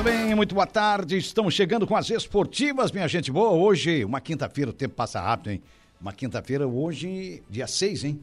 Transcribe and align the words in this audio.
Muito 0.00 0.12
bem, 0.16 0.34
muito 0.34 0.54
boa 0.54 0.66
tarde. 0.66 1.18
Estamos 1.18 1.52
chegando 1.52 1.86
com 1.86 1.94
as 1.94 2.08
esportivas, 2.08 2.90
minha 2.90 3.06
gente 3.06 3.30
boa. 3.30 3.50
Hoje, 3.50 4.02
uma 4.02 4.18
quinta-feira, 4.18 4.70
o 4.70 4.72
tempo 4.72 4.94
passa 4.94 5.20
rápido, 5.20 5.50
hein? 5.50 5.62
Uma 6.00 6.10
quinta-feira, 6.10 6.66
hoje, 6.66 7.42
dia 7.50 7.66
6, 7.66 8.04
hein? 8.04 8.20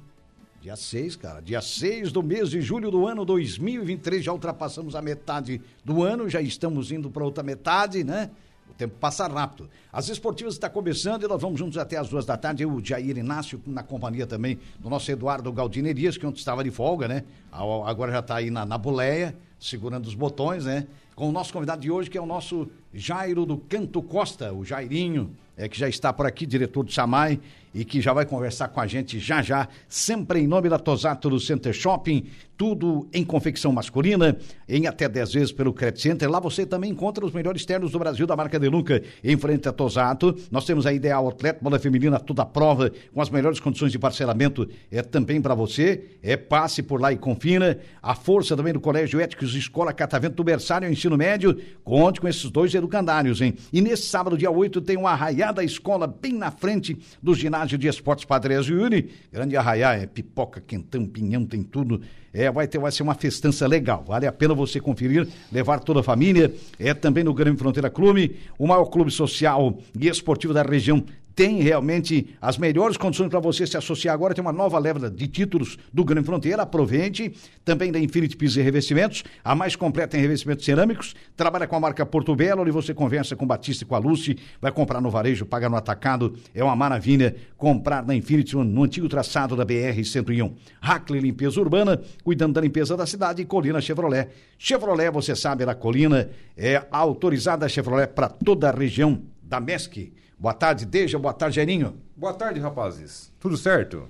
Dia 0.60 0.76
6, 0.76 1.16
cara. 1.18 1.40
Dia 1.40 1.62
6 1.62 2.12
do 2.12 2.24
mês 2.24 2.50
de 2.50 2.62
julho 2.62 2.90
do 2.90 3.06
ano 3.06 3.24
2023. 3.24 4.26
Já 4.26 4.34
ultrapassamos 4.34 4.96
a 4.96 5.04
metade 5.04 5.62
do 5.86 6.02
ano, 6.02 6.28
já 6.28 6.42
estamos 6.42 6.92
indo 6.92 7.12
para 7.12 7.24
outra 7.24 7.44
metade, 7.44 8.04
né? 8.04 8.32
O 8.68 8.74
tempo 8.74 8.96
passa 9.00 9.28
rápido. 9.28 9.70
As 9.94 10.10
esportivas 10.10 10.56
está 10.56 10.68
começando 10.68 11.26
e 11.26 11.28
nós 11.28 11.40
vamos 11.40 11.60
juntos 11.60 11.78
até 11.78 11.96
as 11.96 12.10
duas 12.10 12.26
da 12.26 12.36
tarde. 12.36 12.64
Eu, 12.64 12.82
Jair 12.84 13.20
Inácio, 13.20 13.62
na 13.68 13.84
companhia 13.84 14.26
também 14.26 14.58
do 14.80 14.90
nosso 14.90 15.12
Eduardo 15.12 15.54
Galdinerias, 15.54 16.18
que 16.18 16.26
ontem 16.26 16.40
estava 16.40 16.64
de 16.64 16.72
folga, 16.72 17.08
né? 17.08 17.24
Agora 17.52 18.12
já 18.12 18.20
está 18.20 18.38
aí 18.38 18.50
na, 18.50 18.66
na 18.66 18.80
boleia, 18.80 19.38
segurando 19.60 20.08
os 20.08 20.16
botões, 20.16 20.66
né? 20.66 20.88
Com 21.18 21.30
o 21.30 21.32
nosso 21.32 21.52
convidado 21.52 21.82
de 21.82 21.90
hoje, 21.90 22.12
que 22.12 22.18
é 22.18 22.22
o 22.22 22.28
nosso 22.28 22.70
Jairo 22.98 23.46
do 23.46 23.58
Canto 23.58 24.02
Costa, 24.02 24.52
o 24.52 24.66
Jairinho, 24.66 25.30
é, 25.56 25.70
que 25.70 25.78
já 25.78 25.88
está 25.88 26.12
por 26.12 26.26
aqui, 26.26 26.48
diretor 26.48 26.84
do 26.84 26.92
Samai, 26.92 27.40
e 27.74 27.86
que 27.86 28.02
já 28.02 28.12
vai 28.12 28.26
conversar 28.26 28.70
com 28.70 28.82
a 28.82 28.88
gente 28.88 29.20
já 29.20 29.40
já, 29.44 29.68
sempre 29.88 30.40
em 30.40 30.48
nome 30.48 30.68
da 30.68 30.80
Tosato 30.80 31.30
do 31.30 31.40
Center 31.40 31.72
Shopping, 31.74 32.26
tudo 32.58 33.08
em 33.14 33.24
confecção 33.24 33.72
masculina, 33.72 34.36
em 34.68 34.88
até 34.88 35.08
10 35.08 35.34
vezes 35.34 35.52
pelo 35.52 35.72
Credit 35.72 36.02
Center. 36.02 36.30
Lá 36.30 36.40
você 36.40 36.66
também 36.66 36.90
encontra 36.90 37.24
os 37.24 37.32
melhores 37.32 37.64
ternos 37.66 37.92
do 37.92 38.00
Brasil 38.00 38.26
da 38.26 38.36
marca 38.36 38.60
Deluca, 38.60 39.04
em 39.24 39.38
frente 39.38 39.70
a 39.70 39.72
Tosato. 39.72 40.36
Nós 40.50 40.66
temos 40.66 40.88
a 40.88 40.92
Ideal 40.92 41.28
Atleta, 41.28 41.60
moda 41.62 41.78
feminina 41.78 42.20
toda 42.20 42.44
prova, 42.46 42.92
com 43.14 43.22
as 43.22 43.30
melhores 43.30 43.60
condições 43.60 43.92
de 43.92 44.00
parcelamento, 44.00 44.68
é 44.92 45.04
também 45.04 45.40
para 45.40 45.54
você. 45.54 46.18
É 46.24 46.36
passe 46.36 46.82
por 46.82 47.00
lá 47.00 47.14
e 47.14 47.18
confina. 47.18 47.78
A 48.02 48.16
força 48.16 48.58
também 48.58 48.74
do 48.74 48.80
Colégio 48.80 49.20
Éticos 49.20 49.54
Escola 49.54 49.94
Catavento 49.94 50.36
do 50.36 50.44
Berçário 50.44 50.90
Ensino 50.90 51.16
Médio. 51.16 51.60
Conte 51.84 52.20
com 52.20 52.28
esses 52.28 52.50
dois 52.50 52.72
educandários, 52.88 53.42
hein? 53.42 53.54
E 53.72 53.82
nesse 53.82 54.04
sábado, 54.04 54.38
dia 54.38 54.50
8, 54.50 54.82
tem 54.82 54.98
uma 54.98 55.12
arraiada 55.12 55.64
escola 55.64 56.08
bem 56.08 56.34
na 56.34 56.50
frente 56.50 56.98
do 57.22 57.36
ginásio 57.36 57.78
de 57.78 57.88
esportes 57.88 58.26
Padre 58.26 58.56
Yuri. 58.56 59.10
Grande 59.32 59.58
arraiá, 59.58 59.94
é 59.94 60.06
pipoca, 60.06 60.62
quentão, 60.62 61.06
pinhão, 61.06 61.46
tem 61.46 61.62
tudo. 61.62 62.02
É, 62.34 62.50
vai 62.52 62.68
ter, 62.68 62.80
vai 62.80 62.92
ser 62.92 63.04
uma 63.04 63.14
festança 63.14 63.68
legal. 63.68 64.04
Vale 64.08 64.26
a 64.26 64.32
pena 64.32 64.54
você 64.54 64.80
conferir, 64.80 65.28
levar 65.52 65.80
toda 65.80 66.00
a 66.00 66.04
família. 66.04 66.54
É 66.80 66.94
também 66.94 67.24
no 67.24 67.34
Grande 67.34 67.58
Fronteira 67.58 67.90
Clube, 67.90 68.38
o 68.58 68.66
maior 68.66 68.86
clube 68.86 69.12
social 69.12 69.78
e 70.00 70.08
esportivo 70.08 70.54
da 70.54 70.64
região 70.64 71.04
tem 71.38 71.62
realmente 71.62 72.36
as 72.42 72.58
melhores 72.58 72.98
condições 72.98 73.30
para 73.30 73.40
você 73.40 73.68
se 73.68 73.78
associar 73.78 74.12
agora. 74.12 74.34
Tem 74.34 74.42
uma 74.42 74.52
nova 74.52 74.80
leva 74.80 75.08
de 75.08 75.28
títulos 75.28 75.78
do 75.94 76.04
Grande 76.04 76.26
Fronteira. 76.26 76.64
Aproveite. 76.64 77.32
Também 77.64 77.92
da 77.92 78.00
Infinity 78.00 78.36
Pisos 78.36 78.58
e 78.58 78.62
Revestimentos, 78.64 79.24
a 79.44 79.54
mais 79.54 79.76
completa 79.76 80.18
em 80.18 80.20
revestimentos 80.20 80.66
cerâmicos. 80.66 81.14
Trabalha 81.36 81.68
com 81.68 81.76
a 81.76 81.80
marca 81.80 82.04
Porto 82.08 82.36
Belo, 82.36 82.64
onde 82.64 82.72
você 82.72 82.92
conversa 82.92 83.36
com 83.36 83.46
o 83.46 83.48
Batista 83.48 83.84
e 83.84 83.88
com 83.88 83.94
a 83.94 84.00
Lucy. 84.00 84.36
Vai 84.60 84.72
comprar 84.72 85.00
no 85.00 85.12
varejo, 85.12 85.46
paga 85.46 85.70
no 85.70 85.76
atacado. 85.76 86.36
É 86.56 86.64
uma 86.64 86.76
maravilha 86.76 87.36
comprar 87.56 88.04
na 88.04 88.16
Infinity, 88.16 88.56
no 88.56 88.84
antigo 88.84 89.08
traçado 89.08 89.56
da 89.56 89.64
BR-101. 89.64 90.52
Hackley 90.82 91.22
Limpeza 91.22 91.62
Urbana, 91.62 92.02
cuidando 92.24 92.54
da 92.54 92.62
limpeza 92.62 92.98
da 92.98 93.06
cidade. 93.06 93.44
E 93.44 93.46
Colina 93.46 93.80
Chevrolet. 93.80 94.30
Chevrolet, 94.58 95.12
você 95.12 95.36
sabe, 95.36 95.64
a 95.66 95.76
Colina 95.76 96.32
é 96.58 96.84
autorizada 96.90 97.70
Chevrolet 97.70 98.08
para 98.08 98.28
toda 98.28 98.70
a 98.70 98.72
região 98.72 99.22
da 99.44 99.60
MESC. 99.60 100.12
Boa 100.40 100.54
tarde, 100.54 100.86
Deja. 100.86 101.18
Boa 101.18 101.34
tarde, 101.34 101.56
Jairinho. 101.56 101.96
Boa 102.16 102.34
tarde, 102.34 102.60
rapazes. 102.60 103.32
Tudo 103.40 103.58
certo? 103.58 104.08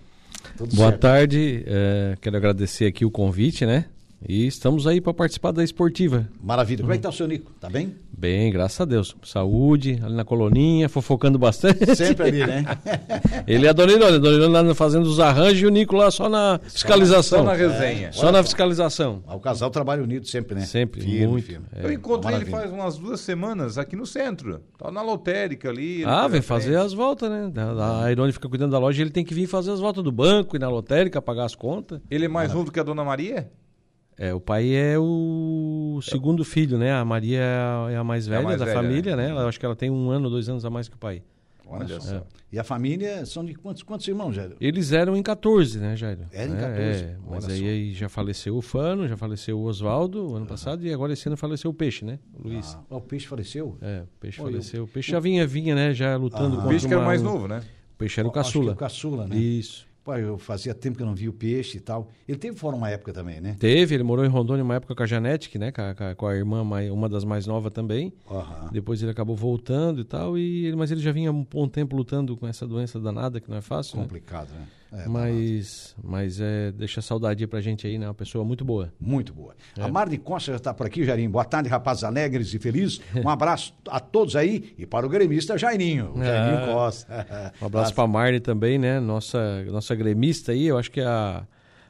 Tudo 0.58 0.76
Boa 0.76 0.90
certo. 0.90 1.02
tarde. 1.02 1.64
É, 1.66 2.18
quero 2.20 2.36
agradecer 2.38 2.86
aqui 2.86 3.06
o 3.06 3.12
convite, 3.12 3.66
né? 3.66 3.86
E 4.26 4.48
estamos 4.48 4.88
aí 4.88 5.00
para 5.00 5.14
participar 5.14 5.52
da 5.52 5.64
esportiva. 5.64 6.28
Maravilha. 6.42 6.82
Como 6.82 6.92
é 6.94 6.98
que 6.98 7.04
tá 7.04 7.10
o 7.10 7.14
seu 7.14 7.28
Nico? 7.28 7.52
Tá 7.60 7.70
bem? 7.70 7.96
Bem, 8.12 8.52
graças 8.52 8.82
a 8.82 8.86
Deus. 8.86 9.16
Saúde, 9.24 10.00
ali 10.04 10.16
na 10.16 10.26
coloninha, 10.26 10.90
fofocando 10.90 11.38
bastante. 11.38 11.96
Sempre 11.96 12.28
ali, 12.28 12.40
né? 12.46 12.66
Ele 13.46 13.68
é 13.68 13.70
a 13.70 13.74
Dona. 13.74 13.94
A 14.08 14.18
Dona 14.18 14.62
lá 14.62 14.76
fazendo 14.76 15.06
os 15.06 15.20
arranjos 15.20 15.62
e 15.62 15.66
o 15.68 15.70
Nico 15.70 15.96
lá 15.96 16.10
só 16.10 16.28
na 16.28 16.60
fiscalização. 16.64 17.40
Só 17.40 17.46
na 17.46 17.54
resenha. 17.54 18.08
É. 18.08 18.12
Só 18.12 18.32
na 18.32 18.42
fiscalização. 18.42 19.24
O 19.28 19.40
casal 19.40 19.70
trabalha 19.70 20.02
unido 20.02 20.26
sempre, 20.28 20.56
né? 20.56 20.62
Sempre, 20.62 21.02
firme, 21.02 21.28
muito. 21.28 21.46
Firme. 21.46 21.66
É, 21.76 21.86
Eu 21.86 21.92
encontrei 21.94 22.38
ele 22.38 22.46
faz 22.46 22.72
umas 22.72 22.98
duas 22.98 23.20
semanas 23.20 23.78
aqui 23.78 23.96
no 23.96 24.06
centro. 24.06 24.62
Tá 24.80 24.92
na 24.92 25.04
lotérica 25.04 25.70
ali. 25.70 26.04
Ah, 26.04 26.28
vem 26.28 26.42
fazer 26.42 26.76
as 26.76 26.92
voltas, 26.92 27.30
né? 27.30 27.52
A 28.04 28.12
Irone 28.12 28.32
fica 28.32 28.50
cuidando 28.50 28.72
da 28.72 28.80
loja 28.80 29.00
e 29.00 29.04
ele 29.04 29.12
tem 29.12 29.24
que 29.24 29.34
vir 29.34 29.46
fazer 29.46 29.72
as 29.72 29.80
voltas 29.80 30.04
do 30.04 30.12
banco 30.12 30.56
e 30.56 30.60
na 30.60 30.70
lotérica, 30.70 31.22
pagar 31.22 31.46
as 31.46 31.54
contas. 31.54 32.02
Ele 32.10 32.26
é 32.26 32.28
mais 32.28 32.52
novo 32.52 32.66
do 32.66 32.72
que 32.72 32.80
a 32.80 32.84
Dona 32.84 33.04
Maria? 33.04 33.48
É, 34.18 34.34
o 34.34 34.40
pai 34.40 34.74
é 34.74 34.98
o 34.98 36.00
segundo 36.02 36.44
filho, 36.44 36.78
né? 36.78 36.92
A 36.92 37.06
Maria 37.06 37.42
é 37.92 37.96
a 37.96 38.04
mais 38.04 38.26
velha 38.26 38.40
é 38.40 38.42
a 38.42 38.44
mais 38.44 38.60
da 38.60 38.66
velha, 38.66 38.78
família, 38.78 39.16
né? 39.16 39.26
né? 39.26 39.30
Ela, 39.30 39.48
acho 39.48 39.60
que 39.60 39.66
ela 39.66 39.76
tem 39.76 39.92
um 39.92 40.10
ano, 40.10 40.28
dois 40.28 40.50
anos 40.50 40.66
a 40.66 40.70
mais 40.70 40.90
que 40.90 40.96
o 40.96 40.98
pai. 40.98 41.22
Olha 41.70 42.00
só. 42.00 42.16
É. 42.16 42.24
E 42.52 42.58
a 42.58 42.64
família 42.64 43.26
são 43.26 43.44
de 43.44 43.54
quantos, 43.54 43.84
quantos 43.84 44.08
irmãos, 44.08 44.34
Jairo? 44.34 44.56
Eles 44.60 44.92
eram 44.94 45.18
em 45.18 45.22
14, 45.22 45.80
né, 45.80 45.96
Jairo? 45.96 46.22
Eram 46.32 46.54
em 46.54 46.58
14. 46.58 47.04
É, 47.04 47.18
mas 47.30 47.50
aí, 47.50 47.68
aí, 47.68 47.94
já 47.94 48.08
faleceu 48.08 48.56
o 48.56 48.62
Fano, 48.62 49.08
já 49.08 49.18
faleceu 49.18 49.60
o 49.60 49.64
Oswaldo 49.64 50.36
ano 50.36 50.46
passado 50.46 50.86
e 50.86 50.94
agora 50.94 51.14
esse 51.14 51.28
ano 51.28 51.36
faleceu 51.36 51.70
o 51.70 51.74
Peixe, 51.74 52.06
né? 52.06 52.20
O 52.34 52.48
Luiz. 52.48 52.78
Ah, 52.90 52.96
o 52.96 53.02
Peixe 53.02 53.28
faleceu? 53.28 53.78
É, 53.82 54.04
o 54.04 54.20
Peixe 54.20 54.42
Olha, 54.42 54.52
faleceu. 54.52 54.86
O 54.86 54.88
Peixe 54.88 55.12
já 55.12 55.20
vinha, 55.20 55.46
vinha, 55.46 55.76
né? 55.76 55.94
Já 55.94 56.16
lutando 56.16 56.46
ah, 56.46 56.50
contra 56.52 56.66
O 56.66 56.70
Peixe 56.70 56.88
que 56.88 56.94
era 56.94 57.04
mais 57.04 57.22
novo, 57.22 57.48
né? 57.48 57.62
O 57.94 57.98
Peixe 57.98 58.20
era 58.20 58.30
o 58.30 58.32
caçula. 58.32 58.72
o 58.72 58.76
caçula, 58.76 59.28
né? 59.28 59.36
Isso. 59.36 59.87
Eu 60.16 60.38
fazia 60.38 60.74
tempo 60.74 60.98
que 60.98 61.04
eu 61.04 61.08
não 61.08 61.16
via 61.16 61.30
o 61.30 61.34
peixe 61.34 61.78
e 61.78 61.82
tal. 61.82 62.10
Ele 62.28 62.38
teve 62.38 62.58
fora 62.58 62.76
uma 62.76 62.90
época 62.90 63.12
também, 63.12 63.42
né? 63.42 63.56
Teve, 63.60 63.96
ele 63.96 64.04
morou 64.04 64.26
em 64.26 64.30
Rondônia 64.30 64.64
uma 64.64 64.76
época 64.76 64.96
com 64.96 65.04
a 65.04 65.06
Janete, 65.06 65.58
né? 65.58 65.72
Com 65.72 65.82
a, 65.82 66.16
com 66.16 66.28
a 66.28 66.36
irmã, 66.36 66.62
uma 66.92 67.10
das 67.10 67.24
mais 67.24 67.48
novas 67.48 67.72
também. 67.74 68.14
Uhum. 68.30 68.70
Depois 68.72 69.02
ele 69.02 69.12
acabou 69.12 69.36
voltando 69.36 70.02
e 70.02 70.04
tal. 70.04 70.38
E, 70.38 70.74
mas 70.76 70.92
ele 70.92 71.02
já 71.02 71.12
vinha 71.12 71.32
um 71.32 71.44
bom 71.44 71.68
tempo 71.68 71.96
lutando 71.96 72.36
com 72.38 72.48
essa 72.48 72.68
doença 72.68 73.00
danada, 73.00 73.40
que 73.40 73.50
não 73.50 73.58
é 73.58 73.62
fácil. 73.62 73.98
Complicado, 73.98 74.50
né? 74.54 74.60
né? 74.60 74.68
É, 74.92 75.08
mas 75.08 75.96
mas 76.02 76.40
é, 76.40 76.72
deixa 76.72 77.02
saudade 77.02 77.46
pra 77.48 77.60
gente 77.60 77.86
aí, 77.86 77.98
né? 77.98 78.08
Uma 78.08 78.14
pessoa 78.14 78.46
muito 78.46 78.64
boa. 78.64 78.94
Muito 79.00 79.34
boa. 79.34 79.54
É. 79.78 79.84
A 79.84 79.88
Marne 79.88 80.18
Costa 80.18 80.52
já 80.52 80.58
está 80.58 80.74
por 80.74 80.88
aqui, 80.88 81.04
Jairinho. 81.04 81.30
Boa 81.30 81.46
tarde, 81.46 81.70
rapazes 81.70 82.04
alegres 82.04 82.54
e 82.54 82.60
felizes. 82.60 83.02
Um 83.16 83.30
abraço 83.30 83.74
a 83.90 84.00
todos 84.00 84.36
aí 84.36 84.74
e 84.78 84.86
para 84.86 85.06
o 85.06 85.10
gremista 85.10 85.58
Jairinho, 85.58 86.14
o 86.16 86.24
Jairinho 86.24 86.60
é. 86.60 86.74
Costa. 86.74 87.54
Um 87.62 87.66
abraço 87.66 87.94
para 87.96 88.04
a 88.04 88.08
Marne 88.08 88.40
também, 88.40 88.78
né? 88.78 89.00
Nossa, 89.00 89.64
nossa 89.66 89.94
gremista 89.98 90.52
aí, 90.52 90.66
eu 90.68 90.78
acho 90.78 90.92
que 90.92 91.02
é 91.02 91.06
a 91.06 91.44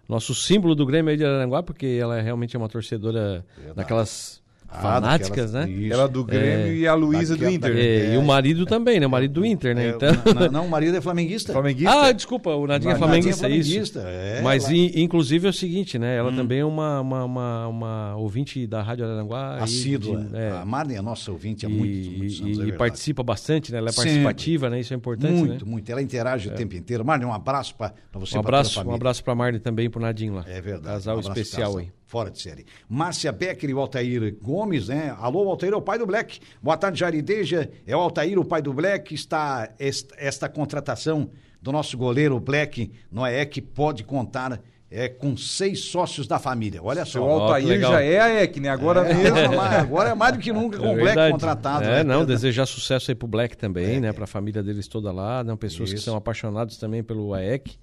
nosso 0.07 0.33
símbolo 0.33 0.73
do 0.73 0.85
Grêmio 0.85 1.11
aí 1.11 1.17
de 1.17 1.25
Aranguá, 1.25 1.61
porque 1.61 1.99
ela 2.01 2.17
é 2.17 2.21
realmente 2.21 2.55
é 2.55 2.59
uma 2.59 2.69
torcedora 2.69 3.45
Verdade. 3.55 3.75
daquelas 3.75 4.41
ah, 4.69 4.81
fanáticas, 4.81 5.53
né? 5.53 5.69
Isso. 5.69 5.93
Ela 5.93 6.07
do 6.07 6.23
Grêmio 6.23 6.67
é, 6.67 6.75
e 6.75 6.87
a 6.87 6.93
Luísa 6.93 7.37
do 7.37 7.49
Inter. 7.49 7.75
É, 7.75 8.13
e 8.13 8.17
o 8.17 8.23
marido 8.23 8.65
também, 8.65 8.99
né? 8.99 9.07
O 9.07 9.09
marido 9.09 9.33
do 9.33 9.45
Inter, 9.45 9.75
né? 9.75 9.87
É, 9.87 9.89
então... 9.91 10.09
Não, 10.35 10.51
não, 10.51 10.65
o 10.65 10.69
marido 10.69 10.97
é 10.97 11.01
flamenguista. 11.01 11.53
Flamenguista? 11.53 11.91
Ah, 11.91 12.11
desculpa, 12.11 12.49
o 12.51 12.67
Nadinho 12.67 12.91
é 12.91 12.95
flamenguista, 12.95 13.45
é 13.45 13.49
flamenguista 13.49 13.99
isso. 13.99 14.07
É, 14.07 14.41
Mas, 14.41 14.69
inclusive, 14.69 15.47
é 15.47 15.49
o 15.49 15.53
seguinte, 15.53 15.97
né? 15.97 16.17
Ela 16.17 16.31
hum. 16.31 16.35
também 16.35 16.59
é 16.59 16.65
uma, 16.65 16.99
uma, 16.99 17.23
uma, 17.23 17.67
uma, 17.67 18.15
ouvinte 18.17 18.67
da 18.67 18.81
Rádio 18.81 19.05
Aranguá. 19.05 19.57
Assídua. 19.57 20.27
É. 20.33 20.51
A 20.51 20.65
Marne 20.65 20.95
é 20.95 21.01
nossa 21.01 21.31
ouvinte 21.31 21.65
há 21.65 21.69
muitos, 21.69 22.17
muitos 22.17 22.41
anos, 22.41 22.59
E, 22.67 22.71
participa 22.73 23.23
bastante, 23.23 23.71
né? 23.71 23.77
Ela 23.77 23.89
é 23.89 23.93
participativa, 23.93 24.65
Sempre. 24.65 24.75
né? 24.75 24.81
Isso 24.81 24.93
é 24.93 24.97
importante, 24.97 25.33
Muito, 25.33 25.65
né? 25.65 25.71
muito. 25.71 25.91
Ela 25.91 26.01
interage 26.01 26.49
o 26.49 26.53
tempo 26.53 26.75
inteiro. 26.75 27.05
Marne, 27.05 27.25
um 27.25 27.33
abraço 27.33 27.75
para 27.75 27.93
você. 28.13 28.35
Um 28.35 28.41
abraço, 28.41 28.81
um 28.85 28.93
abraço 28.93 29.23
para 29.23 29.33
Marne 29.33 29.59
também 29.59 29.85
e 29.85 29.89
para 29.89 29.99
o 29.99 30.01
Nadinho 30.01 30.35
lá. 30.35 30.45
É 30.47 30.59
verdade. 30.59 30.97
Casal 30.97 31.19
especial 31.19 31.77
aí 31.77 31.96
fora 32.07 32.31
de 32.31 32.41
série. 32.41 32.65
Márcia 32.89 33.31
Becker 33.31 33.69
e 33.69 33.73
o 33.73 33.79
Altair 33.79 34.35
Gomes, 34.41 34.87
né? 34.87 35.15
Alô, 35.19 35.47
Altair 35.49 35.73
é 35.73 35.75
o 35.75 35.81
pai 35.81 35.99
do 35.99 36.07
Black. 36.07 36.39
Boa 36.63 36.77
tarde, 36.77 36.99
Jarideja. 36.99 37.69
É 37.85 37.95
o 37.95 37.99
Altair, 37.99 38.39
o 38.39 38.45
pai 38.45 38.61
do 38.61 38.73
Black. 38.73 39.13
Está 39.13 39.69
esta, 39.77 40.15
esta 40.17 40.49
contratação 40.49 41.29
do 41.61 41.71
nosso 41.71 41.97
goleiro 41.97 42.39
Black, 42.39 42.91
não 43.11 43.25
é 43.25 43.45
que 43.45 43.61
pode 43.61 44.03
contar 44.03 44.61
é, 44.89 45.09
com 45.09 45.35
seis 45.35 45.85
sócios 45.85 46.27
da 46.27 46.39
família. 46.39 46.81
Olha 46.81 47.03
só. 47.03 47.19
O 47.21 47.29
Altair 47.29 47.81
já 47.81 48.01
é 48.01 48.19
a 48.19 48.43
EC, 48.43 48.57
né? 48.57 48.69
Agora 48.69 49.01
é, 49.01 49.13
mesmo. 49.13 49.59
agora 49.59 50.09
é 50.11 50.15
mais 50.15 50.33
do 50.33 50.39
que 50.39 50.53
nunca 50.53 50.77
com 50.77 50.85
é 50.85 50.93
o 50.93 50.95
Black 50.95 51.31
contratado. 51.31 51.83
É, 51.83 51.97
né? 51.97 52.03
não, 52.03 52.25
desejar 52.25 52.65
sucesso 52.65 53.11
aí 53.11 53.15
pro 53.15 53.27
Black 53.27 53.57
também, 53.57 53.97
é, 53.97 53.99
né? 53.99 54.13
Pra 54.13 54.25
família 54.25 54.63
deles 54.63 54.87
toda 54.87 55.11
lá, 55.11 55.43
né? 55.43 55.55
Pessoas 55.57 55.89
Isso. 55.89 55.97
que 55.97 56.01
são 56.03 56.15
apaixonados 56.15 56.77
também 56.77 57.03
pelo 57.03 57.33
AEC. 57.33 57.77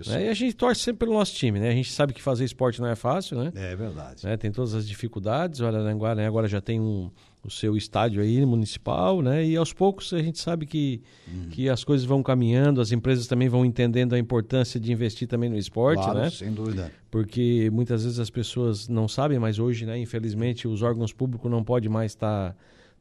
Isso. 0.00 0.10
Né? 0.10 0.26
E 0.26 0.28
a 0.28 0.34
gente 0.34 0.54
torce 0.54 0.80
sempre 0.80 1.06
pelo 1.06 1.12
nosso 1.12 1.34
time, 1.34 1.58
né? 1.58 1.68
A 1.68 1.72
gente 1.72 1.90
sabe 1.90 2.12
que 2.12 2.22
fazer 2.22 2.44
esporte 2.44 2.80
não 2.80 2.88
é 2.88 2.94
fácil, 2.94 3.38
né? 3.38 3.52
É 3.54 3.74
verdade. 3.74 4.24
Né? 4.24 4.36
Tem 4.36 4.50
todas 4.50 4.74
as 4.74 4.86
dificuldades. 4.86 5.60
O 5.60 5.66
Araranguá 5.66 6.14
né? 6.14 6.26
agora 6.26 6.46
já 6.48 6.60
tem 6.60 6.80
um, 6.80 7.10
o 7.42 7.50
seu 7.50 7.76
estádio 7.76 8.22
aí 8.22 8.44
municipal, 8.44 9.22
né? 9.22 9.44
E 9.44 9.56
aos 9.56 9.72
poucos 9.72 10.12
a 10.12 10.18
gente 10.18 10.38
sabe 10.38 10.66
que, 10.66 11.02
hum. 11.28 11.48
que 11.50 11.68
as 11.68 11.84
coisas 11.84 12.06
vão 12.06 12.22
caminhando, 12.22 12.80
as 12.80 12.92
empresas 12.92 13.26
também 13.26 13.48
vão 13.48 13.64
entendendo 13.64 14.14
a 14.14 14.18
importância 14.18 14.78
de 14.78 14.92
investir 14.92 15.28
também 15.28 15.48
no 15.48 15.56
esporte, 15.56 16.02
claro, 16.02 16.18
né? 16.18 16.30
sem 16.30 16.52
dúvida. 16.52 16.92
Porque 17.10 17.70
muitas 17.72 18.04
vezes 18.04 18.18
as 18.18 18.30
pessoas 18.30 18.88
não 18.88 19.08
sabem, 19.08 19.38
mas 19.38 19.58
hoje, 19.58 19.86
né? 19.86 19.98
Infelizmente, 19.98 20.68
os 20.68 20.82
órgãos 20.82 21.12
públicos 21.12 21.50
não 21.50 21.62
podem 21.62 21.88
mais 21.88 22.12
estar... 22.12 22.52
Tá 22.52 22.56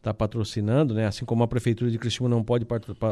está 0.05 0.13
patrocinando, 0.13 0.93
né? 0.93 1.07
Assim 1.07 1.25
como 1.25 1.43
a 1.43 1.47
prefeitura 1.47 1.89
de 1.89 1.97
Criciúma 1.97 2.29
não 2.29 2.43
pode 2.43 2.63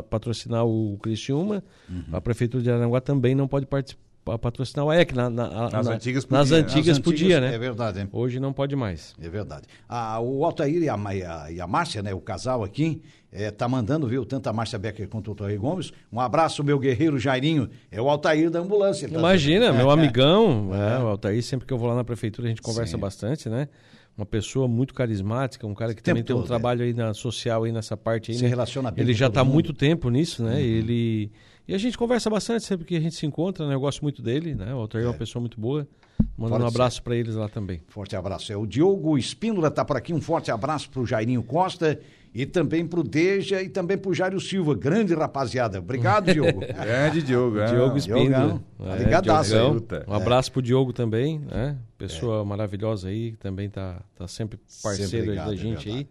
patrocinar 0.09 0.63
o 0.65 0.97
Criciúma, 1.01 1.63
uhum. 1.89 2.03
a 2.11 2.21
prefeitura 2.21 2.63
de 2.63 2.69
Aranguá 2.71 3.01
também 3.01 3.33
não 3.33 3.47
pode 3.47 3.65
pa- 3.65 4.37
patrocinar 4.37 4.85
o 4.85 4.91
AEC. 4.91 5.13
Na, 5.15 5.27
na- 5.29 5.69
Nas 5.71 5.87
na- 5.87 5.93
antigas 5.95 6.25
nas 6.27 6.49
podia, 6.49 6.57
né? 6.57 6.63
antigas 6.63 6.97
Nas 6.97 6.99
podia, 7.03 7.25
antigas, 7.37 7.49
né? 7.49 7.55
É 7.55 7.59
verdade, 7.59 7.99
hein? 7.99 8.07
Hoje 8.11 8.39
não 8.39 8.53
pode 8.53 8.75
mais. 8.75 9.15
É 9.19 9.27
verdade. 9.27 9.63
Ah, 9.89 10.19
o 10.19 10.45
Altair 10.45 10.83
e 10.83 10.87
a, 10.87 10.95
e 11.15 11.23
a- 11.23 11.51
e 11.51 11.59
a 11.59 11.65
Márcia, 11.67 12.03
né? 12.03 12.13
O 12.13 12.21
casal 12.21 12.63
aqui, 12.63 13.01
é, 13.31 13.49
tá 13.49 13.67
mandando, 13.67 14.07
viu? 14.07 14.23
Tanto 14.23 14.47
a 14.47 14.53
Márcia 14.53 14.77
Becker 14.77 15.07
quanto 15.09 15.29
o 15.29 15.31
Altair 15.31 15.59
Gomes. 15.59 15.91
Um 16.11 16.19
abraço, 16.19 16.63
meu 16.63 16.77
guerreiro 16.77 17.17
Jairinho. 17.17 17.67
É 17.91 17.99
o 17.99 18.07
Altair 18.07 18.51
da 18.51 18.59
ambulância. 18.59 19.09
tá- 19.09 19.17
Imagina, 19.17 19.73
meu 19.73 19.89
É, 19.91 19.93
amigão, 19.93 20.69
é, 20.75 20.99
o 21.03 21.07
Altair, 21.07 21.41
sempre 21.43 21.65
que 21.67 21.73
eu 21.73 21.77
vou 21.79 21.89
lá 21.89 21.95
na 21.95 22.03
prefeitura, 22.03 22.47
a 22.47 22.49
gente 22.49 22.61
conversa 22.61 22.91
Sim. 22.95 23.01
bastante, 23.01 23.49
né? 23.49 23.67
Uma 24.15 24.25
pessoa 24.25 24.67
muito 24.67 24.93
carismática, 24.93 25.65
um 25.65 25.73
cara 25.73 25.93
que 25.93 26.01
O 26.01 26.03
também 26.03 26.23
tem 26.23 26.35
um 26.35 26.39
todo, 26.39 26.47
trabalho 26.47 26.83
aí 26.83 26.93
na 26.93 27.13
social, 27.15 27.63
aí 27.63 27.71
nessa 27.71 27.97
parte 27.97 28.31
aí. 28.31 28.37
Se 28.37 28.43
né? 28.43 28.49
relaciona 28.49 28.91
bem 28.91 29.03
Ele 29.03 29.13
já 29.13 29.27
está 29.27 29.41
há. 29.41 29.43
Uhum. 29.43 29.49
muito 29.49 29.73
tempo 29.73 30.09
nisso, 30.09 30.43
né? 30.43 30.61
Ele 30.61 31.31
e 31.67 31.73
a 31.73 31.77
gente 31.77 31.97
conversa 31.97 32.29
bastante 32.29 32.65
sempre 32.65 32.85
que 32.85 32.95
a 32.95 32.99
gente 32.99 33.15
se 33.15 33.25
encontra, 33.25 33.65
né? 33.67 33.73
Eu 33.73 33.79
gosto 33.79 34.01
muito 34.01 34.21
dele, 34.21 34.53
né? 34.53 34.73
O 34.73 34.79
Altair 34.79 35.05
é, 35.05 35.07
uma 35.07 35.13
pessoa 35.13 35.39
muito 35.39 35.59
boa. 35.59 35.87
Mandando 36.37 36.65
um 36.65 36.67
abraço 36.67 37.01
para 37.01 37.15
eles 37.15 37.35
lá 37.35 37.47
também. 37.47 37.81
Forte 37.87 38.15
abraço. 38.15 38.51
É 38.51 38.57
o 38.57 38.65
Diogo 38.65 39.17
Espíndola 39.17 39.71
tá 39.71 39.85
por 39.85 39.95
aqui. 39.95 40.13
Um 40.13 40.19
forte 40.19 40.51
abraço 40.51 40.89
pro 40.89 41.05
Jairinho 41.05 41.41
Costa 41.41 41.99
e 42.33 42.45
também 42.45 42.85
pro 42.85 43.03
Deja 43.03 43.61
e 43.61 43.69
também 43.69 43.97
pro 43.97 44.13
Jairo 44.13 44.39
Silva. 44.39 44.73
Grande 44.73 45.13
rapaziada. 45.13 45.79
Obrigado, 45.79 46.31
Diogo. 46.33 46.61
Grande 46.61 47.21
Diogo, 47.21 47.59
é. 47.59 47.65
Diogo 47.65 47.97
Espíndola. 47.97 48.61
Tá 48.77 48.95
ligadaço. 48.95 49.55
Um 50.07 50.13
abraço 50.13 50.51
pro 50.51 50.61
Diogo 50.61 50.91
também, 50.91 51.39
né? 51.39 51.77
Pessoa 51.97 52.43
maravilhosa 52.43 53.09
aí, 53.09 53.31
que 53.31 53.37
também 53.37 53.69
tá, 53.69 54.01
tá 54.15 54.27
sempre 54.27 54.59
parceiro 54.81 55.09
Sempre 55.11 55.29
ligado, 55.29 55.47
da 55.47 55.53
é 55.53 55.57
gente 55.57 55.85
verdade. 55.85 55.97
aí. 55.97 56.07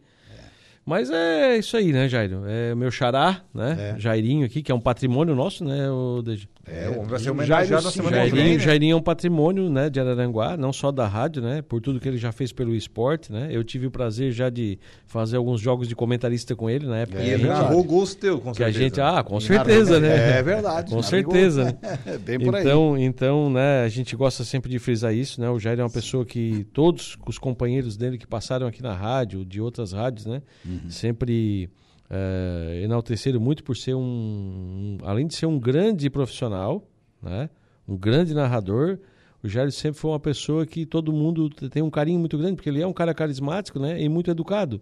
Mas 0.85 1.11
é 1.11 1.59
isso 1.59 1.77
aí, 1.77 1.93
né, 1.93 2.09
Jairo? 2.09 2.43
É 2.47 2.73
o 2.73 2.77
meu 2.77 2.91
xará, 2.91 3.43
né? 3.55 3.95
É. 3.95 4.01
Jairinho 4.01 4.45
aqui, 4.45 4.63
que 4.63 4.73
é 4.73 4.75
um 4.75 4.81
patrimônio 4.81 5.35
nosso, 5.35 5.65
né? 5.65 5.89
O 5.91 6.23
Deja? 6.23 6.49
É, 6.65 6.89
o 6.89 6.99
homem 6.99 7.07
vai 7.09 7.19
ser 7.19 7.31
homenageado 7.31 7.85
na 7.85 7.91
semana 7.91 8.11
que 8.11 8.23
Jairinho, 8.29 8.45
vem. 8.45 8.57
né? 8.57 8.63
Jairinho 8.63 8.93
é 8.93 8.97
um 8.97 9.03
patrimônio 9.03 9.69
né, 9.69 9.91
de 9.91 9.99
Araranguá, 9.99 10.57
não 10.57 10.73
só 10.73 10.93
da 10.93 11.09
rádio, 11.09 11.43
né? 11.43 11.61
Por 11.61 11.81
tudo 11.81 11.99
que 11.99 12.07
ele 12.09 12.19
já 12.19 12.31
fez 12.31 12.53
pelo 12.53 12.73
esporte, 12.75 13.33
né? 13.33 13.49
Eu 13.51 13.65
tive 13.65 13.89
o 13.89 13.91
prazer 13.91 14.31
já 14.31 14.49
de 14.49 14.79
fazer 15.07 15.37
alguns 15.37 15.61
jogos 15.61 15.89
de 15.89 15.97
comentarista 15.97 16.55
com 16.55 16.71
ele 16.71 16.87
na 16.87 16.99
época. 16.99 17.19
É 17.19 17.23
E 17.23 17.25
que 17.27 17.31
ele 17.35 17.49
narrou 17.49 17.83
gols 17.83 18.15
teu, 18.15 18.39
com 18.41 18.53
que 18.53 18.63
a 18.63 18.67
certeza. 18.67 18.79
gente, 18.85 19.01
ah, 19.01 19.23
com 19.25 19.41
certeza, 19.41 19.99
né? 19.99 20.39
É 20.39 20.43
verdade. 20.43 20.93
Com 20.95 21.03
certeza, 21.03 21.65
né? 21.65 21.79
Bem 22.25 22.39
por 22.39 22.55
aí. 22.55 22.63
Então, 22.63 22.97
então, 22.97 23.51
né, 23.51 23.83
a 23.85 23.89
gente 23.89 24.15
gosta 24.15 24.45
sempre 24.45 24.71
de 24.71 24.79
frisar 24.79 25.13
isso, 25.13 25.41
né? 25.41 25.51
O 25.51 25.59
Jair 25.59 25.81
é 25.81 25.83
uma 25.83 25.91
pessoa 25.91 26.25
que 26.25 26.65
todos 26.73 27.19
os 27.27 27.39
companheiros 27.39 27.97
dele 27.97 28.17
que 28.17 28.27
passaram 28.27 28.69
aqui 28.69 28.81
na 28.83 28.95
rádio, 28.95 29.45
de 29.45 29.61
outras 29.61 29.93
rádios, 29.93 30.27
né, 30.27 30.41
Uhum. 30.65 30.89
sempre 30.89 31.69
enalteceram 32.85 33.41
muito 33.41 33.65
por 33.65 33.77
ser 33.77 33.95
um, 33.95 34.01
um- 34.01 34.99
além 35.03 35.27
de 35.27 35.35
ser 35.35 35.47
um 35.47 35.59
grande 35.59 36.09
profissional, 36.11 36.87
né, 37.23 37.49
um 37.89 37.97
grande 37.97 38.35
narrador, 38.35 38.99
o 39.43 39.49
Jair 39.49 39.73
sempre 39.73 39.99
foi 40.01 40.11
uma 40.13 40.21
pessoa 40.21 40.65
que 40.67 40.87
todo 40.87 41.13
mundo 41.13 41.51
tem 41.51 41.83
um 41.83 41.91
carinho 41.91 42.21
muito 42.21 42.39
grande, 42.39 42.55
porque 42.57 42.69
ele 42.69 42.81
é 42.81 42.87
um 42.87 42.93
cara 42.93 43.13
carismático, 43.13 43.79
né, 43.79 44.01
e 44.01 44.09
muito 44.09 44.31
educado. 44.31 44.81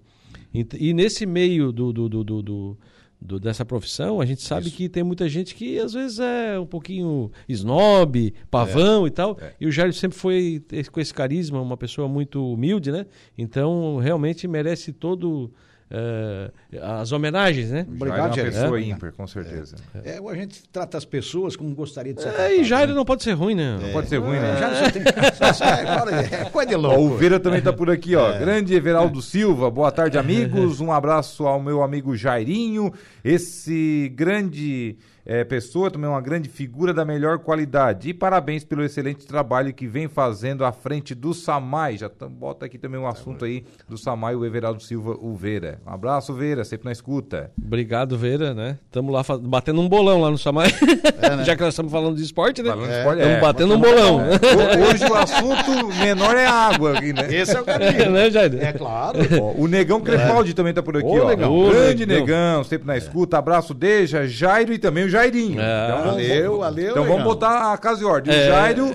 Ent- 0.53 0.75
E, 0.79 0.93
nesse 0.93 1.25
meio 1.25 1.73
do, 1.73 1.93
do, 1.93 2.09
do, 2.09 2.25
do- 2.25 2.79
do- 3.23 3.39
dessa 3.41 3.65
profissão, 3.65 4.21
a 4.21 4.27
gente 4.27 4.43
sabe 4.43 4.71
que 4.71 4.89
tem 4.89 5.03
muita 5.03 5.29
gente 5.29 5.55
que 5.55 5.79
às 5.79 5.93
vezes 5.93 6.19
é 6.19 6.59
um 6.59 6.67
pouquinho 6.67 7.31
snob, 7.49 8.33
pavão 8.51 9.07
e 9.07 9.11
tal. 9.11 9.37
E 9.61 9.67
o 9.67 9.71
Jair 9.73 9.93
sempre 9.93 10.17
foi 10.19 10.63
com 10.91 11.01
esse 11.01 11.13
carisma, 11.13 11.61
uma 11.61 11.77
pessoa 11.77 12.09
muito 12.09 12.43
humilde, 12.53 12.91
né? 12.91 13.07
Então 13.37 13.99
realmente 13.99 14.49
merece 14.49 14.91
todo 14.93 15.51
eh, 15.91 16.51
as 16.81 17.11
homenagens, 17.13 17.71
né? 17.71 17.81
Obrigado, 17.89 17.97
Obrigado, 17.97 18.21
é 18.21 18.29
uma 18.29 18.37
Jair. 18.37 18.53
pessoa 18.53 18.79
É. 18.79 18.83
ímpar, 18.85 19.13
com 19.13 19.27
certeza. 19.27 19.77
É, 20.05 20.19
a 20.25 20.35
gente 20.35 20.63
trata 20.73 20.97
as 20.97 21.05
pessoas 21.05 21.57
como 21.57 21.75
gostaria 21.75 22.15
de 22.15 22.23
ser 22.23 22.29
É, 22.39 22.57
e 22.57 22.65
Jair 22.65 22.89
né? 22.89 22.95
não 22.95 23.05
pode 23.05 23.23
ser 23.25 23.33
ruim, 23.33 23.55
né? 23.55 23.79
Não 23.81 23.91
pode 23.93 24.09
ser 24.09 24.19
ruim, 24.19 24.39
né? 24.39 24.57
Já 24.59 24.71
você 24.71 24.93
tem... 24.93 25.03
é, 26.39 26.43
é 26.43 26.45
coisa 26.51 26.69
de 26.71 26.77
louco. 26.77 27.01
o 27.01 27.17
Vera 27.17 27.41
também 27.41 27.61
tá 27.61 27.73
por 27.73 27.91
aqui, 27.91 28.15
ó. 28.15 28.39
Grande 28.39 28.75
Everaldo 28.75 29.21
Silva, 29.21 29.71
boa 29.71 29.91
tarde, 29.91 30.17
amigos. 30.19 30.81
Um 30.81 30.93
abraço 30.93 31.47
ao 31.47 31.61
meu 31.61 31.83
amigo 31.83 32.17
Jairinho. 32.17 32.93
Esse 33.25 34.13
grande 34.15 34.97
eh, 35.33 35.45
pessoa, 35.45 35.91
também 35.93 36.11
uma 36.11 36.21
grande 36.21 36.49
figura 36.49 36.93
da 36.93 37.05
melhor 37.05 37.39
qualidade. 37.39 38.09
E 38.09 38.15
parabéns 38.15 38.65
pelo 38.65 38.83
excelente 38.83 39.25
trabalho 39.25 39.73
que 39.73 39.87
vem 39.87 40.09
fazendo 40.09 40.65
à 40.65 40.73
frente 40.73 41.15
do 41.15 41.33
Samai. 41.33 41.97
Já 41.97 42.09
tam- 42.09 42.29
bota 42.29 42.67
aqui 42.67 42.77
também 42.77 42.99
um 43.01 43.07
assunto 43.07 43.45
aí 43.45 43.65
do 43.89 43.97
Samai, 43.97 44.35
o 44.35 44.45
Everaldo 44.45 44.83
Silva, 44.83 45.17
o 45.21 45.37
Vera. 45.37 45.79
Um 45.87 45.91
abraço, 45.93 46.35
Vera, 46.35 46.65
sempre 46.65 46.87
na 46.87 46.93
escuta. 46.93 47.53
Obrigado, 47.65 48.19
Vera, 48.19 48.53
né? 48.53 48.79
Estamos 48.87 49.13
lá 49.15 49.23
batendo 49.43 49.81
um 49.81 49.89
bolão 49.89 50.21
lá 50.21 50.31
no 50.33 50.39
Samai. 50.39 50.67
Já 51.47 51.55
que 51.55 51.63
nós 51.63 51.75
estamos 51.75 51.93
falando 51.93 52.17
de 52.17 52.23
esporte, 52.25 52.61
né? 52.63 52.71
Falando 52.71 52.89
de 52.89 52.93
Estamos 52.97 53.25
é, 53.25 53.41
batendo 53.41 53.75
um 53.75 53.81
bolão. 53.81 54.21
É. 54.21 54.35
Ho- 54.35 54.91
Hoje 54.91 55.05
o 55.05 55.15
assunto 55.15 55.95
menor 56.01 56.37
é 56.37 56.47
a 56.47 56.53
água 56.53 56.99
aqui, 56.99 57.13
né? 57.13 57.33
Esse 57.33 57.57
é 57.57 57.61
o 57.61 57.65
caminho. 57.65 58.11
né, 58.11 58.31
Jair? 58.31 58.57
É 58.61 58.73
claro. 58.73 59.19
Ó, 59.41 59.53
o 59.57 59.69
Negão 59.69 60.01
Crepaldi 60.01 60.55
também 60.55 60.73
tá 60.75 60.83
por 60.83 60.97
aqui, 60.97 61.07
Ô, 61.07 61.25
ó. 61.25 61.29
Negão. 61.29 61.53
Ô, 61.57 61.71
Grande 61.71 62.05
Negão. 62.05 62.27
Negão, 62.27 62.65
sempre 62.65 62.87
na 62.87 62.97
escuta. 62.97 63.39
Abraço, 63.39 63.73
Deja, 63.75 64.27
Jairo 64.27 64.73
e 64.73 64.79
também 64.79 65.05
o 65.05 65.09
Jairinho. 65.23 65.61
É. 65.61 65.85
Então, 65.87 65.99
vamos- 65.99 66.11
Valeu, 66.29 66.59
valeu, 66.59 66.91
Então 66.91 67.05
vamos 67.05 67.25
botar 67.25 67.73
a 67.73 67.79
casa 67.79 68.03
e 68.03 68.05
ordem. 68.05 68.33
O 68.35 68.37
É. 68.37 68.47
Jairo 68.47 68.95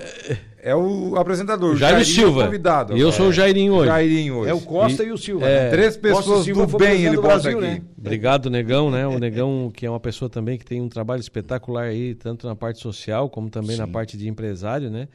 é 0.62 0.74
o 0.74 1.16
apresentador. 1.16 1.72
o 1.74 1.76
Jairo 1.76 1.96
Jairinho 1.98 2.16
é 2.16 2.22
o 2.22 2.26
Silva. 2.28 2.44
convidado. 2.44 2.96
E 2.96 3.00
eu 3.00 3.12
sou 3.12 3.28
o 3.28 3.32
Jairinho 3.32 3.74
hoje. 3.74 3.86
Jairinho 3.86 4.34
hoje. 4.38 4.50
É 4.50 4.54
o 4.54 4.60
Costa 4.60 5.02
e, 5.04 5.12
o 5.12 5.18
Silva. 5.18 5.46
é, 5.46 5.64
né? 5.64 5.70
Três 5.70 5.94
e 5.94 5.98
pessoas 5.98 6.44
Silva 6.44 6.66
do 6.66 6.76
bem 6.78 7.04
ele 7.04 7.16
bota 7.16 7.28
Brasil, 7.28 7.58
aqui. 7.58 7.66
né? 7.68 7.82
Obrigado, 7.98 8.50
Negão, 8.50 8.90
né? 8.90 9.06
O 9.06 9.16
Negão, 9.20 9.70
que 9.74 9.86
é 9.86 9.90
uma 9.90 10.00
pessoa 10.00 10.28
também 10.28 10.58
que 10.58 10.64
tem 10.64 10.80
um 10.80 10.88
trabalho 10.88 11.20
espetacular 11.20 11.84
aí, 11.84 12.14
tanto 12.14 12.46
na 12.46 12.56
parte 12.56 12.80
social 12.80 13.28
como 13.30 13.48
também 13.50 13.76
na 13.76 13.86
parte 13.86 14.16
de 14.16 14.28
empresário, 14.28 14.90
né? 14.90 15.08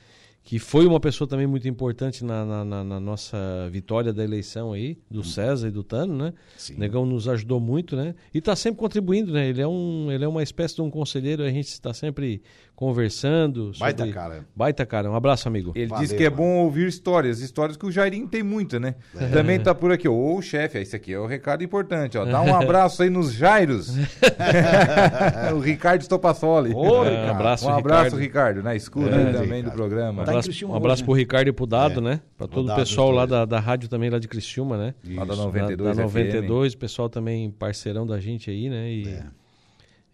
Que 0.43 0.57
foi 0.57 0.87
uma 0.87 0.99
pessoa 0.99 1.27
também 1.27 1.45
muito 1.45 1.67
importante 1.67 2.25
na, 2.25 2.43
na- 2.43 2.65
na- 2.65 2.83
na 2.83 2.99
nossa 2.99 3.37
vitória 3.71 4.11
da 4.11 4.23
eleição 4.23 4.73
aí, 4.73 4.97
do 5.09 5.23
César 5.23 5.67
e 5.67 5.71
do 5.71 5.83
Tano, 5.83 6.15
né? 6.17 6.33
Sim. 6.57 6.75
Negão 6.77 7.05
nos 7.05 7.27
ajudou 7.27 7.59
muito, 7.59 7.95
né? 7.95 8.15
E 8.33 8.39
está 8.39 8.55
sempre 8.55 8.79
contribuindo, 8.79 9.31
né? 9.31 9.47
Ele 9.47 9.61
é, 9.61 9.67
um, 9.67 10.11
ele 10.11 10.25
é 10.25 10.27
uma 10.27 10.41
espécie 10.41 10.75
de 10.75 10.81
um 10.81 10.89
conselheiro, 10.89 11.43
a 11.43 11.49
gente 11.51 11.67
está 11.67 11.93
sempre 11.93 12.41
conversando. 12.81 13.71
Baita 13.79 13.99
sobre- 14.03 14.13
cara. 14.13 14.45
Baita 14.55 14.85
cara. 14.85 15.09
Um 15.11 15.15
abraço, 15.15 15.47
amigo. 15.47 15.71
Ele 15.75 15.85
Valeu, 15.87 16.03
diz 16.07 16.11
que 16.17 16.23
é 16.23 16.29
mano. 16.29 16.41
bom 16.41 16.55
ouvir 16.63 16.87
histórias, 16.87 17.39
histórias 17.39 17.77
que 17.77 17.85
o 17.85 17.91
Jairinho 17.91 18.27
tem 18.27 18.41
muita, 18.41 18.79
né? 18.79 18.95
É. 19.15 19.27
Também 19.27 19.59
tá 19.59 19.73
por 19.75 19.91
aqui, 19.91 20.07
ó. 20.07 20.11
Ô, 20.11 20.37
o 20.37 20.41
chefe, 20.41 20.79
esse 20.79 20.95
aqui 20.95 21.13
é 21.13 21.19
o 21.19 21.25
recado 21.27 21.63
importante, 21.63 22.17
ó. 22.17 22.25
Dá 22.25 22.41
um 22.41 22.53
abraço 22.59 23.03
aí 23.03 23.09
nos 23.09 23.31
Jairos. 23.31 23.95
o 25.55 25.59
Ricardo 25.59 26.01
Stopassoli. 26.03 26.73
Ô, 26.73 27.05
É, 27.05 27.09
Ricardo. 27.09 27.27
um 27.27 27.31
abraço, 27.31 27.67
um 27.67 27.69
abraço, 27.77 28.03
Ricardo. 28.15 28.17
Ricardo, 28.21 28.63
na 28.63 28.75
escuta 28.75 29.09
É, 29.15 29.17
aí 29.27 29.33
também 29.33 29.41
Ricardo. 29.57 29.63
do 29.65 29.71
programa. 29.71 30.11
Um 30.21 30.25
Tá 30.25 30.31
abraço, 30.31 30.49
Criciúma 30.49 30.73
um 30.73 30.77
abraço 30.77 30.93
hoje, 31.01 31.03
pro 31.05 31.13
Ricardo 31.13 31.47
e 31.47 31.51
pro 31.51 31.65
Dado, 31.67 31.99
É. 31.99 32.03
né? 32.03 32.21
Para 32.37 32.47
todo 32.47 32.71
o 32.71 32.75
pessoal 32.75 33.11
lá 33.11 33.25
da, 33.25 33.45
da 33.45 33.59
rádio 33.59 33.87
também, 33.89 34.09
lá 34.09 34.17
de 34.19 34.27
Criciúma, 34.27 34.77
né? 34.77 34.93
Lá 35.15 35.23
da 35.25 35.33
Isso. 35.33 35.43
92 35.43 35.97
da, 35.97 36.03
da 36.03 36.09
FM. 36.09 36.13
92, 36.15 36.75
pessoal 36.75 37.09
também 37.09 37.51
parceirão 37.51 38.05
da 38.07 38.19
gente 38.19 38.49
aí, 38.49 38.69
né? 38.69 38.91
E 38.91 39.07
é, 39.07 39.23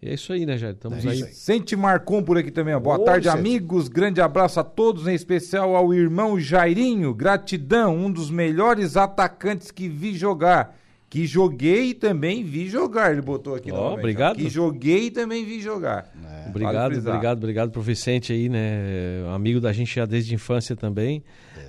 e 0.00 0.08
é 0.10 0.14
isso 0.14 0.32
aí, 0.32 0.46
né, 0.46 0.56
Jair? 0.56 0.74
Estamos 0.74 1.04
É 1.04 1.08
aí. 1.10 1.22
aí. 1.24 1.32
Sente 1.32 1.74
Marcon 1.74 2.22
por 2.22 2.38
aqui 2.38 2.50
também, 2.50 2.74
ó. 2.74 2.80
Boa 2.80 2.96
Ô, 2.98 3.04
tarde, 3.04 3.26
Sete. 3.28 3.36
amigos. 3.38 3.88
Grande 3.88 4.20
abraço 4.20 4.60
a 4.60 4.64
todos, 4.64 5.06
em 5.08 5.14
especial 5.14 5.74
ao 5.74 5.92
irmão 5.92 6.38
Jairinho. 6.38 7.12
Gratidão, 7.14 7.96
um 7.96 8.10
dos 8.10 8.30
melhores 8.30 8.96
atacantes 8.96 9.70
que 9.70 9.88
vi 9.88 10.14
jogar. 10.14 10.76
Que 11.10 11.26
joguei 11.26 11.86
e 11.90 11.94
também 11.94 12.44
vi 12.44 12.68
jogar. 12.68 13.10
Ele 13.12 13.22
botou 13.22 13.54
aqui 13.54 13.72
Ó, 13.72 13.76
novamente, 13.76 13.98
obrigado. 14.00 14.36
Que 14.36 14.48
joguei 14.50 15.06
e 15.06 15.10
também 15.10 15.42
vi 15.44 15.58
jogar. 15.60 16.12
Vale 16.14 16.48
Obrigado, 16.50 16.92
frisar. 16.92 17.14
obrigado, 17.14 17.38
obrigado 17.38 17.70
pro 17.70 17.80
Vicente 17.82 18.32
aí, 18.32 18.48
né? 18.48 19.24
Amigo 19.34 19.58
da 19.60 19.72
gente 19.72 19.94
já 19.94 20.04
desde 20.04 20.32
a 20.32 20.34
infância 20.34 20.76
também. 20.76 21.24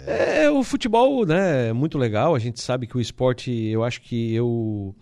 É. 0.06 0.50
o 0.50 0.62
futebol, 0.64 1.26
né? 1.26 1.70
É 1.70 1.74
muito 1.74 1.98
legal. 1.98 2.36
A 2.36 2.40
gente 2.40 2.62
sabe 2.62 2.86
que 2.86 2.98
o 2.98 3.02
esporte, 3.02 3.50
eu 3.52 3.84
acho 3.84 4.02
que 4.02 4.34
eu. 4.36 4.94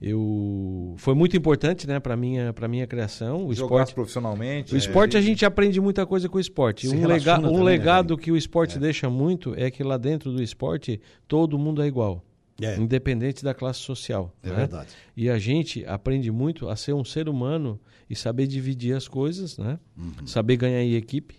Eu 0.00 0.94
foi 0.96 1.14
muito 1.14 1.36
importante, 1.36 1.86
né, 1.86 2.00
para 2.00 2.16
minha 2.16 2.52
para 2.54 2.66
minha 2.66 2.86
criação. 2.86 3.46
O 3.46 3.52
Jogasse 3.54 3.62
esporte, 3.62 3.94
profissionalmente. 3.94 4.74
o 4.74 4.78
esporte 4.78 5.16
a 5.16 5.20
gente 5.20 5.44
aprende 5.44 5.78
muita 5.80 6.06
coisa 6.06 6.28
com 6.28 6.38
o 6.38 6.40
esporte. 6.40 6.88
Um, 6.88 7.06
lega, 7.06 7.38
um 7.38 7.42
também, 7.42 7.58
né, 7.58 7.62
legado 7.64 8.08
Jair? 8.14 8.20
que 8.20 8.32
o 8.32 8.36
esporte 8.36 8.78
deixa 8.78 9.10
muito 9.10 9.54
é 9.56 9.70
que 9.70 9.82
lá 9.82 9.98
dentro 9.98 10.32
do 10.32 10.42
esporte 10.42 11.00
todo 11.28 11.58
mundo 11.58 11.82
é 11.82 11.86
igual, 11.86 12.24
É. 12.62 12.76
independente 12.78 13.44
da 13.44 13.52
classe 13.52 13.80
social. 13.80 14.34
É 14.42 14.48
né? 14.48 14.54
verdade. 14.56 14.88
E 15.14 15.28
a 15.28 15.38
gente 15.38 15.84
aprende 15.84 16.30
muito 16.30 16.68
a 16.70 16.76
ser 16.76 16.94
um 16.94 17.04
ser 17.04 17.28
humano 17.28 17.78
e 18.08 18.16
saber 18.16 18.46
dividir 18.46 18.96
as 18.96 19.06
coisas, 19.06 19.58
né? 19.58 19.78
Saber 20.24 20.56
ganhar 20.56 20.82
em 20.82 20.94
equipe, 20.94 21.34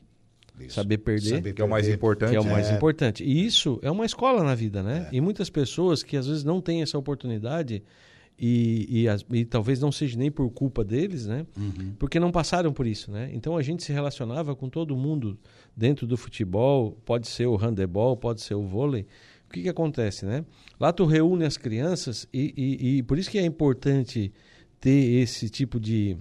Isso. 0.59 0.75
saber 0.75 0.99
perder, 0.99 1.29
Saber 1.29 1.53
Que 1.53 1.61
é 1.63 1.65
o 1.65 1.69
mais 1.69 1.85
perder. 1.85 1.97
importante. 1.97 2.29
que 2.29 2.35
é 2.37 2.39
o 2.39 2.45
mais 2.45 2.69
É. 2.69 2.75
importante. 2.75 3.23
E 3.23 3.43
isso 3.43 3.79
é 3.81 3.89
uma 3.89 4.05
escola 4.05 4.43
na 4.43 4.53
vida, 4.53 4.83
né? 4.83 5.09
E 5.11 5.19
muitas 5.19 5.49
pessoas 5.49 6.03
que 6.03 6.15
às 6.15 6.27
vezes 6.27 6.43
não 6.43 6.61
têm 6.61 6.83
essa 6.83 6.95
oportunidade 6.97 7.83
e, 8.43 9.05
e, 9.05 9.37
e 9.37 9.45
talvez 9.45 9.79
não 9.79 9.91
seja 9.91 10.17
nem 10.17 10.31
por 10.31 10.49
culpa 10.49 10.83
deles, 10.83 11.27
né? 11.27 11.45
Porque 11.99 12.19
não 12.19 12.31
passaram 12.31 12.73
por 12.73 12.87
isso, 12.87 13.11
né? 13.11 13.29
Então 13.33 13.55
a 13.55 13.61
gente 13.61 13.83
se 13.83 13.93
relacionava 13.93 14.55
com 14.55 14.67
todo 14.67 14.97
mundo 14.97 15.37
dentro 15.77 16.07
do 16.07 16.17
futebol, 16.17 16.97
pode 17.05 17.27
ser 17.27 17.45
o 17.45 17.55
handebol, 17.55 18.17
pode 18.17 18.41
ser 18.41 18.55
o 18.55 18.63
vôlei. 18.63 19.05
O 19.47 19.53
que, 19.53 19.61
que 19.61 19.69
acontece, 19.69 20.25
né? 20.25 20.43
Lá 20.79 20.91
tu 20.91 21.05
reúne 21.05 21.45
as 21.45 21.55
crianças 21.57 22.27
e, 22.33 22.53
e- 22.57 22.97
e 22.97 23.03
por 23.03 23.19
isso 23.19 23.29
que 23.29 23.37
é 23.37 23.45
importante 23.45 24.31
ter 24.79 25.21
esse 25.21 25.47
tipo 25.49 25.79
de, 25.79 26.17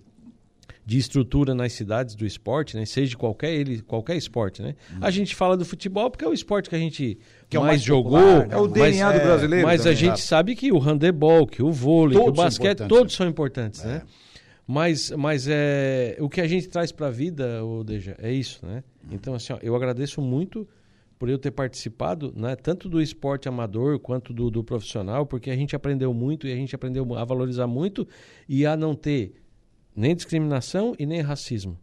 de 0.90 0.99
estrutura 0.99 1.54
nas 1.54 1.73
cidades 1.73 2.16
do 2.16 2.26
esporte, 2.26 2.76
né? 2.76 2.85
Seja 2.85 3.16
qualquer 3.16 3.52
ele, 3.52 3.80
qualquer 3.80 4.16
esporte, 4.16 4.61
né? 4.61 4.75
A 5.00 5.09
gente 5.09 5.37
fala 5.37 5.56
do 5.56 5.64
futebol 5.64 6.11
porque 6.11 6.25
é 6.25 6.28
o 6.28 6.32
esporte 6.32 6.68
que 6.68 6.75
a 6.75 6.80
gente 6.80 7.16
Que 7.49 7.56
é 7.56 7.61
o 7.61 7.62
mais, 7.62 7.75
mais 7.75 7.82
jogou, 7.82 8.18
popular, 8.18 8.49
né? 8.49 8.54
É 8.54 8.56
o 8.56 8.66
DNA 8.66 9.06
mas, 9.06 9.20
do 9.20 9.25
brasileiro. 9.25 9.66
mas 9.68 9.80
a 9.82 9.85
também. 9.85 9.97
gente 9.97 10.20
sabe 10.20 10.56
que 10.56 10.73
o 10.73 10.80
handebol, 10.80 11.47
que 11.47 11.62
o 11.62 11.70
vôlei, 11.70 12.16
que 12.16 12.20
o 12.20 12.25
Todos 12.25 12.38
são 12.38 12.44
basquete, 12.44 12.70
importantes, 12.73 12.99
todos 12.99 13.14
são 13.14 13.28
importantes, 13.28 13.85
né? 13.85 14.02
Mas, 14.66 15.12
mas 15.12 15.47
é, 15.49 16.16
o 16.18 16.28
que 16.28 16.40
a 16.40 16.49
gente 16.49 16.68
traz 16.68 16.90
para 16.90 17.06
a 17.06 17.11
vida, 17.11 17.61
Deja, 17.85 18.16
é 18.18 18.32
isso, 18.32 18.66
né? 18.66 18.82
Então, 19.12 19.35
assim, 19.35 19.52
ó, 19.52 19.59
eu 19.62 19.76
agradeço 19.76 20.20
muito 20.20 20.66
por 21.20 21.28
eu 21.28 21.38
ter 21.38 21.52
participado, 21.52 22.32
né, 22.35 22.56
tanto 22.56 22.88
do 22.88 23.00
esporte 23.00 23.49
amador 23.49 24.00
quanto 24.00 24.32
do, 24.32 24.50
do 24.50 24.64
profissional, 24.64 25.25
porque 25.25 25.50
a 25.50 25.56
gente 25.56 25.76
aprendeu 25.76 26.12
muito 26.12 26.49
e 26.49 26.52
a 26.52 26.56
gente 26.56 26.75
aprendeu 26.75 27.14
a 27.14 27.25
valorizar 27.25 27.68
muito 27.68 28.09
e 28.49 28.66
a 28.66 28.76
não 28.76 28.94
ter 28.94 29.35
nem 29.94 30.14
discriminação 30.14 30.94
e 30.99 31.06
nem 31.06 31.20
racismo. 31.20 31.78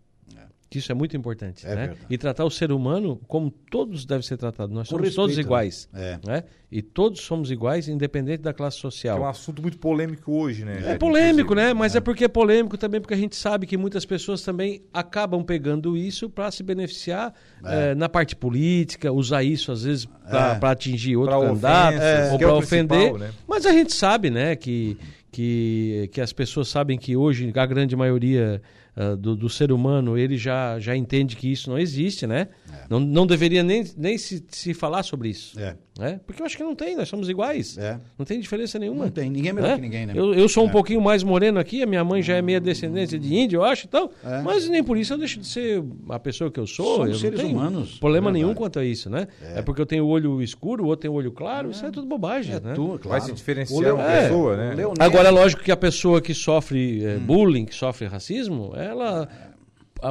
Que 0.69 0.79
isso 0.79 0.91
é 0.91 0.95
muito 0.95 1.15
importante, 1.15 1.65
É 1.65 1.69
né? 1.69 1.75
verdade. 1.87 1.99
E 2.09 2.17
tratar 2.17 2.43
o 2.43 2.51
ser 2.51 2.73
humano 2.73 3.21
como 3.25 3.49
todos 3.49 4.05
devem 4.05 4.21
ser 4.21 4.35
tratados. 4.35 4.75
Nós 4.75 4.89
Com 4.89 4.97
somos 4.97 5.15
todos 5.15 5.29
respeito, 5.37 5.47
iguais, 5.47 5.87
né? 5.93 6.19
né? 6.27 6.43
E 6.69 6.81
todos 6.81 7.21
somos 7.21 7.49
iguais, 7.49 7.87
independente 7.87 8.41
da 8.41 8.51
classe 8.53 8.75
Que 8.75 8.81
social. 8.81 9.17
é 9.17 9.21
um 9.21 9.27
assunto 9.29 9.61
muito 9.61 9.77
polêmico 9.77 10.29
hoje, 10.29 10.65
né? 10.65 10.83
É 10.85 10.97
polêmico, 10.97 11.55
né? 11.55 11.73
Mas 11.73 11.93
né? 11.93 11.99
é. 11.99 12.01
porque 12.01 12.25
é 12.25 12.27
polêmico 12.27 12.77
também 12.77 12.99
porque 12.99 13.13
a 13.13 13.17
gente 13.17 13.37
sabe 13.37 13.65
que 13.65 13.77
muitas 13.77 14.03
pessoas 14.05 14.41
também 14.41 14.81
acabam 14.91 15.41
pegando 15.41 15.95
isso 15.95 16.29
para 16.29 16.51
se 16.51 16.63
beneficiar 16.63 17.33
eh, 17.63 17.95
na 17.95 18.09
parte 18.09 18.35
política, 18.35 19.09
usar 19.09 19.43
isso 19.43 19.71
às 19.71 19.83
vezes 19.83 20.05
para 20.29 20.59
É. 20.61 20.65
atingir 20.69 21.15
outro 21.15 21.37
Pra 21.39 21.47
candidato 21.47 21.95
ofensas, 21.95 22.29
ou 22.31 22.35
é 22.35 22.39
para 22.39 22.53
ofender. 22.55 23.13
né? 23.13 23.31
Mas 23.47 23.65
a 23.65 23.71
gente 23.71 23.93
sabe, 23.93 24.29
né, 24.29 24.53
que, 24.57 24.97
que, 25.31 26.09
que 26.11 26.21
as 26.21 26.31
pessoas 26.33 26.67
sabem 26.67 26.97
que 26.97 27.15
hoje 27.15 27.51
a 27.55 27.65
grande 27.65 27.95
maioria 27.95 28.61
ah, 28.97 29.15
do, 29.15 29.35
do 29.35 29.47
ser 29.49 29.71
humano 29.71 30.17
ele 30.17 30.35
já, 30.37 30.79
já 30.79 30.95
entende 30.95 31.35
que 31.35 31.51
isso 31.51 31.69
não 31.69 31.77
existe, 31.77 32.25
né? 32.25 32.47
Não, 32.89 32.99
não 32.99 33.27
deveria 33.27 33.61
nem, 33.63 33.85
nem 33.97 34.17
se, 34.17 34.43
se 34.49 34.73
falar 34.73 35.03
sobre 35.03 35.29
isso. 35.29 35.59
É. 35.59 35.75
Né? 35.99 36.19
Porque 36.27 36.41
eu 36.41 36.45
acho 36.45 36.55
que 36.55 36.63
não 36.63 36.75
tem, 36.75 36.95
nós 36.95 37.09
somos 37.09 37.27
iguais. 37.27 37.75
É. 37.77 37.99
Não 38.17 38.25
tem 38.25 38.39
diferença 38.39 38.77
nenhuma. 38.77 39.05
Não 39.05 39.11
tem, 39.11 39.29
ninguém 39.31 39.49
é 39.49 39.53
melhor 39.53 39.69
né? 39.69 39.75
que 39.75 39.81
ninguém, 39.81 40.05
né? 40.05 40.13
Eu, 40.15 40.33
eu 40.33 40.47
sou 40.47 40.63
um 40.65 40.69
É. 40.69 40.71
pouquinho 40.71 41.01
mais 41.01 41.23
moreno 41.23 41.59
aqui, 41.59 41.81
a 41.81 41.85
minha 41.87 42.03
mãe 42.03 42.21
já 42.21 42.35
é 42.35 42.41
meia 42.41 42.59
descendência 42.61 43.17
de 43.19 43.35
índio, 43.35 43.57
eu 43.57 43.63
acho, 43.63 43.87
então. 43.87 44.09
É. 44.23 44.41
Mas 44.41 44.69
nem 44.69 44.83
por 44.83 44.95
isso 44.97 45.13
eu 45.13 45.17
deixo 45.17 45.39
de 45.39 45.47
ser 45.47 45.83
a 46.09 46.19
pessoa 46.19 46.49
que 46.51 46.59
eu 46.59 46.67
sou. 46.67 46.85
Somos 46.97 47.07
eu 47.07 47.13
não 47.13 47.19
seres 47.19 47.39
tenho 47.41 47.53
humanos, 47.57 47.97
Problema 47.99 48.29
é 48.29 48.33
nenhum 48.33 48.53
quanto 48.53 48.79
a 48.79 48.85
isso, 48.85 49.09
né? 49.09 49.27
É. 49.41 49.61
porque 49.63 49.81
eu 49.81 49.85
tenho 49.87 50.05
o 50.05 50.07
olho 50.07 50.41
escuro, 50.41 50.83
o 50.83 50.87
outro 50.87 51.01
tem 51.01 51.11
o 51.11 51.13
olho 51.15 51.31
claro, 51.31 51.71
isso 51.71 51.85
é 51.85 51.89
tudo 51.91 52.05
bobagem, 52.07 52.55
É 52.55 52.59
né? 52.59 52.73
tu, 52.73 52.89
Vai 52.89 52.97
claro. 52.99 53.23
se 53.25 53.33
diferenciar 53.33 53.95
uma 53.95 54.03
É. 54.11 54.21
pessoa, 54.23 54.55
né? 54.55 54.75
Leonel- 54.75 54.93
Agora, 54.99 55.27
é 55.29 55.31
lógico 55.31 55.63
que 55.63 55.71
a 55.71 55.77
pessoa 55.77 56.21
que 56.21 56.33
sofre 56.33 56.99
Hum. 57.03 57.09
eh, 57.09 57.17
bullying, 57.17 57.65
que 57.65 57.73
sofre 57.75 58.05
racismo, 58.07 58.71
ela. 58.87 59.27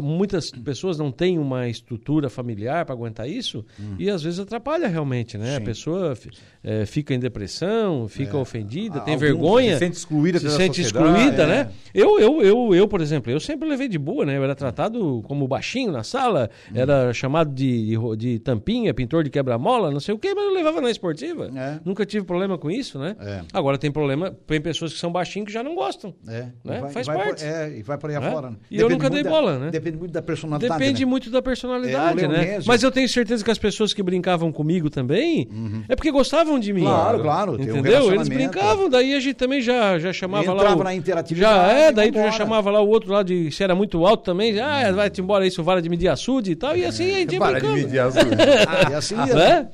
Muitas 0.02 0.50
pessoas 0.50 0.98
não 0.98 1.10
têm 1.12 1.38
uma 1.38 1.68
estrutura 1.68 2.28
familiar 2.28 2.84
para 2.84 2.94
aguentar 2.94 3.28
isso 3.28 3.64
e 3.98 4.10
às 4.10 4.22
vezes 4.22 4.38
atrapalha 4.40 4.88
realmente, 4.88 5.36
né? 5.38 5.50
A 5.50 5.56
Hum. 5.56 5.58
Sim. 5.60 5.64
pessoa 5.64 6.16
fi- 6.16 6.30
eh, 6.64 6.86
fica 6.86 7.14
em 7.14 7.18
depressão, 7.18 8.08
fica 8.08 8.36
ofendida, 8.36 9.00
tem 9.00 9.16
vergonha. 9.16 9.74
Se 9.74 9.78
sente 9.80 9.96
excluída 9.96 10.38
se 10.38 10.50
sente 10.50 10.80
excluída, 10.80 11.42
é. 11.44 11.46
né? 11.46 11.70
Eu, 11.94 12.18
eu, 12.18 12.42
eu, 12.42 12.74
eu, 12.74 12.88
por 12.88 13.00
exemplo, 13.00 13.30
eu 13.30 13.38
sempre 13.40 13.68
levei 13.68 13.88
de 13.88 13.98
boa, 13.98 14.24
né? 14.26 14.36
Eu 14.36 14.44
era 14.44 14.54
tratado 14.54 15.22
como 15.26 15.46
baixinho 15.46 15.92
na 15.92 16.02
sala, 16.02 16.50
Hum. 16.70 16.72
era 16.74 17.12
chamado 17.12 17.52
de, 17.54 17.96
de, 17.96 18.16
de 18.16 18.38
tampinha, 18.40 18.92
pintor 18.92 19.22
de 19.24 19.30
quebra-mola, 19.30 19.90
não 19.90 20.00
sei 20.00 20.14
o 20.14 20.18
quê, 20.18 20.34
mas 20.34 20.44
eu 20.44 20.52
levava 20.54 20.80
na 20.80 20.90
esportiva. 20.90 21.50
É. 21.54 21.80
Nunca 21.84 22.04
tive 22.04 22.24
problema 22.26 22.58
com 22.58 22.70
isso, 22.70 22.98
né? 22.98 23.16
É. 23.20 23.42
Agora 23.52 23.78
tem 23.78 23.90
problema, 23.90 24.30
tem 24.46 24.60
pessoas 24.60 24.92
que 24.92 24.98
são 24.98 25.10
baixinhos 25.12 25.46
que 25.46 25.52
já 25.52 25.62
não 25.62 25.74
gostam. 25.74 26.14
É, 26.28 26.46
Né? 26.64 26.80
vai- 26.80 26.90
Faz 26.92 27.06
vai 27.06 27.16
parte. 27.16 27.44
Por, 27.44 27.50
é, 27.50 27.78
e 27.78 27.82
vai 27.82 27.98
por 27.98 28.10
aí 28.10 28.18
Né? 28.18 28.26
afora. 28.28 28.50
né? 28.50 28.56
E 28.70 28.76
eu 28.76 28.88
Depende 28.88 28.94
nunca 28.94 29.10
dei 29.14 29.22
da- 29.22 29.30
bola, 29.30 29.58
né? 29.58 29.70
Depende 29.78 29.96
muito 29.98 30.12
da 30.12 30.22
personalidade. 30.22 30.78
Depende 30.78 31.04
né? 31.04 31.10
muito 31.10 31.30
da 31.30 31.42
personalidade, 31.42 32.24
É, 32.24 32.28
né? 32.28 32.58
Mas 32.66 32.82
eu 32.82 32.90
tenho 32.90 33.08
certeza 33.08 33.44
que 33.44 33.50
as 33.50 33.58
pessoas 33.58 33.92
que 33.92 34.02
brincavam 34.02 34.50
comigo 34.52 34.90
também 34.90 35.48
é 35.88 35.94
porque 35.96 36.10
gostavam 36.10 36.58
de 36.58 36.72
mim. 36.72 36.82
Uhum. 36.82 36.86
Claro, 36.86 37.22
claro, 37.22 37.58
tem 37.58 37.72
um 37.72 37.78
Entendeu? 37.78 38.12
Eles 38.12 38.28
brincavam, 38.28 38.88
daí 38.88 39.14
a 39.14 39.20
gente 39.20 39.34
também 39.34 39.60
já, 39.60 39.98
já 39.98 40.12
chamava 40.12 40.52
lá. 40.52 40.62
Entrava 40.62 40.84
na 40.84 40.94
interatividade 40.94 41.54
Já 41.54 41.72
é, 41.72 41.92
daí 41.92 42.10
tu 42.10 42.18
já 42.18 42.32
chamava 42.32 42.70
lá 42.70 42.80
o 42.80 42.88
outro 42.88 43.12
lá 43.12 43.22
de 43.22 43.50
se 43.50 43.62
era 43.62 43.74
muito 43.74 44.04
alto 44.06 44.24
também. 44.24 44.58
Ah, 44.60 44.90
vai-te 44.92 45.20
embora 45.20 45.46
isso, 45.46 45.62
vara 45.62 45.80
de 45.82 45.88
medir 45.88 46.08
açude 46.08 46.52
e 46.52 46.56
tal. 46.56 46.76
E 46.76 46.84
assim 46.84 47.14
a 47.14 47.18
gente 47.18 47.32
ia 47.34 47.38
Para 47.38 47.60
de 47.60 47.66
brincando. 47.66 47.82
medir 47.82 47.98
azul. 48.00 48.22
E 48.90 48.94
assim 48.94 49.14
ia, 49.16 49.34
Né? 49.34 49.68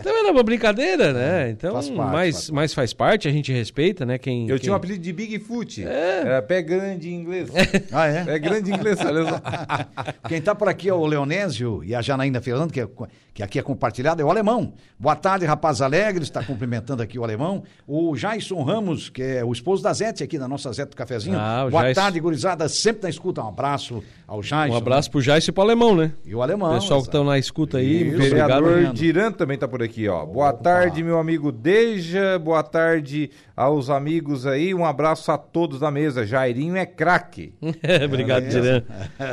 Então 0.00 0.16
era 0.16 0.32
uma 0.32 0.42
brincadeira, 0.42 1.12
né? 1.12 1.50
Então, 1.50 1.72
Faz 1.72 1.88
parte, 1.88 2.12
mas, 2.12 2.34
faz 2.34 2.50
mas 2.50 2.74
faz 2.74 2.92
parte, 2.92 3.28
a 3.28 3.30
gente 3.30 3.52
respeita, 3.52 4.04
né? 4.04 4.18
Quem, 4.18 4.42
Eu 4.42 4.56
quem... 4.56 4.58
tinha 4.58 4.72
um 4.72 4.76
apelido 4.76 5.00
de 5.00 5.12
Bigfoot. 5.12 5.84
Era 5.84 6.42
pé 6.42 6.62
grande 6.62 7.08
em 7.08 7.14
inglês. 7.14 7.48
Ah, 7.92 8.06
é? 8.06 8.24
Pé 8.24 8.38
grande 8.38 8.70
em 8.70 8.74
inglês, 8.74 8.98
olha 9.04 9.24
só. 9.24 9.40
Quem 10.28 10.38
está 10.38 10.54
por 10.54 10.68
aqui 10.68 10.88
é 10.88 10.94
o 10.94 11.06
Leonésio 11.06 11.82
e 11.84 11.94
a 11.94 12.02
Janaína 12.02 12.40
Fernando, 12.40 12.72
que, 12.72 12.80
é, 12.80 12.88
que 13.34 13.42
aqui 13.42 13.58
é 13.58 13.62
compartilhado, 13.62 14.20
é 14.20 14.24
o 14.24 14.30
Alemão. 14.30 14.72
Boa 14.98 15.14
tarde, 15.16 15.44
rapaz 15.44 15.80
alegre, 15.80 16.22
está 16.22 16.42
cumprimentando 16.42 17.02
aqui 17.02 17.18
o 17.18 17.24
Alemão. 17.24 17.62
O 17.86 18.14
Jason 18.16 18.62
Ramos, 18.62 19.08
que 19.08 19.22
é 19.22 19.44
o 19.44 19.52
esposo 19.52 19.82
da 19.82 19.92
Zete 19.92 20.22
aqui, 20.24 20.38
da 20.38 20.48
nossa 20.48 20.72
Zete 20.72 20.90
do 20.90 20.96
Cafezinho. 20.96 21.38
Ah, 21.38 21.64
o 21.66 21.70
Boa 21.70 21.84
Jason. 21.84 22.00
tarde, 22.00 22.20
gurizada, 22.20 22.68
sempre 22.68 23.04
na 23.04 23.08
escuta. 23.08 23.42
Um 23.42 23.48
abraço 23.48 24.02
ao 24.26 24.40
Jason. 24.40 24.72
Um 24.72 24.76
abraço 24.76 25.10
pro 25.10 25.20
Jais 25.20 25.46
e 25.46 25.52
pro 25.52 25.62
Alemão, 25.62 25.94
né? 25.94 26.12
E 26.24 26.34
o 26.34 26.42
Alemão. 26.42 26.72
Pessoal 26.74 27.00
que 27.00 27.04
exato. 27.04 27.16
estão 27.18 27.24
na 27.24 27.38
escuta 27.38 27.78
aí, 27.78 27.96
Isso, 27.96 28.04
muito 28.06 28.16
obrigado. 28.16 28.48
Vereador 28.48 28.76
Leandro. 28.76 28.94
Diran 28.94 29.32
também 29.32 29.54
está 29.54 29.68
por 29.68 29.82
aqui, 29.82 30.08
ó. 30.08 30.24
Boa 30.26 30.52
tarde, 30.52 31.02
meu 31.02 31.18
amigo 31.18 31.52
Deja. 31.52 32.38
Boa 32.38 32.62
tarde 32.62 33.30
aos 33.56 33.88
amigos 33.90 34.46
aí. 34.46 34.74
Um 34.74 34.84
abraço 34.84 35.30
a 35.32 35.38
todos 35.38 35.80
da 35.80 35.90
mesa. 35.90 36.26
Jairinho 36.26 36.76
é 36.76 36.86
craque. 36.86 37.54
Obrigado, 38.04 38.44
É, 38.44 38.48
Diran. 38.48 38.82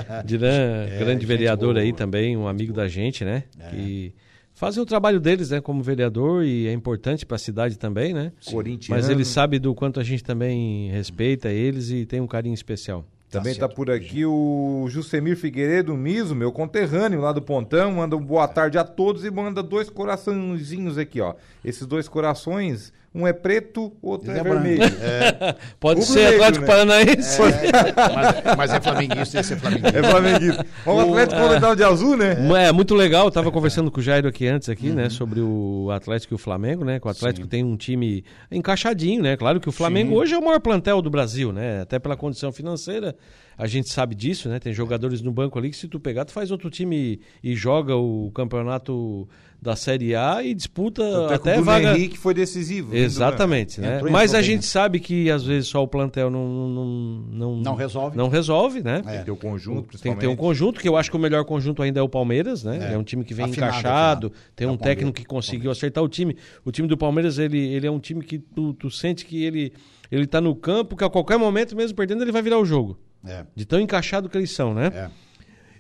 Diran, 0.26 0.88
grande 0.98 1.22
gente 1.22 1.26
vereador 1.26 1.78
aí 1.78 1.92
boa. 1.92 1.98
também, 1.98 2.38
um 2.38 2.48
amigo 2.48 2.74
da 2.74 2.88
gente, 2.88 3.24
né? 3.24 3.44
Que 3.70 4.14
fazem 4.54 4.82
o 4.82 4.86
trabalho 4.86 5.20
deles, 5.20 5.50
né, 5.50 5.60
como 5.60 5.84
vereador 5.84 6.44
e 6.44 6.68
é 6.68 6.72
importante 6.72 7.26
para 7.26 7.36
a 7.36 7.40
cidade 7.40 7.78
também, 7.78 8.14
né? 8.14 8.32
Corintiano. 8.46 9.00
Mas 9.00 9.10
ele 9.10 9.26
sabe 9.26 9.60
do 9.60 9.76
quanto 9.76 10.00
a 10.00 10.04
gente 10.04 10.24
também 10.24 10.90
respeita 10.92 11.50
eles 11.50 11.90
e 11.92 12.06
tem 12.06 12.22
um 12.22 12.28
carinho 12.28 12.54
especial. 12.54 13.06
Também 13.30 13.54
Tá 13.54 13.66
está 13.66 13.70
por 13.70 13.92
aqui 13.92 14.26
o 14.26 14.86
Jusemir 14.88 15.36
Figueiredo 15.36 15.94
Miso, 15.96 16.34
meu 16.34 16.52
conterrâneo 16.52 17.20
lá 17.20 17.34
do 17.34 17.42
Pontão. 17.42 17.92
Manda 17.94 18.16
um 18.16 18.24
boa 18.24 18.48
tarde 18.48 18.78
a 18.78 18.84
todos 18.84 19.26
e 19.26 19.32
manda 19.32 19.62
dois 19.62 19.90
coraçõezinhos 19.90 20.98
aqui, 20.98 21.20
ó. 21.20 21.36
Esses 21.64 21.86
dois 21.86 22.08
corações, 22.08 22.94
um 23.16 23.26
é 23.26 23.32
preto, 23.32 23.94
o 24.02 24.10
outro 24.10 24.30
Ele 24.30 24.38
é, 24.38 24.42
é 24.42 24.44
vermelho. 24.44 24.84
Pode 25.80 26.02
Rubro 26.02 26.14
ser 26.14 26.32
negro, 26.32 26.36
Atlético 26.36 26.66
né? 26.66 26.68
Paranaense. 26.68 27.42
mas, 28.14 28.58
mas 28.58 28.74
é 28.74 28.82
flamenguista, 28.82 29.40
esse 29.40 29.54
é 29.54 29.56
flamenguista. 29.56 29.98
É 29.98 30.04
flamenguista. 30.04 30.66
O 30.86 31.00
Atlético 31.00 31.42
Continental 31.42 31.76
de 31.78 31.84
azul, 31.84 32.18
né? 32.18 32.36
É 32.68 32.72
muito 32.74 32.94
legal, 32.94 33.26
eu 33.26 33.32
tava 33.32 33.50
conversando 33.52 33.90
com 33.90 34.02
o 34.02 34.04
Jairo 34.04 34.28
aqui 34.28 34.46
antes 34.48 34.68
aqui, 34.68 34.90
né, 34.90 35.10
sobre 35.10 35.40
o 35.40 35.90
Atlético 35.92 36.34
e 36.34 36.36
o 36.36 36.38
Flamengo, 36.38 36.84
né? 36.84 37.00
Que 37.00 37.08
o 37.08 37.10
Atlético 37.10 37.48
tem 37.48 37.64
um 37.64 37.78
time 37.78 38.26
encaixadinho, 38.52 39.24
né? 39.24 39.38
Claro 39.38 39.62
que 39.62 39.70
o 39.70 39.72
Flamengo 39.72 40.12
Sim. 40.12 40.18
hoje 40.18 40.34
é 40.34 40.38
o 40.38 40.44
maior 40.44 40.60
plantel 40.60 41.02
do 41.02 41.10
Brasil, 41.10 41.54
né? 41.54 41.84
Até 41.84 41.98
pela 41.98 42.18
condição 42.18 42.52
financeira, 42.52 43.16
a 43.58 43.68
gente 43.68 43.90
sabe 43.90 44.16
disso, 44.16 44.50
né? 44.50 44.60
Tem 44.60 44.74
jogadores 44.74 45.22
no 45.22 45.32
banco 45.32 45.58
ali 45.58 45.70
que 45.70 45.78
se 45.78 45.88
tu 45.88 46.00
pegar, 46.00 46.26
tu 46.26 46.32
faz 46.32 46.52
outro 46.52 46.70
time 46.70 47.20
e 47.44 47.56
joga 47.56 47.96
o 47.96 48.32
campeonato 48.34 49.28
da 49.62 49.76
Série 49.76 50.14
A 50.14 50.44
e 50.44 50.54
disputa 50.54 51.34
Até, 51.34 51.56
que 51.56 51.60
o 51.60 51.64
vaga 51.64 51.98
Henrique 51.98 52.18
foi 52.18 52.34
decisivo. 52.34 52.96
Exatamente, 52.96 53.82
né? 53.82 53.96
Entrou, 53.96 54.12
Mas 54.12 54.30
entrou 54.32 54.38
a 54.38 54.42
bem, 54.42 54.52
gente 54.52 54.62
né? 54.62 54.68
sabe 54.68 55.00
que 55.00 55.32
às 55.32 55.44
vezes 55.44 55.70
só 55.70 55.82
o 55.82 55.88
plantel 55.88 56.30
não 56.30 56.46
não, 56.70 56.86
não, 57.32 57.56
Não 57.58 57.76
resolve. 57.76 58.16
Não 58.16 58.30
resolve, 58.30 58.84
né? 58.84 59.02
banco. 59.02 59.10
Tem 59.10 59.20
que 59.20 59.26
ter 59.26 59.32
o 59.32 59.36
conjunto, 59.36 59.98
Tem 59.98 60.14
que 60.14 60.20
ter 60.20 60.28
um 60.28 60.36
conjunto, 60.36 60.80
que 60.80 60.88
eu 60.88 60.96
acho 60.96 61.10
que 61.10 61.18
o 61.18 61.20
melhor 61.20 61.44
conjunto 61.46 61.82
ainda 61.82 62.00
é 62.00 62.04
o 62.04 62.10
Palmeiras, 62.10 62.64
né? 62.64 62.92
É. 62.92 62.94
É, 62.94 62.98
um 62.98 63.04
time 63.04 63.24
que 63.24 63.34
vem 63.34 63.46
Afinado, 63.46 63.72
encaixado, 63.72 64.28
afinado. 64.28 64.52
tem 64.56 64.68
É 64.68 64.72
um 64.72 64.78
técnico 64.78 65.14
que 65.14 65.26
conseguiu 65.26 65.72
acertar 65.72 66.04
o 66.04 66.08
time. 66.08 66.38
O 66.64 66.72
time 66.72 66.88
do 66.88 66.98
Palmeiras, 66.98 67.40
ele, 67.40 67.58
ele 67.58 67.88
é 67.88 67.92
um 67.92 68.00
time 68.00 68.24
que 68.24 68.38
tu, 68.38 68.74
tu 68.74 68.92
sente 68.92 69.26
que 69.26 69.44
ele, 69.44 69.74
ele 70.12 70.28
tá 70.28 70.40
no 70.40 70.56
campo, 70.56 70.96
que 70.96 71.04
a 71.04 71.10
qualquer 71.10 71.38
momento, 71.40 71.76
mesmo 71.76 71.96
perdendo, 71.96 72.24
ele 72.24 72.32
vai 72.32 72.42
virar 72.44 72.60
o 72.60 72.66
jogo. 72.66 73.00
É, 73.26 73.46
De 73.56 73.66
tão 73.66 73.80
encaixado 73.80 74.30
que 74.30 74.38
eles 74.38 74.52
são, 74.52 74.74
né? 74.74 74.88
é, 74.94 75.10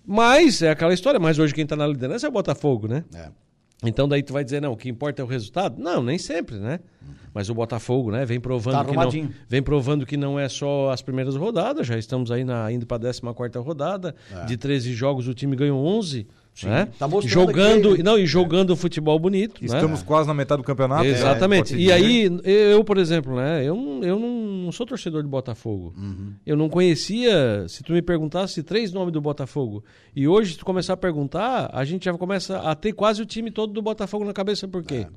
Mas 0.05 0.61
é 0.61 0.69
aquela 0.69 0.93
história, 0.93 1.19
mas 1.19 1.39
hoje 1.39 1.53
quem 1.53 1.65
tá 1.65 1.75
na 1.75 1.87
liderança 1.87 2.25
é 2.25 2.29
o 2.29 2.31
Botafogo, 2.31 2.87
né? 2.87 3.03
é. 3.13 3.29
Então 3.83 4.07
daí 4.07 4.23
tu 4.23 4.31
vai 4.33 4.43
dizer, 4.43 4.61
não, 4.61 4.71
o 4.71 4.77
que 4.77 4.89
importa 4.89 5.21
é 5.21 5.25
o 5.25 5.27
resultado? 5.27 5.79
Não, 5.79 6.01
nem 6.01 6.17
sempre, 6.17 6.57
né? 6.57 6.79
Mas 7.33 7.49
o 7.49 7.53
Botafogo, 7.53 8.09
né, 8.09 8.25
vem 8.25 8.39
provando 8.39 8.73
Tá 8.73 8.85
que 8.85 8.95
não, 9.21 9.29
vem 9.49 9.61
provando 9.61 10.05
que 10.05 10.15
não 10.17 10.39
é 10.39 10.47
só 10.47 10.89
as 10.91 11.01
primeiras 11.01 11.35
rodadas, 11.35 11.85
já 11.85 11.97
estamos 11.97 12.31
aí 12.31 12.43
na, 12.45 12.71
indo 12.71 12.87
para 12.87 13.09
a 13.09 13.13
14 13.13 13.59
rodada, 13.59 14.15
É. 14.33 14.45
de 14.45 14.55
13 14.57 14.93
jogos 14.93 15.27
o 15.27 15.33
time 15.33 15.55
ganhou 15.57 15.85
11, 15.85 16.25
né? 16.63 16.87
Tá 16.97 17.07
jogando, 17.27 17.95
que- 17.95 18.03
não, 18.03 18.17
e 18.17 18.25
jogando 18.25 18.75
futebol 18.75 19.17
bonito, 19.19 19.59
né? 19.61 19.65
Estamos 19.65 20.01
quase 20.03 20.27
na 20.27 20.33
metade 20.33 20.61
do 20.61 20.65
campeonato. 20.65 21.03
Exatamente. 21.05 21.73
É, 21.73 21.77
e 21.77 21.91
aí, 21.91 22.39
eu, 22.43 22.83
por 22.83 22.97
exemplo, 22.97 23.35
né? 23.35 23.63
Eu, 23.63 23.75
não- 23.75 24.03
eu 24.03 24.19
não 24.19 24.71
sou 24.71 24.85
torcedor 24.85 25.21
de 25.23 25.27
Botafogo. 25.29 25.93
Uhum. 25.97 26.33
Eu 26.45 26.55
não 26.55 26.69
conhecia, 26.69 27.65
se 27.67 27.83
tu 27.83 27.91
me 27.93 28.01
perguntasse 28.01 28.63
três 28.63 28.91
nomes 28.93 29.11
do 29.11 29.19
Botafogo. 29.21 29.83
E 30.15 30.27
hoje, 30.27 30.53
se 30.53 30.59
tu 30.59 30.65
começar 30.65 30.93
a 30.93 30.97
perguntar, 30.97 31.69
a 31.73 31.83
gente 31.83 32.05
já 32.05 32.13
começa 32.13 32.57
a 32.59 32.73
ter 32.75 32.93
quase 32.93 33.21
o 33.21 33.25
time 33.25 33.51
todo 33.51 33.73
do 33.73 33.81
Botafogo 33.81 34.23
na 34.23 34.33
cabeça. 34.33 34.67
Por 34.67 34.83
quê? 34.83 35.07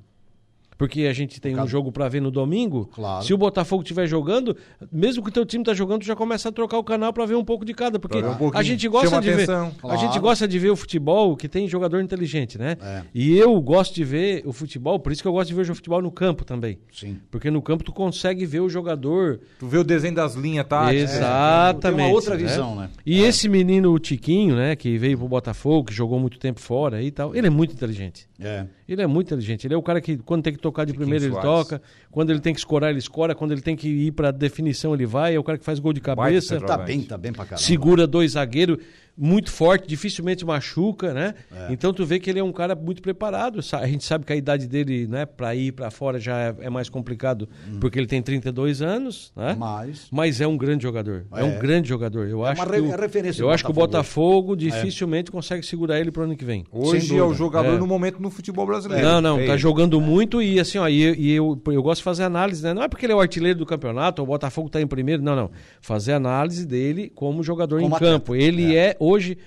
Porque 0.79 1.03
a 1.03 1.13
gente 1.13 1.41
tem 1.41 1.59
um 1.59 1.67
jogo 1.67 1.91
para 1.91 2.09
ver 2.09 2.23
no 2.23 2.31
domingo. 2.31 2.87
Claro. 2.87 3.25
Se 3.25 3.35
o 3.35 3.37
Botafogo 3.37 3.83
estiver 3.83 4.07
jogando, 4.07 4.57
mesmo 4.93 5.23
que 5.25 5.29
o 5.29 5.33
teu 5.33 5.45
time 5.45 5.65
tá 5.65 5.75
jogando, 5.75 6.03
tu 6.03 6.07
já 6.07 6.15
começa 6.15 6.49
a 6.49 6.53
trocar 6.53 6.79
o 6.79 6.85
canal 6.85 7.13
para 7.13 7.27
ver 7.27 7.35
um 7.35 7.45
pouco 7.45 7.65
de 7.65 7.75
cada, 7.75 7.99
porque 7.99 8.19
um 8.19 8.51
a 8.55 8.63
gente 8.63 8.87
gosta 8.87 9.11
Chama 9.11 9.21
de 9.23 9.31
atenção. 9.31 9.71
ver, 9.71 9.77
a 9.77 9.81
Claro. 9.81 10.01
gente 10.01 10.19
gosta 10.21 10.47
de 10.47 10.59
ver 10.59 10.71
o 10.71 10.77
futebol 10.77 11.37
que 11.37 11.49
tem 11.49 11.67
jogador 11.67 12.01
inteligente, 12.01 12.57
né? 12.57 12.77
É. 12.81 13.03
E 13.13 13.37
eu 13.37 13.61
gosto 13.61 13.93
de 13.95 14.05
ver 14.05 14.43
o 14.47 14.53
futebol, 14.53 15.01
por 15.01 15.11
isso 15.11 15.21
que 15.21 15.27
eu 15.27 15.33
gosto 15.33 15.49
de 15.49 15.55
ver 15.55 15.69
o 15.69 15.75
futebol 15.75 16.01
no 16.01 16.13
campo 16.13 16.45
também. 16.45 16.79
Sim. 16.93 17.19
Porque 17.29 17.51
no 17.51 17.61
campo 17.61 17.83
tu 17.83 17.93
consegue 17.93 18.47
ver 18.47 18.61
o 18.61 18.69
jogador 18.69 19.41
Tu 19.59 19.67
vê 19.67 19.79
o 19.79 19.85
desenho 19.85 20.15
das 20.15 20.37
linhas, 20.37 20.65
tá? 20.67 20.95
Exatamente. 20.95 21.97
Tem 21.97 22.07
uma 22.07 22.15
outra 22.15 22.37
né? 22.37 22.43
visão, 22.45 22.77
né? 22.77 22.91
E 23.05 23.21
esse 23.21 23.49
menino, 23.49 23.93
o 23.93 23.99
Tiquinho, 23.99 24.55
né, 24.55 24.77
que 24.77 24.97
veio 24.97 25.19
pro 25.19 25.27
Botafogo, 25.27 25.87
que 25.89 25.95
jogou 25.95 26.21
muito 26.21 26.39
tempo 26.39 26.61
fora 26.61 27.03
e 27.03 27.11
tal, 27.11 27.35
ele 27.35 27.47
é 27.47 27.51
muito 27.51 27.73
inteligente. 27.75 28.29
É. 28.41 28.67
Ele 28.89 29.03
é 29.03 29.07
muito 29.07 29.27
inteligente. 29.27 29.67
Ele 29.67 29.75
é 29.75 29.77
o 29.77 29.83
cara 29.83 30.01
que, 30.01 30.17
quando 30.19 30.43
tem 30.45 30.53
que 30.53 30.59
tocar 30.71 30.85
de 30.85 30.93
primeiro, 30.93 31.25
ele 31.25 31.33
Soares. 31.33 31.51
toca. 31.51 31.83
Quando 32.11 32.31
ele 32.31 32.41
tem 32.41 32.53
que 32.53 32.59
escorar, 32.61 32.91
ele 32.91 32.99
escora. 32.99 33.35
Quando 33.35 33.53
ele 33.53 33.61
tem 33.61 33.75
que 33.77 33.89
ir 33.89 34.13
pra 34.13 34.31
definição, 34.31 34.95
ele 34.95 35.07
vai. 35.07 35.35
É 35.35 35.39
o 35.39 35.45
cara 35.45 35.59
que 35.59 35.65
faz 35.65 35.79
gol 35.79 35.93
de 35.93 36.01
cabeça. 36.01 36.61
Tá 36.61 36.77
bem, 36.79 37.03
tá 37.03 37.17
bem 37.17 37.33
pra 37.33 37.45
caramba. 37.45 37.63
Segura 37.63 38.07
dois 38.07 38.33
zagueiros, 38.33 38.79
muito 39.19 39.51
forte, 39.51 39.89
dificilmente 39.89 40.45
machuca, 40.45 41.13
né? 41.13 41.35
É. 41.53 41.73
Então 41.73 41.93
tu 41.93 42.07
vê 42.07 42.21
que 42.21 42.31
ele 42.31 42.39
é 42.39 42.45
um 42.45 42.53
cara 42.53 42.75
muito 42.77 43.03
preparado. 43.03 43.59
A 43.73 43.87
gente 43.87 44.05
sabe 44.05 44.25
que 44.25 44.33
a 44.33 44.37
idade 44.37 44.67
dele, 44.69 45.07
né, 45.09 45.27
para 45.27 45.55
ir 45.55 45.73
pra 45.73 45.91
fora 45.91 46.19
já 46.21 46.39
é, 46.39 46.55
é 46.61 46.71
mais 46.71 46.89
complicado, 46.89 47.49
Hum. 47.69 47.79
porque 47.81 47.99
ele 47.99 48.07
tem 48.07 48.23
32 48.23 48.81
anos, 48.81 49.33
né? 49.37 49.57
Mas. 49.59 50.07
Mas 50.13 50.41
é 50.41 50.47
um 50.47 50.57
grande 50.57 50.83
jogador. 50.85 51.27
É, 51.35 51.41
É. 51.41 51.45
um 51.45 51.59
grande 51.59 51.89
jogador. 51.89 52.29
Eu 52.29 52.47
É 52.47 52.51
acho 52.51 52.63
que 52.65 52.81
o, 52.81 52.93
é 52.93 52.97
referência 52.97 53.43
eu 53.43 53.51
acho 53.51 53.65
que 53.65 53.71
o 53.71 53.75
Botafogo. 53.75 54.55
Dificilmente 54.57 55.31
consegue 55.31 55.65
segurar 55.65 55.99
ele 55.99 56.11
pro 56.11 56.23
ano 56.23 56.37
que 56.37 56.45
vem. 56.45 56.65
Hoje 56.71 57.17
é 57.17 57.23
o 57.23 57.35
jogador 57.35 57.79
no 57.79 57.87
momento 57.87 58.21
no 58.21 58.31
futebol 58.31 58.67
brasileiro. 58.67 59.05
Não, 59.05 59.21
não, 59.21 59.45
tá 59.47 59.57
jogando 59.57 60.01
muito 60.01 60.41
e 60.43 60.61
assim, 60.61 60.79
ó, 60.79 60.89
e, 60.89 61.15
e 61.19 61.33
eu, 61.33 61.61
eu 61.67 61.83
gosto 61.83 61.99
de 61.99 62.05
fazer 62.05 62.23
análise, 62.25 62.63
né? 62.63 62.73
Não 62.75 62.83
é 62.83 62.89
porque 62.89 63.07
ele 63.07 63.13
é 63.13 63.17
o 63.17 63.21
artilheiro 63.21 63.59
do 63.59 63.67
campeonato, 63.67 64.23
ou 64.23 64.27
o 64.27 64.31
Botafogo 64.31 64.69
tá 64.69 64.81
em 64.81 64.87
primeiro, 64.87 65.23
não, 65.23 65.35
não. 65.35 65.51
Fazer 65.81 66.13
análise 66.13 66.67
dele 66.67 67.11
como 67.15 67.43
jogador 67.43 67.81
Como 67.81 67.93
em 67.93 67.97
atleta. 67.97 68.13
campo. 68.15 68.35
Ele 68.35 68.77
é. 68.77 68.97
Hoje 69.09 69.39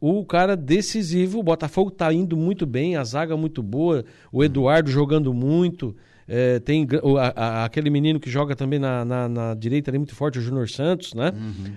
o 0.00 0.24
cara 0.24 0.56
decisivo, 0.56 1.38
o 1.38 1.42
Botafogo 1.42 1.90
tá 1.90 2.12
indo 2.12 2.36
muito 2.36 2.64
bem, 2.64 2.96
a 2.96 3.04
zaga 3.04 3.36
muito 3.36 3.62
boa, 3.62 4.04
o 4.32 4.42
Eduardo 4.42 4.90
jogando 4.90 5.34
muito. 5.34 5.94
É, 6.32 6.60
tem 6.60 6.86
o- 7.02 7.18
a- 7.18 7.64
aquele 7.64 7.90
menino 7.90 8.20
que 8.20 8.30
joga 8.30 8.54
também 8.54 8.78
na, 8.78 9.04
na- 9.04 9.28
na 9.28 9.54
direita 9.54 9.90
ali 9.90 9.98
muito 9.98 10.14
forte, 10.14 10.38
o 10.38 10.42
Júnior 10.42 10.68
Santos, 10.70 11.12
né? 11.12 11.32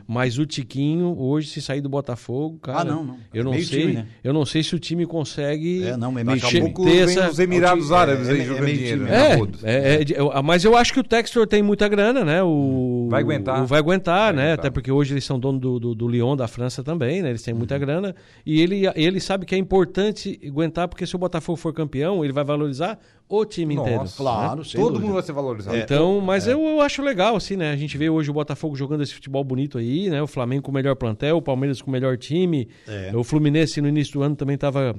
Mas 0.07 0.37
o 0.37 0.45
Tiquinho, 0.45 1.15
hoje, 1.17 1.47
se 1.49 1.59
sair 1.59 1.81
do 1.81 1.89
Botafogo, 1.89 2.59
cara. 2.59 2.81
Ah, 2.81 2.83
não, 2.85 3.03
não. 3.03 3.17
Eu 3.33 3.43
não 3.43 3.53
sei. 3.53 3.63
time, 3.63 3.93
né? 3.93 4.05
Eu 4.23 4.31
não 4.31 4.45
sei 4.45 4.61
se 4.61 4.75
o 4.75 4.79
time 4.79 5.07
consegue. 5.07 5.83
É, 5.85 5.97
não, 5.97 6.17
é 6.19 6.23
meio 6.23 6.39
time. 6.39 6.61
pouco 6.61 6.83
ter 6.85 6.91
vem 7.07 7.17
essa- 7.17 7.29
os 7.31 7.39
Emirados 7.39 7.89
é, 7.89 7.95
Árabes 7.95 8.29
é, 8.29 8.31
aí 8.33 8.41
é 8.41 8.45
jogando 8.45 8.65
dinheiro. 8.67 8.97
time. 8.99 9.09
né? 9.09 9.31
É, 9.31 9.35
Rodo. 9.35 9.59
é, 9.63 9.95
é 9.95 10.05
eu- 10.15 10.43
mas 10.43 10.63
eu 10.63 10.77
acho 10.77 10.93
que 10.93 10.99
o 10.99 11.03
Textor 11.03 11.47
tem 11.47 11.63
muita 11.63 11.87
grana, 11.87 12.23
né? 12.23 12.43
O, 12.43 13.07
Vai 13.09 13.21
aguentar. 13.23 13.63
o 13.63 13.65
vai 13.65 13.79
aguentar, 13.79 14.25
Vai 14.27 14.33
né? 14.35 14.41
aguentar. 14.49 14.59
Até 14.59 14.69
porque 14.69 14.91
hoje 14.91 15.13
eles 15.15 15.23
são 15.23 15.39
dono 15.39 15.59
do, 15.59 15.79
do, 15.79 15.95
do 15.95 16.07
Lyon 16.07 16.35
da 16.35 16.47
França 16.47 16.83
também, 16.83 17.23
né? 17.23 17.29
Eles 17.29 17.41
têm 17.41 17.53
Uhum. 17.53 17.57
muita 17.59 17.77
grana. 17.79 18.15
E 18.45 18.61
ele, 18.61 18.83
ele 18.95 19.19
sabe 19.19 19.45
que 19.47 19.55
é 19.55 19.57
importante 19.57 20.39
aguentar, 20.45 20.87
porque 20.87 21.07
se 21.07 21.15
o 21.15 21.19
Botafogo 21.19 21.55
for 21.57 21.73
campeão, 21.73 22.23
ele 22.23 22.31
vai 22.33 22.43
valorizar 22.43 22.99
o 23.27 23.45
time 23.45 23.75
Nossa, 23.75 23.89
inteiro. 23.89 24.09
Claro, 24.15 24.61
né? 24.61 24.67
Todo 24.73 24.85
dúvida. 24.85 24.99
mundo 24.99 25.13
vai 25.13 25.23
ser 25.23 25.31
valorizado. 25.31 25.77
Então, 25.77 26.21
mas 26.21 26.47
eu, 26.47 26.61
eu 26.61 26.81
acho 26.81 27.01
legal, 27.01 27.35
assim, 27.35 27.55
né? 27.55 27.71
A 27.71 27.75
gente 27.75 27.97
vê 27.97 28.09
hoje 28.09 28.29
o 28.29 28.33
Botafogo 28.33 28.75
jogando 28.75 29.01
esse 29.01 29.13
futebol 29.13 29.43
bonito 29.43 29.77
aí, 29.77 30.09
né? 30.09 30.21
O 30.21 30.27
Flamengo 30.27 30.63
com 30.63 30.71
o 30.71 30.73
melhor 30.73 30.95
plantel, 30.95 31.37
o 31.37 31.41
Palmeiras 31.41 31.81
com 31.81 31.89
o 31.89 31.91
melhor 31.91 32.17
time. 32.17 32.67
É. 32.87 33.11
O 33.15 33.23
Fluminense 33.23 33.81
no 33.81 33.87
início 33.87 34.13
do 34.13 34.23
ano 34.23 34.35
também 34.35 34.57
tava, 34.57 34.95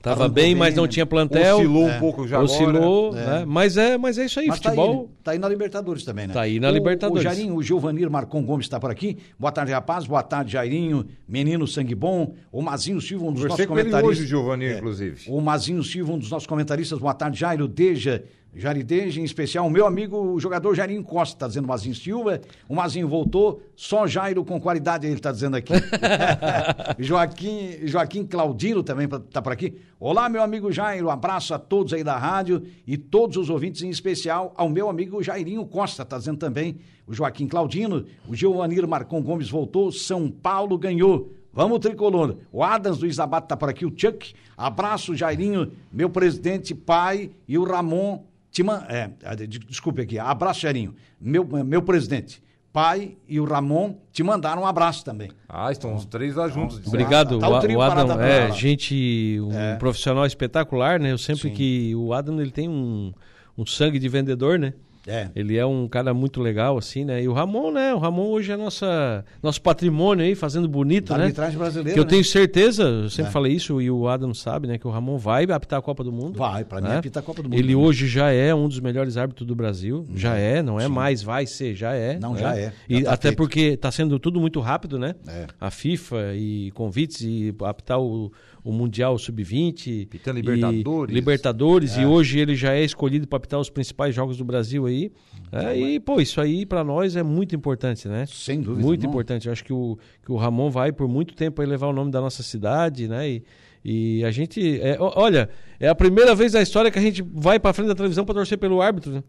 tava 0.00 0.28
bem, 0.28 0.44
bem, 0.46 0.54
mas 0.54 0.74
não 0.74 0.84
né? 0.84 0.88
tinha 0.88 1.04
plantel. 1.06 1.56
Oscilou 1.56 1.88
É. 1.88 1.96
um 1.96 2.00
pouco 2.00 2.26
já 2.28 2.40
Oscilou, 2.40 3.08
agora. 3.08 3.38
né? 3.40 3.44
Mas 3.46 3.76
é, 3.76 3.98
mas 3.98 4.18
é 4.18 4.24
isso 4.26 4.40
aí, 4.40 4.46
Mas 4.46 4.60
tá 4.60 4.70
aí, 4.70 4.76
futebol. 4.76 5.02
né? 5.04 5.08
tá 5.24 5.30
aí 5.32 5.38
na 5.38 5.48
Libertadores 5.48 6.04
também, 6.04 6.26
né? 6.26 6.34
Tá 6.34 6.42
aí 6.42 6.58
na 6.60 6.68
O- 6.68 6.72
Libertadores. 6.72 7.20
O 7.20 7.24
Jairinho, 7.24 7.54
o 7.56 7.62
Giovanir 7.62 8.08
Marcon 8.10 8.42
Gomes 8.44 8.66
está 8.66 8.78
por 8.80 8.90
aqui. 8.90 9.18
Boa 9.38 9.50
tarde, 9.52 9.72
rapaz. 9.72 10.06
Boa 10.06 10.22
tarde, 10.22 10.52
Jairinho. 10.52 11.04
Menino 11.28 11.66
sangue 11.66 11.94
bom. 11.94 12.34
O 12.52 12.62
Mazinho 12.62 13.00
Silva, 13.00 13.26
um 13.26 13.32
dos 13.32 13.42
nossos 13.44 13.66
com 13.66 13.74
ele 13.78 13.84
comentaristas. 13.90 14.18
hoje, 14.20 14.28
Giovanni, 14.28 14.64
É. 14.66 14.76
inclusive. 14.78 15.24
O 15.28 15.40
Mazinho 15.40 15.82
Silva, 15.82 16.12
um 16.12 16.18
dos 16.18 16.30
nossos 16.30 16.46
comentaristas. 16.46 16.98
Boa 16.98 17.14
tarde, 17.14 17.38
Jairo 17.40 17.66
Deja. 17.68 18.22
Jairi 18.60 18.82
Deja, 18.82 19.20
em 19.20 19.24
especial, 19.24 19.66
o 19.66 19.70
meu 19.70 19.86
amigo, 19.86 20.16
o 20.16 20.40
jogador 20.40 20.74
Jairinho 20.74 21.04
Costa, 21.04 21.38
tá 21.38 21.46
dizendo 21.46 21.68
Mazinho 21.68 21.94
Silva. 21.94 22.40
O 22.68 22.74
Mazinho 22.74 23.06
voltou, 23.06 23.62
só 23.76 24.06
Jairo 24.06 24.44
com 24.44 24.60
qualidade, 24.60 25.06
ele 25.06 25.20
tá 25.20 25.30
dizendo 25.30 25.56
aqui. 25.56 25.72
Joaquim, 26.98 27.86
Joaquim 27.86 28.24
Claudino 28.26 28.82
também 28.82 29.06
pra- 29.08 29.20
tá 29.20 29.40
por 29.40 29.52
aqui. 29.52 29.74
Olá, 30.00 30.28
meu 30.28 30.42
amigo 30.42 30.72
Jairo, 30.72 31.10
abraço 31.10 31.54
a 31.54 31.58
todos 31.58 31.92
aí 31.92 32.02
da 32.02 32.16
rádio 32.18 32.62
e 32.86 32.96
todos 32.96 33.36
os 33.36 33.50
ouvintes, 33.50 33.82
em 33.82 33.90
especial 33.90 34.52
ao 34.56 34.68
meu 34.68 34.88
amigo 34.88 35.22
Jairinho 35.22 35.64
Costa, 35.64 36.04
tá 36.04 36.18
dizendo 36.18 36.38
também 36.38 36.76
o 37.06 37.14
Joaquim 37.14 37.46
Claudino. 37.46 38.04
O 38.28 38.34
Giovanir 38.34 38.86
Marcon 38.86 39.22
Gomes 39.22 39.48
voltou, 39.48 39.92
São 39.92 40.30
Paulo 40.30 40.76
ganhou. 40.76 41.32
Vamos, 41.52 41.78
tricolor. 41.80 42.36
O 42.52 42.62
Adams 42.62 42.98
do 42.98 43.06
Isabato 43.06 43.48
tá 43.48 43.56
por 43.56 43.68
aqui, 43.68 43.84
o 43.84 43.92
Chuck. 43.96 44.32
Abraço, 44.56 45.14
Jairinho, 45.14 45.72
meu 45.92 46.08
presidente, 46.10 46.74
pai, 46.74 47.30
e 47.48 47.56
o 47.58 47.64
Ramon. 47.64 48.22
Te 48.58 48.64
man... 48.64 48.84
é, 48.88 49.08
de- 49.46 49.60
desculpe 49.60 50.02
aqui. 50.02 50.18
Abraço, 50.18 50.62
Jairinho. 50.62 50.92
Meu, 51.20 51.44
meu 51.44 51.80
presidente, 51.80 52.42
pai 52.72 53.16
e 53.28 53.38
o 53.38 53.44
Ramon 53.44 53.94
te 54.10 54.20
mandaram 54.24 54.62
um 54.62 54.66
abraço 54.66 55.04
também. 55.04 55.30
Ah, 55.48 55.70
estão 55.70 55.94
os 55.94 56.04
três 56.04 56.34
lá 56.34 56.48
juntos. 56.48 56.84
Obrigado, 56.84 57.38
Tá 57.38 57.48
o 57.48 57.52
o, 57.52 57.76
o 57.76 57.80
Adam 57.80 58.20
é 58.20 58.50
gente, 58.50 59.38
um 59.40 59.78
profissional 59.78 60.26
espetacular, 60.26 60.98
né? 60.98 61.12
Eu 61.12 61.18
sempre 61.18 61.50
Sim. 61.50 61.54
que 61.54 61.94
o 61.94 62.12
Adam 62.12 62.40
ele 62.40 62.50
tem 62.50 62.68
um, 62.68 63.12
um 63.56 63.64
sangue 63.64 63.96
de 64.00 64.08
vendedor, 64.08 64.58
né? 64.58 64.74
É. 65.06 65.28
Ele 65.34 65.56
é 65.56 65.64
um 65.64 65.88
cara 65.88 66.12
muito 66.12 66.40
legal, 66.40 66.76
assim, 66.76 67.04
né? 67.04 67.22
E 67.22 67.28
o 67.28 67.32
Ramon, 67.32 67.70
né? 67.70 67.94
O 67.94 67.98
Ramon 67.98 68.26
hoje 68.28 68.52
é 68.52 68.56
nossa, 68.56 69.24
nosso 69.42 69.60
patrimônio 69.62 70.24
aí, 70.24 70.34
fazendo 70.34 70.68
bonito, 70.68 71.08
Da 71.10 71.18
né? 71.18 71.24
arbitragem 71.24 71.58
brasileira. 71.58 71.94
Que 71.94 71.98
eu 72.00 72.04
né? 72.04 72.10
tenho 72.10 72.24
certeza, 72.24 72.82
eu 72.82 73.10
sempre 73.10 73.30
É. 73.30 73.32
falei 73.32 73.52
isso 73.52 73.80
e 73.80 73.90
o 73.90 74.08
Adam 74.08 74.34
sabe, 74.34 74.66
né? 74.66 74.78
Que 74.78 74.86
o 74.86 74.90
Ramon 74.90 75.16
vai 75.16 75.44
apitar 75.44 75.78
a 75.78 75.82
Copa 75.82 76.04
do 76.04 76.12
Mundo. 76.12 76.38
Vai, 76.38 76.64
pra 76.64 76.80
mim 76.80 76.88
né? 76.88 76.98
apita 76.98 77.20
a 77.20 77.22
Copa 77.22 77.42
do 77.42 77.48
Mundo. 77.48 77.58
Ele 77.58 77.74
hoje 77.74 78.06
já 78.06 78.30
é 78.30 78.54
um 78.54 78.68
dos 78.68 78.80
melhores 78.80 79.16
árbitros 79.16 79.46
do 79.46 79.54
Brasil. 79.54 80.06
Já 80.14 80.36
é, 80.36 80.62
não 80.62 80.78
é 80.78 80.88
mais, 80.88 81.22
vai 81.22 81.46
ser, 81.46 81.74
já 81.74 81.92
é. 81.94 82.18
Não, 82.18 82.34
né? 82.34 82.40
já 82.40 82.56
é. 82.56 82.72
E 82.88 82.98
Já 83.00 83.04
tá 83.06 83.12
até 83.14 83.28
feito. 83.28 83.36
porque 83.38 83.60
está 83.60 83.90
sendo 83.90 84.18
tudo 84.18 84.40
muito 84.40 84.60
rápido, 84.60 84.98
né? 84.98 85.14
É. 85.26 85.46
A 85.60 85.70
FIFA 85.70 86.34
e 86.34 86.70
convites 86.72 87.20
e 87.22 87.54
apitar 87.64 88.00
o, 88.00 88.32
o 88.68 88.72
Mundial 88.72 89.16
Sub-20. 89.16 90.04
Apitando 90.04 90.38
e 90.38 90.42
Libertadores. 90.42 91.14
Libertadores. 91.14 91.96
E 91.96 92.04
hoje 92.04 92.38
ele 92.38 92.54
já 92.54 92.74
é 92.74 92.84
escolhido 92.84 93.26
para 93.26 93.38
apitar 93.38 93.58
os 93.58 93.70
principais 93.70 94.14
jogos 94.14 94.36
do 94.36 94.44
Brasil 94.44 94.84
aí. 94.84 95.10
É, 95.50 95.74
e, 95.74 95.98
pô, 95.98 96.20
isso 96.20 96.38
aí 96.38 96.66
para 96.66 96.84
nós 96.84 97.16
é 97.16 97.22
muito 97.22 97.56
importante, 97.56 98.06
né? 98.06 98.26
Sem 98.26 98.60
dúvida. 98.60 98.86
Muito 98.86 99.02
não. 99.04 99.08
importante. 99.08 99.46
Eu 99.46 99.52
acho 99.52 99.64
que 99.64 99.72
o, 99.72 99.98
que 100.22 100.30
o 100.30 100.36
Ramon 100.36 100.68
vai 100.68 100.92
por 100.92 101.08
muito 101.08 101.34
tempo 101.34 101.62
aí 101.62 101.66
levar 101.66 101.86
o 101.86 101.94
nome 101.94 102.10
da 102.10 102.20
nossa 102.20 102.42
cidade, 102.42 103.08
né? 103.08 103.26
E, 103.30 103.42
e 103.82 104.24
a 104.24 104.30
gente. 104.30 104.78
É, 104.82 104.98
olha, 105.00 105.48
é 105.80 105.88
a 105.88 105.94
primeira 105.94 106.34
vez 106.34 106.52
na 106.52 106.60
história 106.60 106.90
que 106.90 106.98
a 106.98 107.02
gente 107.02 107.22
vai 107.22 107.58
pra 107.58 107.72
frente 107.72 107.88
da 107.88 107.94
televisão 107.94 108.26
pra 108.26 108.34
torcer 108.34 108.58
pelo 108.58 108.82
árbitro, 108.82 109.12
né? 109.12 109.22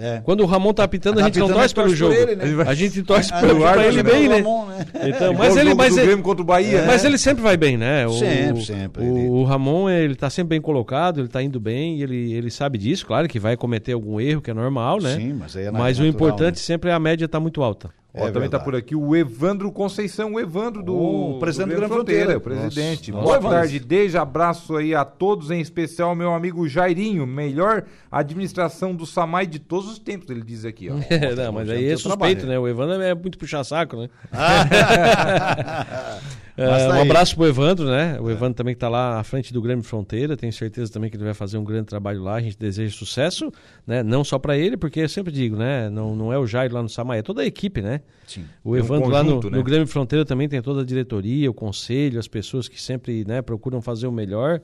É. 0.00 0.20
Quando 0.24 0.40
o 0.40 0.46
Ramon 0.46 0.72
tá 0.72 0.82
apitando, 0.82 1.16
Tá 1.16 1.22
a 1.22 1.24
gente 1.26 1.38
não 1.38 1.48
torce 1.48 1.72
a 1.72 1.82
pelo 1.82 1.94
jogo. 1.94 2.14
ele, 2.14 2.36
né? 2.36 2.64
A 2.66 2.74
gente 2.74 3.02
torce 3.02 3.30
pelo 3.38 3.60
não, 3.60 3.72
pra 3.72 3.86
ele 3.86 4.02
bem, 4.02 4.28
né? 4.28 4.36
Ramon, 4.38 4.66
né? 4.66 4.86
Então, 5.04 5.34
mas 5.34 5.54
o 5.54 5.58
ele, 5.58 5.70
jogo 5.70 5.82
mas 5.82 5.94
do 5.94 6.00
ele, 6.00 6.22
contra 6.22 6.42
o 6.42 6.44
Bahia. 6.44 6.84
mas 6.86 7.02
né? 7.02 7.08
ele 7.10 7.18
sempre 7.18 7.42
vai 7.42 7.56
bem, 7.56 7.76
né? 7.76 8.06
O, 8.06 8.12
Sempre, 8.12 8.64
sempre. 8.64 9.02
O, 9.04 9.32
o 9.32 9.44
Ramon, 9.44 9.90
ele 9.90 10.14
tá 10.14 10.30
sempre 10.30 10.50
bem 10.50 10.60
colocado, 10.60 11.20
ele 11.20 11.28
tá 11.28 11.42
indo 11.42 11.60
bem, 11.60 12.00
ele, 12.00 12.32
ele 12.32 12.50
sabe 12.50 12.78
disso, 12.78 13.06
claro 13.06 13.28
que 13.28 13.38
vai 13.38 13.56
cometer 13.56 13.92
algum 13.92 14.20
erro, 14.20 14.40
que 14.40 14.50
é 14.50 14.54
normal, 14.54 15.00
né? 15.00 15.16
Sim, 15.16 15.34
mas 15.34 15.56
aí 15.56 15.64
é 15.66 15.70
Mas 15.70 15.98
o 15.98 16.02
natural, 16.02 16.06
importante 16.08 16.56
né? 16.56 16.62
sempre 16.62 16.90
é 16.90 16.92
a 16.94 16.98
média 16.98 17.28
tá 17.28 17.38
muito 17.38 17.62
alta. 17.62 17.90
Ó, 18.12 18.26
É 18.26 18.32
também 18.32 18.50
tá 18.50 18.58
verdade. 18.58 18.64
por 18.64 18.74
aqui 18.76 18.96
o 18.96 19.14
Evandro 19.14 19.70
Conceição, 19.70 20.32
o 20.34 20.40
Evandro 20.40 20.82
do, 20.82 20.94
O 20.96 21.38
presidente 21.38 21.68
do 21.70 21.76
Grande 21.76 21.92
Fronteira. 21.94 22.36
o 22.36 22.40
presidente. 22.40 23.12
Nossa. 23.12 23.24
Boa 23.24 23.40
Nossa. 23.40 23.54
tarde, 23.56 23.78
desde 23.78 24.18
abraço 24.18 24.76
aí 24.76 24.94
a 24.94 25.04
todos, 25.04 25.50
em 25.50 25.60
especial 25.60 26.14
meu 26.14 26.34
amigo 26.34 26.68
Jairinho, 26.68 27.24
melhor 27.26 27.84
administração 28.10 28.94
do 28.94 29.06
Samai 29.06 29.46
de 29.46 29.60
todos 29.60 29.88
os 29.88 29.98
tempos, 29.98 30.28
ele 30.28 30.42
diz 30.42 30.64
aqui, 30.64 30.90
ó. 30.90 30.96
É, 31.08 31.34
não, 31.36 31.52
mas 31.52 31.70
aí 31.70 31.84
é 31.86 31.96
suspeito, 31.96 32.40
trabalho. 32.40 32.46
né? 32.48 32.58
O 32.58 32.66
Evandro 32.66 33.00
é 33.00 33.14
muito 33.14 33.38
puxa-saco, 33.38 33.96
né? 33.96 34.08
É, 36.62 36.88
tá 36.88 36.98
um 36.98 37.02
abraço 37.02 37.34
pro 37.34 37.46
Evandro, 37.46 37.86
né? 37.86 38.18
O 38.20 38.30
Evandro 38.30 38.54
também 38.54 38.74
que 38.74 38.80
tá 38.80 38.88
lá 38.88 39.18
à 39.18 39.24
frente 39.24 39.52
do 39.52 39.62
Grêmio 39.62 39.82
Fronteira. 39.82 40.36
Tenho 40.36 40.52
certeza 40.52 40.92
também 40.92 41.08
que 41.08 41.16
ele 41.16 41.24
vai 41.24 41.34
fazer 41.34 41.56
um 41.56 41.64
grande 41.64 41.86
trabalho 41.86 42.22
lá. 42.22 42.34
A 42.34 42.40
gente 42.40 42.58
deseja 42.58 42.94
sucesso, 42.94 43.50
né? 43.86 44.02
Não 44.02 44.22
só 44.22 44.38
para 44.38 44.56
ele, 44.56 44.76
porque 44.76 45.00
eu 45.00 45.08
sempre 45.08 45.32
digo, 45.32 45.56
né? 45.56 45.88
Não, 45.88 46.14
não 46.14 46.32
é 46.32 46.38
o 46.38 46.46
Jair 46.46 46.72
lá 46.72 46.82
no 46.82 46.88
Samaia, 46.88 47.20
é 47.20 47.22
toda 47.22 47.42
a 47.42 47.46
equipe, 47.46 47.80
né? 47.80 48.00
Sim. 48.26 48.44
O 48.62 48.72
Tem 48.72 48.82
um 48.82 48.84
Evandro 48.84 49.08
lá 49.08 49.22
no, 49.22 49.28
conjunto, 49.30 49.50
né? 49.50 49.58
no 49.58 49.64
Grêmio 49.64 49.86
Fronteira 49.86 50.24
também 50.24 50.48
tem 50.48 50.60
toda 50.60 50.82
a 50.82 50.84
diretoria, 50.84 51.50
o 51.50 51.54
conselho, 51.54 52.18
as 52.18 52.28
pessoas 52.28 52.68
que 52.68 52.80
sempre 52.80 53.24
né, 53.24 53.40
procuram 53.40 53.80
fazer 53.80 54.06
o 54.06 54.12
melhor. 54.12 54.60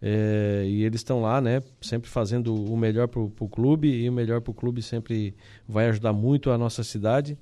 É, 0.00 0.64
e 0.66 0.84
eles 0.84 1.00
estão 1.00 1.20
lá, 1.20 1.40
né? 1.40 1.60
Sempre 1.80 2.08
fazendo 2.08 2.54
o 2.54 2.76
melhor 2.76 3.08
pro, 3.08 3.30
pro 3.30 3.48
clube 3.48 3.88
e 3.88 4.08
o 4.08 4.12
melhor 4.12 4.40
pro 4.40 4.54
clube 4.54 4.80
sempre 4.80 5.34
vai 5.68 5.88
ajudar 5.88 6.12
muito 6.12 6.50
a 6.50 6.58
nossa 6.58 6.84
cidade. 6.84 7.36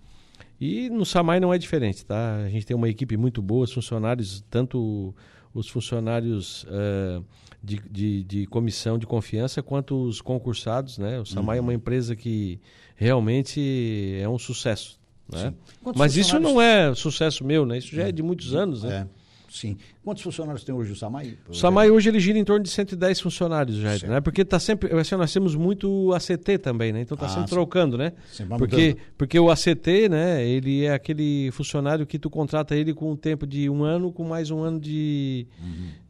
E 0.61 0.89
no 0.89 1.05
Samai 1.05 1.39
não 1.39 1.53
é 1.53 1.59
diferente, 1.59 2.05
tá? 2.05 2.37
A 2.37 2.49
gente 2.49 2.65
tem 2.65 2.77
uma 2.77 2.89
equipe 2.89 3.17
muito 3.17 3.43
boa, 3.43 3.65
os 3.65 3.73
funcionários, 3.73 4.45
tanto 4.51 5.15
os 5.53 5.69
funcionários 5.69 6.67
eh, 6.71 7.21
de, 7.63 7.81
de, 7.91 8.25
de 8.25 8.47
comissão 8.47 8.99
de 8.99 9.07
confiança 9.07 9.63
quanto 9.63 10.03
os 10.05 10.21
concursados, 10.21 10.99
né? 10.99 11.19
O 11.21 11.25
Samai 11.27 11.59
é 11.59 11.61
uma 11.61 11.75
empresa 11.75 12.15
que 12.17 12.61
realmente 12.95 14.19
é 14.21 14.29
um 14.29 14.39
sucesso, 14.39 14.99
né? 15.31 15.53
Mas 15.95 16.17
isso 16.17 16.39
não 16.41 16.61
é 16.61 16.95
sucesso 16.95 17.45
meu, 17.45 17.67
né? 17.67 17.79
Isso 17.79 17.95
já 17.95 18.09
é 18.09 18.13
de 18.13 18.23
muitos 18.23 18.55
anos, 18.55 18.83
né? 18.83 19.09
Sim. 19.57 19.77
Quantos 20.05 20.23
funcionários 20.23 20.63
tem 20.65 20.75
hoje 20.75 20.93
o 20.93 20.97
Samai? 20.97 21.37
O 21.49 21.55
Samai 21.55 21.91
hoje 21.91 22.09
ele 22.11 22.21
gira 22.21 22.39
em 22.39 22.45
torno 22.45 22.63
de 22.63 22.69
110 22.71 23.21
funcionários, 23.21 23.77
já, 23.77 23.91
Certo. 23.99 24.11
né? 24.11 24.21
Porque 24.21 24.45
tá 24.45 24.59
sempre, 24.59 24.93
assim, 24.99 25.15
nós 25.17 25.33
temos 25.33 25.55
muito 25.55 26.13
ACT 26.13 26.59
também, 26.59 26.93
né? 26.93 27.01
Então 27.01 27.17
tá 27.17 27.27
Ah, 27.27 27.29
sempre 27.31 27.49
sim. 27.49 27.55
trocando, 27.55 27.97
né? 27.97 28.13
Sempre 28.33 28.59
Porque, 28.59 28.77
mudando. 28.89 28.99
porque 29.17 29.39
o 29.41 29.51
ACT, 29.51 30.09
né, 30.11 30.47
ele 30.47 30.85
é 30.85 30.93
aquele 30.93 31.51
funcionário 31.53 32.07
que 32.07 32.19
tu 32.19 32.29
contrata 32.29 32.77
ele 32.77 32.93
com 32.93 33.11
um 33.13 33.17
tempo 33.17 33.47
de 33.47 33.71
um 33.71 33.83
ano, 33.83 34.13
com 34.13 34.25
mais 34.25 34.51
um 34.51 34.63
ano 34.63 34.79
de, 34.79 35.47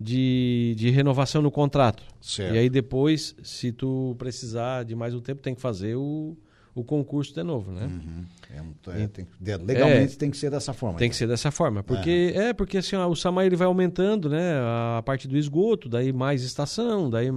de, 0.01 0.75
de 0.77 0.91
renovação 0.91 1.41
no 1.43 1.51
contrato. 1.51 2.03
Certo. 2.21 2.55
E 2.55 2.59
aí 2.59 2.69
depois, 2.69 3.35
se 3.43 3.73
tu 3.73 4.15
precisar 4.19 4.85
de 4.85 4.95
mais 4.95 5.15
um 5.15 5.21
tempo, 5.21 5.41
tem 5.41 5.55
que 5.55 5.61
fazer 5.61 5.95
o, 5.97 6.37
o 6.77 6.85
concurso 6.85 7.35
de 7.35 7.43
novo, 7.43 7.73
né? 7.73 7.91
É 8.55 8.61
um- 8.63 8.93
é, 8.93 9.07
tem- 9.09 9.27
legalmente 9.41 10.15
É. 10.15 10.17
tem 10.19 10.31
que 10.31 10.37
ser 10.37 10.51
dessa 10.51 10.73
forma. 10.73 10.99
Tem 10.99 11.09
que 11.11 11.17
ser 11.17 11.27
dessa 11.27 11.51
forma. 11.51 11.83
Porque 11.83 12.33
é, 12.37 12.53
porque 12.53 12.79
assim, 12.79 12.95
ó, 12.95 13.09
o 13.09 13.17
Samai 13.17 13.47
ele 13.47 13.57
vai 13.57 13.67
aumentando, 13.67 14.29
né? 14.29 14.53
A 14.99 15.03
parte 15.05 15.27
do 15.27 15.37
esgoto, 15.37 15.89
daí 15.89 16.13
mais 16.13 16.43
estação, 16.45 17.11
daí. 17.11 17.29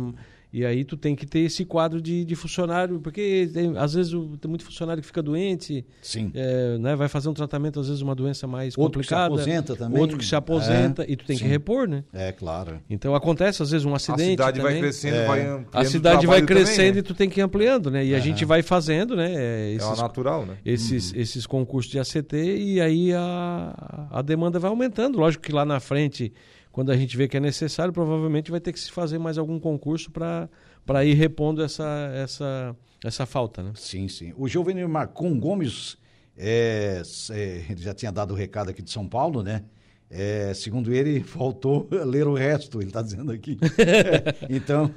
E 0.51 0.65
aí 0.65 0.83
tu 0.83 0.97
tem 0.97 1.15
que 1.15 1.27
ter 1.27 1.41
esse 1.41 1.63
quadro 1.63 2.01
de, 2.01 2.25
de 2.25 2.35
funcionário, 2.35 2.99
porque 2.99 3.47
tem- 3.53 3.77
às 3.77 3.93
vezes 3.93 4.13
o- 4.13 4.35
tem 4.37 4.49
muito 4.49 4.65
funcionário 4.65 4.99
que 4.99 5.05
fica 5.05 5.21
doente, 5.21 5.85
Sim. 6.01 6.31
é, 6.33 6.75
né? 6.79 6.95
vai 6.95 7.07
fazer 7.07 7.29
um 7.29 7.33
tratamento, 7.35 7.79
às 7.79 7.87
vezes, 7.87 8.01
uma 8.01 8.15
doença 8.15 8.47
mais 8.47 8.75
Outro 8.75 8.99
que 8.99 9.05
se 9.07 9.13
complicada. 9.13 9.35
aposenta 9.35 9.75
também. 9.75 10.01
Outro 10.01 10.17
que 10.17 10.25
se 10.25 10.35
aposenta 10.35 11.03
É, 11.03 11.11
e 11.11 11.15
tu 11.15 11.23
tem 11.25 11.37
sim. 11.37 11.43
que 11.43 11.49
repor, 11.49 11.87
né? 11.87 12.03
É, 12.11 12.31
claro. 12.31 12.79
Então 12.89 13.13
acontece, 13.13 13.61
às 13.61 13.69
vezes, 13.69 13.85
um 13.85 13.93
A 13.93 13.97
acidente. 13.97 14.31
cidade 14.31 14.59
vai 14.59 14.69
também. 14.71 14.81
crescendo, 14.81 15.15
É. 15.17 15.27
vai 15.27 15.41
A 15.45 15.53
ampliando 15.55 15.85
cidade 15.85 16.25
o 16.25 16.29
vai 16.29 16.41
trabalho 16.41 16.47
também, 16.47 16.63
crescendo 16.65 16.93
né? 16.95 16.99
e 16.99 17.03
tu 17.03 17.13
tem 17.13 17.29
que 17.29 17.39
ir 17.39 17.43
ampliando, 17.43 17.91
né? 17.91 18.03
E 18.05 18.15
a 18.15 18.19
gente 18.19 18.43
vai 18.43 18.63
fazendo, 18.63 19.15
né? 19.15 19.31
é, 19.35 19.71
É 19.71 19.75
esses 19.75 20.01
natural, 20.01 20.47
né? 20.47 20.57
esses, 20.65 21.13
esses 21.13 21.45
concursos 21.45 21.91
de 21.91 21.99
ACT 21.99 22.35
e 22.35 22.81
aí 22.81 23.13
a, 23.13 24.07
a 24.11 24.21
demanda 24.23 24.57
vai 24.57 24.69
aumentando. 24.71 25.19
Lógico 25.19 25.43
que 25.43 25.51
lá 25.51 25.63
na 25.63 25.79
frente, 25.79 26.33
quando 26.71 26.91
a 26.91 26.97
gente 26.97 27.17
vê 27.17 27.27
que 27.27 27.37
é 27.37 27.39
necessário, 27.39 27.91
provavelmente 27.91 28.51
vai 28.51 28.59
ter 28.59 28.71
que 28.71 28.79
se 28.79 28.91
fazer 28.91 29.17
mais 29.17 29.37
algum 29.37 29.59
concurso 29.59 30.11
para 30.11 31.05
ir 31.05 31.13
repondo 31.13 31.63
essa, 31.63 32.11
essa, 32.13 32.75
essa 33.03 33.25
falta, 33.25 33.63
né? 33.63 33.71
Sim, 33.75 34.07
sim. 34.07 34.33
O 34.37 34.47
Giovanni 34.47 34.85
Marcon 34.85 35.39
Gomes, 35.39 35.97
é, 36.37 37.01
é, 37.31 37.65
ele 37.69 37.81
já 37.81 37.93
tinha 37.93 38.11
dado 38.11 38.31
o 38.31 38.35
recado 38.35 38.69
aqui 38.69 38.81
de 38.81 38.91
São 38.91 39.07
Paulo, 39.07 39.43
né? 39.43 39.63
É, 40.11 40.53
segundo 40.55 40.91
ele, 40.93 41.21
faltou 41.23 41.87
ler 41.91 42.27
o 42.27 42.33
resto, 42.33 42.79
ele 42.79 42.89
está 42.89 43.01
dizendo 43.01 43.31
aqui. 43.31 43.57
então, 44.49 44.93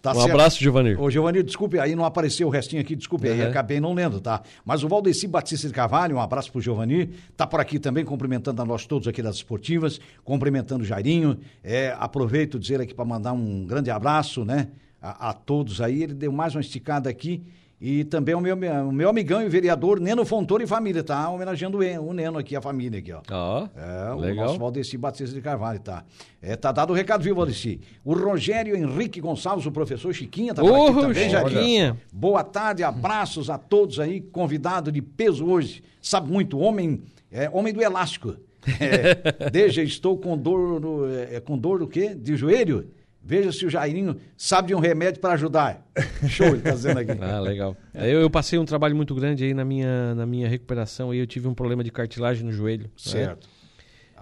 tá 0.00 0.12
um 0.12 0.14
certo. 0.14 0.30
abraço, 0.30 0.58
Giovanni. 0.60 0.94
Ô, 0.96 1.10
Giovanni, 1.10 1.42
desculpe, 1.42 1.78
aí 1.78 1.94
não 1.94 2.04
apareceu 2.04 2.46
o 2.48 2.50
restinho 2.50 2.80
aqui, 2.82 2.94
desculpe, 2.94 3.28
aí 3.28 3.40
Uhum. 3.40 3.48
acabei 3.48 3.80
não 3.80 3.92
lendo, 3.94 4.20
tá? 4.20 4.42
Mas 4.64 4.82
o 4.84 4.88
Valdeci 4.88 5.26
Batista 5.26 5.66
de 5.66 5.74
Carvalho, 5.74 6.16
um 6.16 6.20
abraço 6.20 6.50
pro 6.52 6.60
Giovanni, 6.60 7.10
tá 7.36 7.46
por 7.46 7.60
aqui 7.60 7.78
também, 7.78 8.04
cumprimentando 8.04 8.62
a 8.62 8.64
nós 8.64 8.86
todos 8.86 9.08
aqui 9.08 9.22
das 9.22 9.36
esportivas, 9.36 10.00
cumprimentando 10.24 10.82
o 10.82 10.86
Jairinho. 10.86 11.38
É, 11.62 11.94
aproveito 11.98 12.58
dizer 12.58 12.80
aqui 12.80 12.94
para 12.94 13.04
mandar 13.04 13.32
um 13.32 13.64
grande 13.66 13.90
abraço, 13.90 14.44
né, 14.44 14.68
a, 15.00 15.30
a 15.30 15.32
todos 15.32 15.80
aí. 15.80 16.02
Ele 16.02 16.14
deu 16.14 16.32
mais 16.32 16.54
uma 16.54 16.60
esticada 16.60 17.08
aqui. 17.10 17.42
E 17.80 18.02
também 18.02 18.34
o 18.34 18.40
meu, 18.40 18.56
o 18.56 18.92
meu 18.92 19.08
amigão 19.08 19.40
e 19.40 19.48
vereador 19.48 20.00
Neno 20.00 20.24
Fontoura 20.24 20.64
e 20.64 20.66
família, 20.66 21.04
tá? 21.04 21.30
Homenageando 21.30 21.78
o 21.78 21.82
En- 21.82 21.98
o 22.00 22.12
Neno 22.12 22.36
aqui, 22.36 22.56
a 22.56 22.60
família 22.60 22.98
aqui, 22.98 23.12
ó. 23.12 23.20
Ó, 23.30 23.68
É, 23.76 24.12
o 24.12 24.16
legal. 24.18 24.46
nosso 24.46 24.58
Valdeci 24.58 24.98
Batista 24.98 25.32
de 25.32 25.40
Carvalho, 25.40 25.78
tá? 25.78 26.02
É, 26.42 26.56
tá 26.56 26.72
dado 26.72 26.90
o 26.90 26.92
recado, 26.94 27.22
viu, 27.22 27.36
Valdeci? 27.36 27.80
O 28.04 28.14
Rogério 28.14 28.74
Henrique 28.76 29.20
Gonçalves, 29.20 29.64
o 29.64 29.70
professor 29.70 30.12
Chiquinha, 30.12 30.52
tá 30.54 30.60
por 30.62 30.74
aqui 30.74 31.00
também. 31.02 31.30
Chiquinha. 31.30 31.96
Boa 32.12 32.42
tarde, 32.42 32.82
abraços 32.82 33.48
a 33.48 33.56
todos 33.56 34.00
aí, 34.00 34.20
convidado 34.20 34.90
de 34.90 35.00
peso 35.00 35.46
hoje. 35.46 35.80
Sabe 36.02 36.32
muito, 36.32 36.58
homem, 36.58 37.00
é, 37.30 37.48
homem 37.52 37.72
do 37.72 37.80
elástico. 37.80 38.34
É, 38.80 39.14
Deja, 39.50 39.84
estou 39.84 40.18
com 40.18 40.36
dor, 40.36 40.80
no, 40.80 41.08
é, 41.08 41.36
é, 41.36 41.40
com 41.40 41.56
dor 41.56 41.78
do 41.78 41.86
quê? 41.86 42.12
De 42.12 42.34
joelho? 42.36 42.88
Veja 43.28 43.52
se 43.52 43.66
o 43.66 43.68
Jairinho 43.68 44.16
sabe 44.38 44.68
de 44.68 44.74
um 44.74 44.78
remédio 44.78 45.20
para 45.20 45.34
ajudar. 45.34 45.86
Show, 46.28 46.46
ele 46.46 46.62
tá 46.62 46.70
dizendo 46.70 46.98
aqui. 46.98 47.12
Ah, 47.20 47.38
legal. 47.40 47.76
É, 47.92 48.06
Eu, 48.06 48.20
eu 48.22 48.30
passei 48.30 48.58
um 48.58 48.64
trabalho 48.64 48.96
muito 48.96 49.14
grande 49.14 49.44
aí 49.44 49.52
na 49.52 49.66
minha, 49.66 50.14
na 50.14 50.24
minha 50.24 50.48
recuperação. 50.48 51.10
Aí 51.10 51.18
eu 51.18 51.26
tive 51.26 51.46
um 51.46 51.52
problema 51.52 51.84
de 51.84 51.92
cartilagem 51.92 52.42
no 52.42 52.50
joelho. 52.52 52.84
né? 52.84 52.90
Certo. 52.96 53.46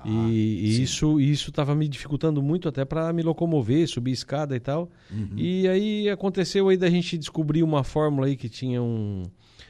E, 0.05 0.11
e 0.11 0.83
isso 0.83 1.21
isso 1.21 1.51
estava 1.51 1.75
me 1.75 1.87
dificultando 1.88 2.42
muito 2.42 2.69
até 2.69 2.85
para 2.85 3.12
me 3.12 3.23
locomover, 3.23 3.88
subir 3.88 4.11
escada 4.11 4.57
e 4.57 4.61
tal. 4.61 4.90
Uhum. 5.11 5.31
E 5.37 5.69
aí 5.69 6.09
aconteceu 6.11 6.69
aí 6.69 6.77
da 6.77 6.90
gente 6.90 7.16
descobrir 7.16 7.62
uma 7.62 7.85
fórmula 7.85 8.27
aí 8.27 8.37
que 8.37 8.49
tinha 8.49 8.83
um 8.83 9.23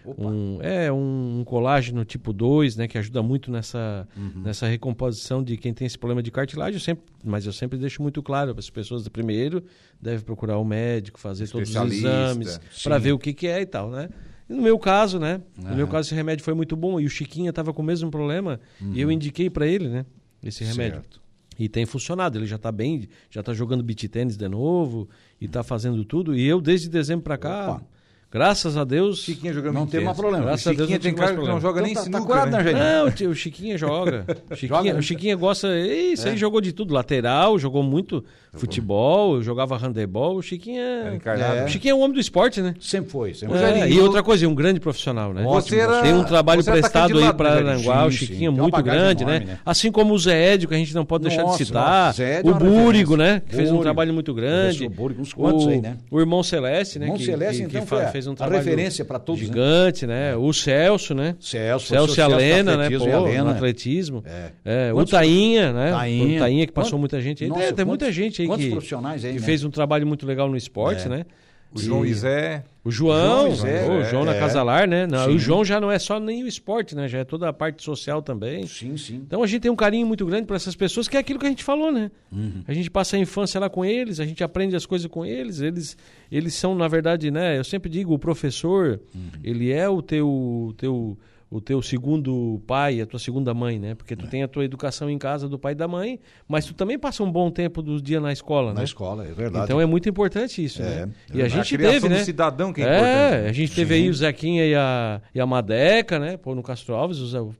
Opa. 0.06 0.26
um, 0.26 0.58
é 0.62 0.92
um, 0.92 1.42
colágeno 1.44 2.04
tipo 2.04 2.32
2, 2.32 2.76
né, 2.76 2.86
que 2.88 2.96
ajuda 2.96 3.22
muito 3.22 3.50
nessa, 3.50 4.06
Uhum. 4.16 4.42
nessa 4.42 4.66
recomposição 4.66 5.42
de 5.42 5.56
quem 5.56 5.74
tem 5.74 5.86
esse 5.86 5.98
problema 5.98 6.22
de 6.22 6.30
cartilagem, 6.30 6.74
eu 6.74 6.80
sempre, 6.80 7.04
mas 7.24 7.46
eu 7.46 7.52
sempre 7.52 7.78
deixo 7.78 8.02
muito 8.02 8.22
claro 8.22 8.54
para 8.54 8.60
as 8.60 8.70
pessoas 8.70 9.06
primeiro 9.08 9.62
deve 10.00 10.22
procurar 10.24 10.58
o 10.58 10.64
médico, 10.64 11.18
fazer 11.18 11.48
todos 11.48 11.74
os 11.74 11.92
exames 11.92 12.60
para 12.82 12.98
ver 12.98 13.12
o 13.12 13.18
que, 13.18 13.32
que 13.32 13.46
é 13.46 13.60
e 13.62 13.66
tal, 13.66 13.90
né? 13.90 14.08
E 14.48 14.52
no 14.52 14.62
meu 14.62 14.78
caso, 14.78 15.18
né? 15.18 15.40
No 15.56 15.74
meu 15.74 15.88
caso 15.88 16.08
esse 16.08 16.14
remédio 16.14 16.44
foi 16.44 16.54
muito 16.54 16.76
bom 16.76 17.00
e 17.00 17.06
o 17.06 17.10
Chiquinha 17.10 17.50
estava 17.50 17.72
com 17.72 17.82
o 17.82 17.84
mesmo 17.84 18.10
problema 18.10 18.60
e 18.92 19.00
eu 19.00 19.10
indiquei 19.10 19.50
para 19.50 19.66
ele, 19.66 19.88
né, 19.88 20.06
esse 20.42 20.62
remédio. 20.62 20.98
Uhum. 20.98 21.02
Certo. 21.02 21.26
E 21.58 21.68
tem 21.68 21.86
funcionado, 21.86 22.38
ele 22.38 22.46
já 22.46 22.56
está 22.56 22.70
bem, 22.70 23.08
já 23.30 23.40
está 23.40 23.54
jogando 23.54 23.82
beat 23.82 24.08
tênis 24.08 24.36
de 24.36 24.48
novo 24.48 25.08
e 25.40 25.46
está 25.46 25.62
fazendo 25.62 26.04
tudo. 26.04 26.36
E 26.36 26.46
eu, 26.46 26.60
desde 26.60 26.88
dezembro 26.88 27.24
para 27.24 27.38
cá, 27.38 27.70
Opa. 27.72 27.86
Graças 28.30 28.76
a 28.76 28.84
Deus. 28.84 29.20
Chiquinha 29.20 29.52
jogando 29.52 29.74
Não 29.74 29.86
tem 29.86 30.04
mais 30.04 30.16
problema. 30.16 30.44
Graças 30.44 30.66
a 30.66 30.70
Deus 30.70 30.88
Chiquinha 30.90 30.98
não 30.98 31.02
tem 31.02 31.14
cara 31.14 31.40
que 31.40 31.48
não 31.48 31.60
joga 31.60 31.80
nem 31.82 31.92
Então 31.92 32.04
tá- 32.04 32.10
tá 32.10 32.18
sinuca, 32.18 32.32
curado, 32.44 32.50
né? 32.64 32.72
né? 32.72 33.02
Não, 33.20 33.28
o 33.28 33.30
o 33.30 33.34
Chiquinha 33.34 33.78
joga. 33.78 34.24
O 34.50 34.54
Chiquinha, 34.54 34.78
Joga, 34.78 34.92
né? 34.92 34.98
o 34.98 35.02
Chiquinha 35.02 35.36
gosta. 35.36 35.68
Isso 35.78 36.28
aí 36.28 36.36
jogou 36.36 36.60
de 36.60 36.72
tudo. 36.72 36.94
Lateral, 36.94 37.58
jogou 37.58 37.82
muito 37.82 38.24
futebol, 38.52 39.42
jogava 39.42 39.76
handebol. 39.76 40.36
O 40.36 40.42
Chiquinha. 40.42 41.12
Encarnado. 41.14 41.64
O 41.66 41.68
Chiquinha 41.68 41.92
é 41.92 41.94
um 41.94 42.00
homem 42.00 42.14
do 42.14 42.20
esporte, 42.20 42.60
né? 42.62 42.74
Sempre 42.80 43.10
foi. 43.10 43.34
Sempre 43.34 43.56
É, 43.56 43.60
foi. 43.60 43.68
Jairinho, 43.70 43.98
e 43.98 44.00
outra 44.00 44.22
coisa, 44.22 44.44
é 44.44 44.48
um 44.48 44.54
grande 44.54 44.80
profissional, 44.80 45.32
né? 45.34 45.42
Você 45.42 45.76
era- 45.76 46.02
Tem 46.02 46.14
um 46.14 46.24
trabalho 46.24 46.64
prestado 46.64 47.14
de 47.18 47.22
aí 47.22 47.32
para 47.34 47.60
né? 47.62 47.70
Aranguá, 47.72 48.06
o 48.06 48.10
Chiquinha 48.10 48.50
uma 48.50 48.62
muito 48.62 48.82
grande, 48.82 49.22
enorme, 49.24 49.40
né? 49.40 49.52
né? 49.52 49.58
Assim 49.64 49.92
como 49.92 50.14
o 50.14 50.18
Zé 50.18 50.54
Édio, 50.54 50.68
que 50.68 50.74
a 50.74 50.78
gente 50.78 50.94
não 50.94 51.04
pode 51.04 51.24
deixar 51.24 51.42
Nossa, 51.42 51.58
de 51.58 51.64
citar. 51.66 52.14
é 52.20 52.40
o 52.44 52.54
Búrigo, 52.54 53.16
né? 53.16 53.42
Que 53.46 53.54
fez 53.56 53.70
um 53.70 53.80
trabalho 53.80 54.12
muito 54.14 54.32
grande. 54.32 54.78
Professor 54.78 54.96
Búrigo, 55.02 55.22
uns 55.22 55.32
quantos 55.32 55.66
o, 55.66 55.68
aí, 55.68 55.80
né? 55.80 55.96
O 56.10 56.18
irmão 56.20 56.42
Celeste, 56.42 56.98
né? 56.98 57.06
Irmão 57.06 57.18
Celeste, 57.20 57.62
então, 57.62 57.86
a- 58.16 58.22
fez 58.22 58.26
um 58.26 58.32
a 58.32 58.34
trabalho 58.36 58.58
referência 58.58 59.04
pra 59.04 59.18
todos, 59.18 59.40
né? 59.42 59.46
Gigante, 59.48 60.06
né? 60.06 60.34
O 60.36 60.52
Celso, 60.52 61.14
né? 61.14 61.36
Celso, 61.38 61.86
Celso 61.86 62.10
e 62.10 62.12
a 62.12 62.26
Celso 62.26 62.36
Lena, 62.36 62.72
do 62.72 62.78
né? 62.78 62.90
Pô, 62.98 63.28
e 63.28 63.36
a 63.36 63.44
no 63.44 63.50
atletismo. 63.50 64.24
É. 64.64 64.88
É, 64.88 64.92
o 64.94 65.04
Tainha, 65.04 65.72
né? 65.72 65.90
Tainha. 65.90 66.36
O 66.36 66.38
Tainha 66.40 66.66
que 66.66 66.72
passou 66.72 66.90
Quantos- 66.92 67.00
muita 67.00 67.20
gente 67.20 67.44
aí. 67.44 67.50
Nossa, 67.50 67.62
É, 67.62 67.72
tem 67.72 67.84
muita 67.84 68.10
gente 68.12 68.42
aí 68.42 68.48
quantos 68.48 68.64
que, 68.64 68.70
profissionais 68.70 69.24
aí, 69.24 69.32
que 69.34 69.40
né? 69.40 69.44
fez 69.46 69.64
um 69.64 69.70
trabalho 69.70 70.06
muito 70.06 70.26
legal 70.26 70.48
no 70.48 70.56
esporte, 70.56 71.06
É. 71.06 71.08
né? 71.08 71.24
O 71.72 71.78
João 71.80 72.04
E- 72.06 72.10
Isé. 72.10 72.64
O 72.86 72.90
João, 72.92 73.46
João 73.46 73.56
Zé, 73.56 73.88
o 73.88 73.92
é, 74.00 74.04
João 74.04 74.24
na 74.24 74.32
é. 74.32 74.38
Casalar, 74.38 74.86
né? 74.86 75.08
Não, 75.08 75.34
o 75.34 75.38
João 75.40 75.64
já 75.64 75.80
não 75.80 75.90
é 75.90 75.98
só 75.98 76.20
nem 76.20 76.44
o 76.44 76.46
esporte, 76.46 76.94
né? 76.94 77.08
Já 77.08 77.18
é 77.18 77.24
toda 77.24 77.48
a 77.48 77.52
parte 77.52 77.82
social 77.82 78.22
também. 78.22 78.64
Sim, 78.68 78.96
sim. 78.96 79.16
Então 79.26 79.42
a 79.42 79.46
gente 79.48 79.62
tem 79.62 79.70
um 79.72 79.74
carinho 79.76 80.06
muito 80.06 80.24
grande 80.24 80.46
para 80.46 80.54
essas 80.54 80.76
pessoas, 80.76 81.08
que 81.08 81.16
é 81.16 81.20
aquilo 81.20 81.36
que 81.40 81.46
a 81.46 81.48
gente 81.48 81.64
falou, 81.64 81.90
né? 81.90 82.12
Uhum. 82.30 82.62
A 82.64 82.72
gente 82.72 82.88
passa 82.88 83.16
a 83.16 83.18
infância 83.18 83.58
lá 83.58 83.68
com 83.68 83.84
eles, 83.84 84.20
a 84.20 84.24
gente 84.24 84.44
aprende 84.44 84.76
as 84.76 84.86
coisas 84.86 85.08
com 85.08 85.26
eles, 85.26 85.60
eles 85.60 85.96
eles 86.30 86.54
são, 86.54 86.76
na 86.76 86.86
verdade, 86.86 87.28
né? 87.28 87.58
Eu 87.58 87.64
sempre 87.64 87.90
digo, 87.90 88.14
o 88.14 88.18
professor, 88.20 89.00
Uhum. 89.12 89.30
ele 89.42 89.72
é 89.72 89.88
o 89.88 90.00
teu 90.00 90.72
teu 90.76 91.18
o 91.48 91.60
teu 91.60 91.80
segundo 91.80 92.60
pai, 92.66 93.00
a 93.00 93.06
tua 93.06 93.20
segunda 93.20 93.54
mãe, 93.54 93.78
né? 93.78 93.94
Porque 93.94 94.14
É. 94.14 94.16
tu 94.16 94.26
tem 94.26 94.42
a 94.42 94.48
tua 94.48 94.64
educação 94.64 95.08
em 95.08 95.16
casa 95.16 95.48
do 95.48 95.56
pai 95.58 95.72
e 95.72 95.74
da 95.76 95.86
mãe, 95.86 96.18
mas 96.48 96.64
tu 96.66 96.74
também 96.74 96.98
passa 96.98 97.22
um 97.22 97.30
bom 97.30 97.50
tempo 97.50 97.80
do 97.82 98.02
dia 98.02 98.20
na 98.20 98.32
escola, 98.32 98.72
Na 98.72 98.80
né? 98.80 98.84
escola, 98.84 99.24
é 99.24 99.32
verdade. 99.32 99.64
Então 99.66 99.80
é 99.80 99.86
muito 99.86 100.08
importante 100.08 100.62
isso, 100.64 100.82
É, 100.82 101.06
né? 101.06 101.12
é 101.32 101.36
E 101.36 101.42
a 101.42 101.44
A 101.44 101.48
gente 101.48 101.76
criação 101.76 101.94
teve, 102.00 102.08
do 102.08 102.14
né? 102.18 102.24
cidadão 102.24 102.72
que 102.72 102.82
é, 102.82 102.84
É, 102.84 102.96
importante. 102.96 103.48
a 103.48 103.52
gente 103.52 103.74
teve 103.74 103.94
aí 103.94 104.08
o 104.10 104.14
Zequinha 104.14 104.66
e 104.66 104.74
a, 104.74 105.20
e 105.34 105.40
a 105.40 105.46
Madeca, 105.46 106.18
né? 106.18 106.36
Pô, 106.36 106.54
no 106.54 106.62
Castro 106.64 106.94
Alves, 106.96 107.18
o, 107.18 107.26
Zé- 107.28 107.40
o- 107.40 107.54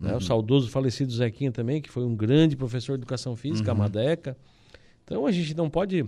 né, 0.00 0.10
Uhum. 0.12 0.16
o 0.16 0.20
saudoso 0.20 0.68
falecido 0.68 1.12
Zequinha 1.12 1.52
também, 1.52 1.80
que 1.80 1.88
foi 1.90 2.04
um 2.04 2.16
grande 2.16 2.56
professor 2.56 2.96
de 2.96 3.02
educação 3.02 3.36
física, 3.36 3.70
Uhum. 3.70 3.76
a 3.76 3.80
Madeca. 3.80 4.36
Então 5.04 5.24
a 5.26 5.30
gente 5.30 5.54
não 5.56 5.70
pode 5.70 6.04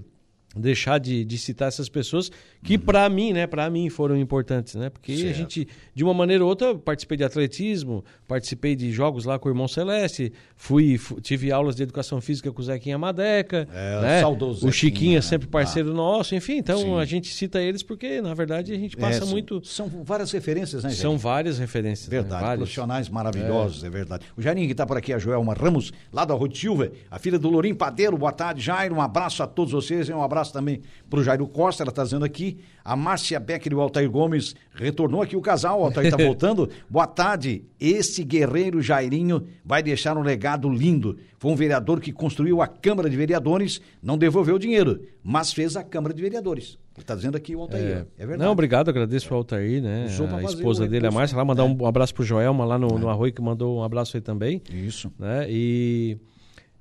deixar 0.54 0.98
de, 0.98 1.24
de 1.24 1.38
citar 1.38 1.68
essas 1.68 1.88
pessoas 1.88 2.30
que 2.62 2.76
para 2.76 3.08
mim, 3.08 3.32
né, 3.32 3.46
para 3.46 3.68
mim 3.70 3.88
foram 3.88 4.16
importantes, 4.16 4.74
né? 4.74 4.90
Porque 4.90 5.16
Certo. 5.16 5.30
a 5.30 5.32
gente 5.32 5.68
de 5.94 6.04
uma 6.04 6.12
maneira 6.12 6.44
ou 6.44 6.50
outra 6.50 6.74
participei 6.74 7.16
de 7.16 7.24
atletismo, 7.24 8.04
participei 8.28 8.76
de 8.76 8.92
jogos 8.92 9.24
lá 9.24 9.38
com 9.38 9.48
o 9.48 9.52
irmão 9.52 9.66
Celeste, 9.66 10.32
fui, 10.56 10.98
fu- 10.98 11.20
tive 11.20 11.50
aulas 11.50 11.74
de 11.76 11.82
educação 11.82 12.20
física 12.20 12.52
com 12.52 12.60
o 12.60 12.64
Zequinha 12.64 12.98
Madeca, 12.98 13.66
É, 13.72 14.00
né? 14.00 14.20
saudoso 14.20 14.66
O 14.68 14.72
Chiquinha 14.72 15.16
né? 15.18 15.22
sempre 15.22 15.48
parceiro 15.48 15.92
nosso, 15.94 16.34
enfim, 16.34 16.58
então 16.58 16.78
Sim. 16.78 16.98
a 16.98 17.04
gente 17.04 17.32
cita 17.32 17.60
eles 17.60 17.82
porque 17.82 18.20
na 18.20 18.34
verdade 18.34 18.72
a 18.72 18.76
gente 18.78 18.96
passa 18.96 19.16
É, 19.16 19.20
são- 19.20 19.28
muito 19.28 19.64
São 19.64 19.88
várias 20.04 20.30
referências, 20.32 20.84
né, 20.84 20.90
gente? 20.90 21.00
são 21.00 21.16
várias 21.16 21.58
referências, 21.58 22.08
né? 22.08 22.16
Verdade, 22.18 22.42
Várias. 22.42 22.58
profissionais 22.58 23.08
maravilhosos, 23.08 23.84
é. 23.84 23.90
verdade. 23.90 24.24
O 24.36 24.42
Jairinho 24.42 24.66
que 24.66 24.72
está 24.72 24.86
por 24.86 24.96
aqui, 24.96 25.12
a 25.12 25.18
Joelma 25.18 25.54
Ramos, 25.54 25.92
lá 26.12 26.24
da 26.24 26.34
Rua 26.34 26.48
Silva, 26.52 26.90
a 27.10 27.18
filha 27.18 27.38
do 27.38 27.48
Lourim 27.48 27.74
Padeiro. 27.74 28.16
Boa 28.18 28.32
tarde, 28.32 28.60
Jairo. 28.60 28.94
Um 28.96 29.00
abraço 29.00 29.42
a 29.42 29.46
todos 29.46 29.72
vocês 29.72 30.08
e 30.08 30.12
um 30.12 30.22
abraço 30.22 30.41
também 30.50 30.80
para 31.08 31.20
o 31.20 31.22
Jairo 31.22 31.46
Costa, 31.46 31.82
ela 31.82 31.90
está 31.90 32.02
dizendo 32.02 32.24
aqui. 32.24 32.58
A 32.84 32.96
Márcia 32.96 33.38
Becker 33.38 33.72
e 33.72 33.76
o 33.76 33.80
Altair 33.80 34.10
Gomes 34.10 34.56
retornou 34.74 35.22
aqui 35.22 35.36
o 35.36 35.40
casal, 35.40 35.80
o 35.80 35.84
Altair 35.84 36.06
está 36.06 36.16
voltando. 36.22 36.68
Boa 36.88 37.06
tarde. 37.06 37.64
Esse 37.78 38.24
guerreiro 38.24 38.80
Jairinho 38.80 39.46
vai 39.64 39.82
deixar 39.82 40.16
um 40.16 40.22
legado 40.22 40.68
lindo. 40.68 41.18
Foi 41.38 41.50
um 41.50 41.56
vereador 41.56 42.00
que 42.00 42.12
construiu 42.12 42.62
a 42.62 42.66
Câmara 42.66 43.10
de 43.10 43.16
Vereadores, 43.16 43.80
não 44.02 44.16
devolveu 44.16 44.56
o 44.56 44.58
dinheiro, 44.58 45.02
mas 45.22 45.52
fez 45.52 45.76
a 45.76 45.82
Câmara 45.82 46.14
de 46.14 46.22
Vereadores. 46.22 46.78
Ele 46.94 47.02
está 47.02 47.14
dizendo 47.14 47.36
aqui 47.36 47.56
o 47.56 47.60
Altair. 47.60 48.06
É, 48.18 48.26
verdade. 48.26 48.42
Não, 48.42 48.52
obrigado, 48.52 48.88
agradeço 48.88 49.32
ao 49.32 49.38
Altair, 49.38 49.82
né? 49.82 50.06
A 50.06 50.42
esposa 50.44 50.86
dele, 50.86 51.06
a 51.06 51.10
Márcia, 51.10 51.36
lá 51.36 51.44
mandar 51.44 51.64
é. 51.64 51.66
um 51.66 51.86
abraço 51.86 52.14
pro 52.14 52.22
Joelma 52.22 52.64
lá 52.64 52.78
no, 52.78 52.98
no 52.98 53.08
Arroio, 53.08 53.32
que 53.32 53.40
mandou 53.40 53.78
um 53.78 53.82
abraço 53.82 54.16
aí 54.16 54.20
também. 54.20 54.62
Isso. 54.70 55.10
né? 55.18 55.46
E 55.48 56.18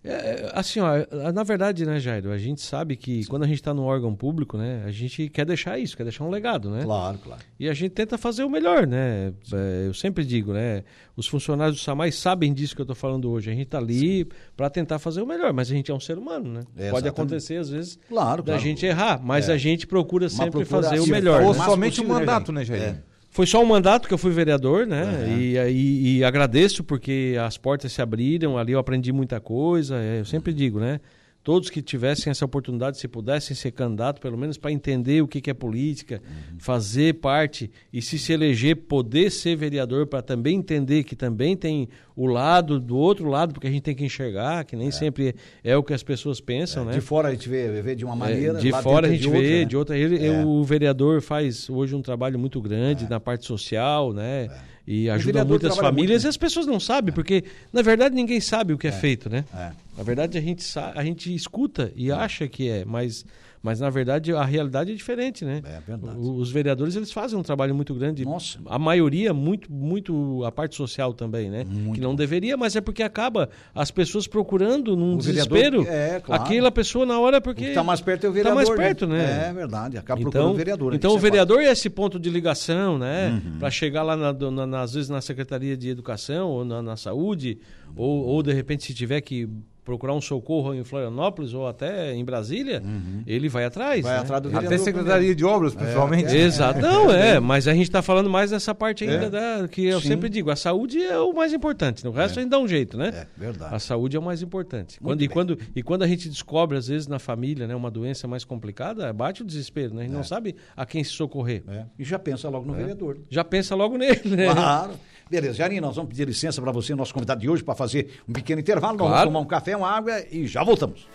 é, 0.04 0.52
assim, 0.56 0.80
ó, 0.80 1.32
na 1.32 1.44
verdade, 1.44 1.86
né, 1.86 2.00
Jairo, 2.00 2.32
a 2.32 2.38
gente 2.38 2.60
sabe 2.62 2.96
que 2.96 3.26
quando 3.28 3.44
a 3.44 3.48
gente 3.48 3.58
está 3.58 3.74
no 3.74 3.84
órgão 3.84 4.16
público, 4.16 4.58
né, 4.58 4.84
a 4.86 4.92
gente 4.92 5.30
quer 5.30 5.46
deixar 5.46 5.78
isso, 5.78 5.96
quer 5.96 6.04
deixar 6.04 6.24
um 6.24 6.30
legado, 6.30 6.70
né? 6.72 6.84
Claro, 6.84 7.20
claro. 7.20 7.42
E 7.60 7.70
a 7.70 7.74
gente 7.74 7.92
tenta 7.92 8.18
fazer 8.18 8.44
o 8.44 8.50
melhor, 8.50 8.88
né? 8.88 9.32
É, 9.54 9.88
eu 9.88 9.94
sempre 9.94 10.26
digo, 10.26 10.54
né? 10.54 10.84
Os 11.16 11.28
funcionários 11.28 11.78
do 11.78 11.84
SAMAI 11.84 12.12
sabem 12.12 12.52
disso 12.52 12.74
que 12.76 12.82
eu 12.82 12.86
estou 12.86 12.96
falando 12.96 13.30
hoje. 13.30 13.50
A 13.52 13.54
gente 13.54 13.64
está 13.66 13.78
ali 13.78 14.28
para 14.58 14.70
tentar 14.70 14.98
fazer 14.98 15.22
o 15.22 15.28
melhor, 15.28 15.54
mas 15.54 15.70
a 15.70 15.76
gente 15.76 15.92
é 15.92 15.94
um 15.94 16.00
ser 16.00 16.18
humano, 16.18 16.52
né? 16.52 16.60
É, 16.76 16.90
Pode 16.90 17.06
exatamente. 17.06 17.08
acontecer, 17.10 17.58
às 17.58 17.70
vezes, 17.70 18.00
Claro, 18.10 18.42
da 18.42 18.54
claro. 18.54 18.62
gente 18.62 18.86
errar, 18.86 19.22
mas 19.24 19.50
É. 19.50 19.54
a 19.54 19.58
gente 19.58 19.86
procura 19.86 20.30
sempre 20.30 20.50
procura 20.66 20.82
fazer 20.82 21.00
o 21.00 21.08
melhor. 21.08 21.42
o 21.44 21.48
Ou 21.48 21.54
né? 21.54 21.64
somente 21.66 21.92
possível, 21.98 22.14
né, 22.14 22.20
mandato, 22.22 22.52
né, 22.52 22.66
Jair? 22.66 23.04
Foi 23.32 23.46
só 23.48 23.63
um 23.63 23.65
mandato 23.65 24.10
que 24.10 24.13
eu 24.13 24.17
fui 24.17 24.32
vereador, 24.32 24.86
né? 24.86 25.04
Uhum. 25.06 25.38
E, 25.39 25.58
e, 25.58 26.17
e 26.17 26.24
agradeço 26.24 26.84
porque 26.84 27.38
as 27.41 27.58
portas 27.58 27.94
se 27.94 28.02
abriram, 28.02 28.58
ali 28.58 28.74
eu 28.74 28.80
aprendi 28.80 29.13
muita 29.13 29.39
coisa. 29.39 29.96
é, 29.98 30.20
Eu 30.20 30.26
sempre 30.26 30.54
digo, 30.54 30.80
né? 30.82 31.00
Todos 31.43 31.71
que 31.71 31.82
tivessem 31.82 32.30
essa 32.30 32.45
oportunidade, 32.45 32.99
se 32.99 33.08
pudessem 33.08 33.56
ser 33.56 33.71
candidato, 33.71 34.21
pelo 34.21 34.38
menos 34.38 34.58
para 34.60 34.71
entender 34.71 35.23
o 35.23 35.27
que, 35.27 35.41
que 35.41 35.49
é 35.49 35.54
política, 35.56 36.21
Uhum. 36.23 36.60
fazer 36.60 37.15
parte 37.15 37.71
e 37.91 37.99
se 37.99 38.19
se 38.19 38.32
eleger, 38.32 38.75
poder 38.75 39.32
ser 39.32 39.56
vereador, 39.56 40.06
para 40.06 40.21
também 40.21 40.58
entender 40.58 41.04
que 41.04 41.15
também 41.15 41.58
tem 41.58 41.89
o 42.15 42.27
lado 42.27 42.80
do 42.80 42.95
outro 42.95 43.27
lado, 43.27 43.54
porque 43.54 43.65
a 43.65 43.71
gente 43.71 43.82
tem 43.82 43.95
que 43.95 44.06
enxergar, 44.06 44.63
que 44.65 44.75
nem 44.75 44.91
sempre 44.91 45.34
é 45.63 45.75
o 45.75 45.82
que 45.82 45.93
as 45.93 46.04
pessoas 46.04 46.39
pensam, 46.39 46.86
né? 46.86 46.91
De 46.91 47.01
fora 47.01 47.30
a 47.30 47.32
gente 47.32 47.49
vê, 47.49 47.82
vê 47.82 47.95
de 47.95 48.06
uma 48.06 48.13
É, 48.13 48.17
maneira. 48.17 48.60
de 48.60 48.69
lá 48.69 48.82
fora 48.84 49.08
a 49.08 49.10
dentro 49.10 49.23
gente 49.23 49.30
é 49.30 49.32
de 49.32 49.36
outra, 49.38 49.49
vê, 49.49 49.60
né? 49.60 49.65
de 49.65 49.77
outra. 49.77 49.97
Ele, 49.97 50.25
É. 50.27 50.45
O 50.45 50.63
vereador 50.63 51.21
faz 51.21 51.67
hoje 51.69 51.95
um 51.95 52.01
trabalho 52.04 52.38
muito 52.38 52.62
grande 52.62 53.10
na 53.10 53.19
parte 53.19 53.45
social, 53.47 54.13
né? 54.13 54.47
E 54.86 55.10
ajuda 55.10 55.46
muitas 55.46 55.76
famílias 55.78 56.24
muito, 56.24 56.24
né? 56.24 56.28
e 56.28 56.30
as 56.30 56.38
pessoas 56.38 56.65
não 56.65 56.80
sabem, 56.80 57.13
porque 57.13 57.44
na 57.72 57.82
verdade 57.82 58.15
ninguém 58.15 58.39
sabe 58.39 58.74
o 58.74 58.78
que 58.78 58.88
é, 58.88 58.91
feito, 58.91 59.30
né? 59.30 59.46
É. 59.54 59.72
Na 59.98 60.04
verdade 60.04 60.38
a 60.38 60.41
gente, 60.41 60.65
a 60.80 61.04
gente 61.04 61.34
escuta 61.34 61.91
e 61.96 62.12
acha 62.12 62.48
que 62.48 62.67
é, 62.67 62.84
mas, 62.84 63.26
mas 63.63 63.80
na 63.80 63.89
verdade 63.89 64.34
a 64.34 64.43
realidade 64.43 64.91
é 64.91 64.95
diferente, 64.95 65.45
né? 65.45 65.62
É 65.63 65.80
verdade. 65.80 66.17
Os 66.17 66.52
vereadores 66.52 66.95
eles 66.95 67.12
fazem 67.12 67.38
um 67.38 67.43
trabalho 67.43 67.76
muito 67.76 67.93
grande. 67.93 68.26
Nossa. 68.26 68.60
A 68.65 68.80
maioria, 68.80 69.34
muito, 69.34 69.71
muito 69.71 70.43
a 70.45 70.52
parte 70.52 70.76
social 70.76 71.13
também, 71.13 71.50
né? 71.50 71.65
que 71.93 72.02
não 72.02 72.15
deveria, 72.15 72.58
mas 72.58 72.76
é 72.76 72.82
porque 72.82 73.04
acaba 73.04 73.50
as 73.76 73.91
pessoas 73.91 74.28
procurando 74.28 74.95
num 74.95 75.15
O 75.15 75.19
vereador- 75.19 75.58
desespero 75.58 75.86
é, 75.88 76.19
claro. 76.19 76.43
aquela 76.43 76.71
pessoa 76.71 77.06
na 77.06 77.19
hora 77.19 77.39
porque 77.39 77.65
está 77.65 77.84
mais 77.84 78.02
perto 78.02 78.26
é 78.26 78.30
o 78.30 78.32
Tá 78.32 78.36
vereador. 78.36 78.56
mais 78.56 78.69
perto, 78.69 79.06
né? 79.08 79.47
É 79.50 79.54
verdade. 79.54 79.97
Acaba 79.97 80.19
então, 80.19 80.32
procurando 80.32 80.54
o 80.54 80.58
vereador. 80.58 80.93
Então 80.95 81.10
Isso 81.12 81.17
o 81.17 81.19
é 81.19 81.21
vereador 81.21 81.62
é 81.62 81.71
esse 81.71 81.89
ponto 81.89 82.19
de 82.19 82.30
ligação, 82.30 82.97
né? 82.97 83.41
Uhum. 83.45 83.60
Para 83.60 83.69
chegar 83.69 84.04
lá, 84.04 84.15
na, 84.15 84.34
na- 84.65 84.82
às 84.82 84.93
vezes, 84.93 85.10
na 85.10 85.21
Secretaria 85.21 85.78
de 85.78 85.89
Educação 85.89 86.50
ou 86.50 86.65
na, 86.65 86.82
na 86.82 86.97
Saúde, 86.97 87.60
ou, 87.95 88.26
ou 88.26 88.41
de 88.41 88.54
repente, 88.54 88.84
se 88.86 88.93
tiver 88.93 89.21
que 89.21 89.47
procurar 89.84 90.13
um 90.13 90.22
socorro 90.22 90.74
em 90.74 90.84
Florianópolis 90.84 91.54
ou 91.54 91.67
até 91.67 92.13
em 92.13 92.24
Brasília, 92.24 92.82
ele 93.26 93.50
vai 93.50 93.65
atrás. 93.65 93.98
Uhum. 93.98 94.04
Vai 94.04 94.13
né? 94.13 94.20
atrás 94.22 94.41
do 94.44 94.50
vereador. 94.50 94.74
Até 94.76 94.84
Secretaria 94.84 95.36
de 95.36 95.44
Obras, 95.46 95.74
principalmente. 95.74 96.26
até- 96.26 96.38
Exato. 96.38 96.80
Não, 96.82 97.12
é, 97.12 97.39
mas 97.39 97.67
a 97.67 97.74
gente 97.74 97.84
está 97.84 98.02
falando 98.02 98.30
mais 98.30 98.52
dessa 98.52 98.74
parte 98.76 99.04
ainda 99.04 99.26
É. 99.26 99.30
da, 99.62 99.67
que 99.67 99.86
eu 99.86 100.00
Sim. 100.00 100.10
sempre 100.10 100.30
digo, 100.30 100.50
a 100.52 100.56
saúde 100.56 101.02
é 101.04 101.17
o 101.20 101.34
mais 101.34 101.52
importante, 101.54 102.08
o 102.08 102.12
resto 102.12 102.39
a 102.39 102.41
gente 102.44 102.52
dá 102.52 102.60
um 102.60 102.67
jeito, 102.67 102.98
né? 102.98 103.10
É, 103.13 103.28
verdade. 103.39 103.74
A 103.76 103.80
saúde 103.80 104.15
é 104.15 104.20
o 104.20 104.24
mais 104.24 104.41
importante. 104.41 105.00
Quando, 105.00 105.22
e, 105.22 105.28
quando, 105.28 105.58
e 105.76 105.82
quando 105.82 106.04
a 106.04 106.08
gente 106.08 106.30
descobre, 106.30 106.78
às 106.78 106.88
vezes, 106.88 107.08
na 107.08 107.20
família, 107.20 107.67
né, 107.67 107.76
uma 107.76 107.89
doença 107.91 108.28
mais 108.28 108.44
complicada, 108.44 109.12
bate 109.12 109.41
o 109.41 109.46
desespero, 109.46 109.94
né? 109.96 110.02
A 110.02 110.06
gente 110.06 110.13
não 110.13 110.24
sabe 110.24 110.56
a 110.78 110.86
quem 110.86 111.04
se 111.04 111.12
socorrer. 111.12 111.63
É. 111.67 111.86
E 111.98 112.04
já 112.04 112.20
pensa 112.20 112.50
logo 112.50 112.65
no 112.65 112.74
vereador. 112.74 113.17
Já 113.30 113.44
pensa 113.44 113.76
logo 113.76 113.98
nele, 113.98 114.36
né? 114.36 114.46
Claro. 114.54 114.91
Beleza, 115.32 115.54
Jarinho, 115.54 115.82
nós 115.82 115.96
vamos 115.96 116.10
pedir 116.10 116.28
licença 116.28 116.62
para 116.62 116.74
você, 116.74 116.94
nosso 116.94 117.13
convidado 117.13 117.39
de 117.39 117.50
hoje, 117.50 117.63
para 117.63 117.74
fazer 117.74 118.20
um 118.28 118.34
pequeno 118.34 118.60
intervalo. 118.60 118.98
Nós 118.98 119.08
Claro. 119.08 119.13
vamos 119.13 119.30
tomar 119.32 119.39
um 119.39 119.46
café, 119.46 119.78
uma 119.78 119.89
água 119.89 120.22
e 120.30 120.46
já 120.46 120.62
voltamos. 120.62 121.08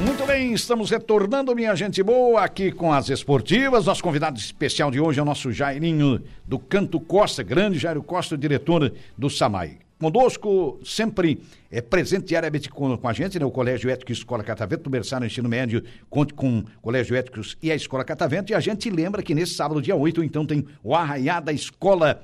Muito 0.00 0.24
bem, 0.26 0.54
estamos 0.54 0.90
retornando, 0.90 1.54
minha 1.54 1.74
gente 1.74 2.02
boa, 2.02 2.42
aqui 2.42 2.72
com 2.72 2.90
as 2.90 3.10
esportivas. 3.10 3.84
Nosso 3.84 4.02
convidado 4.02 4.38
especial 4.38 4.90
de 4.90 4.98
hoje 4.98 5.20
é 5.20 5.22
o 5.22 5.26
nosso 5.26 5.52
Jairinho 5.52 6.22
do 6.46 6.58
Canto 6.58 6.98
Costa, 6.98 7.42
grande 7.42 7.78
Jairo 7.78 8.02
Costa, 8.02 8.36
diretor 8.36 8.94
do 9.16 9.28
SAMAI. 9.28 9.78
Conosco, 10.00 10.80
sempre 10.82 11.42
é 11.70 11.82
presente 11.82 12.28
diariamente 12.28 12.70
com, 12.70 12.96
com 12.96 13.08
a 13.08 13.12
gente, 13.12 13.38
né? 13.38 13.44
O 13.44 13.50
Colégio 13.50 13.90
Ético 13.90 14.10
e 14.10 14.14
Escola 14.14 14.42
Catavento, 14.42 14.84
do 14.84 14.90
berçário 14.90 15.24
no 15.24 15.26
ensino 15.26 15.46
médio, 15.46 15.84
conte 16.08 16.32
com 16.32 16.60
o 16.60 16.64
Colégio 16.80 17.14
Éticos 17.14 17.58
e 17.62 17.70
a 17.70 17.74
Escola 17.74 18.02
Catavento. 18.02 18.50
E 18.50 18.54
a 18.54 18.60
gente 18.60 18.88
lembra 18.88 19.22
que 19.22 19.34
nesse 19.34 19.52
sábado, 19.52 19.82
dia 19.82 19.94
8, 19.94 20.24
então, 20.24 20.46
tem 20.46 20.64
o 20.82 20.94
Arraiá 20.94 21.40
da 21.40 21.52
Escola 21.52 22.22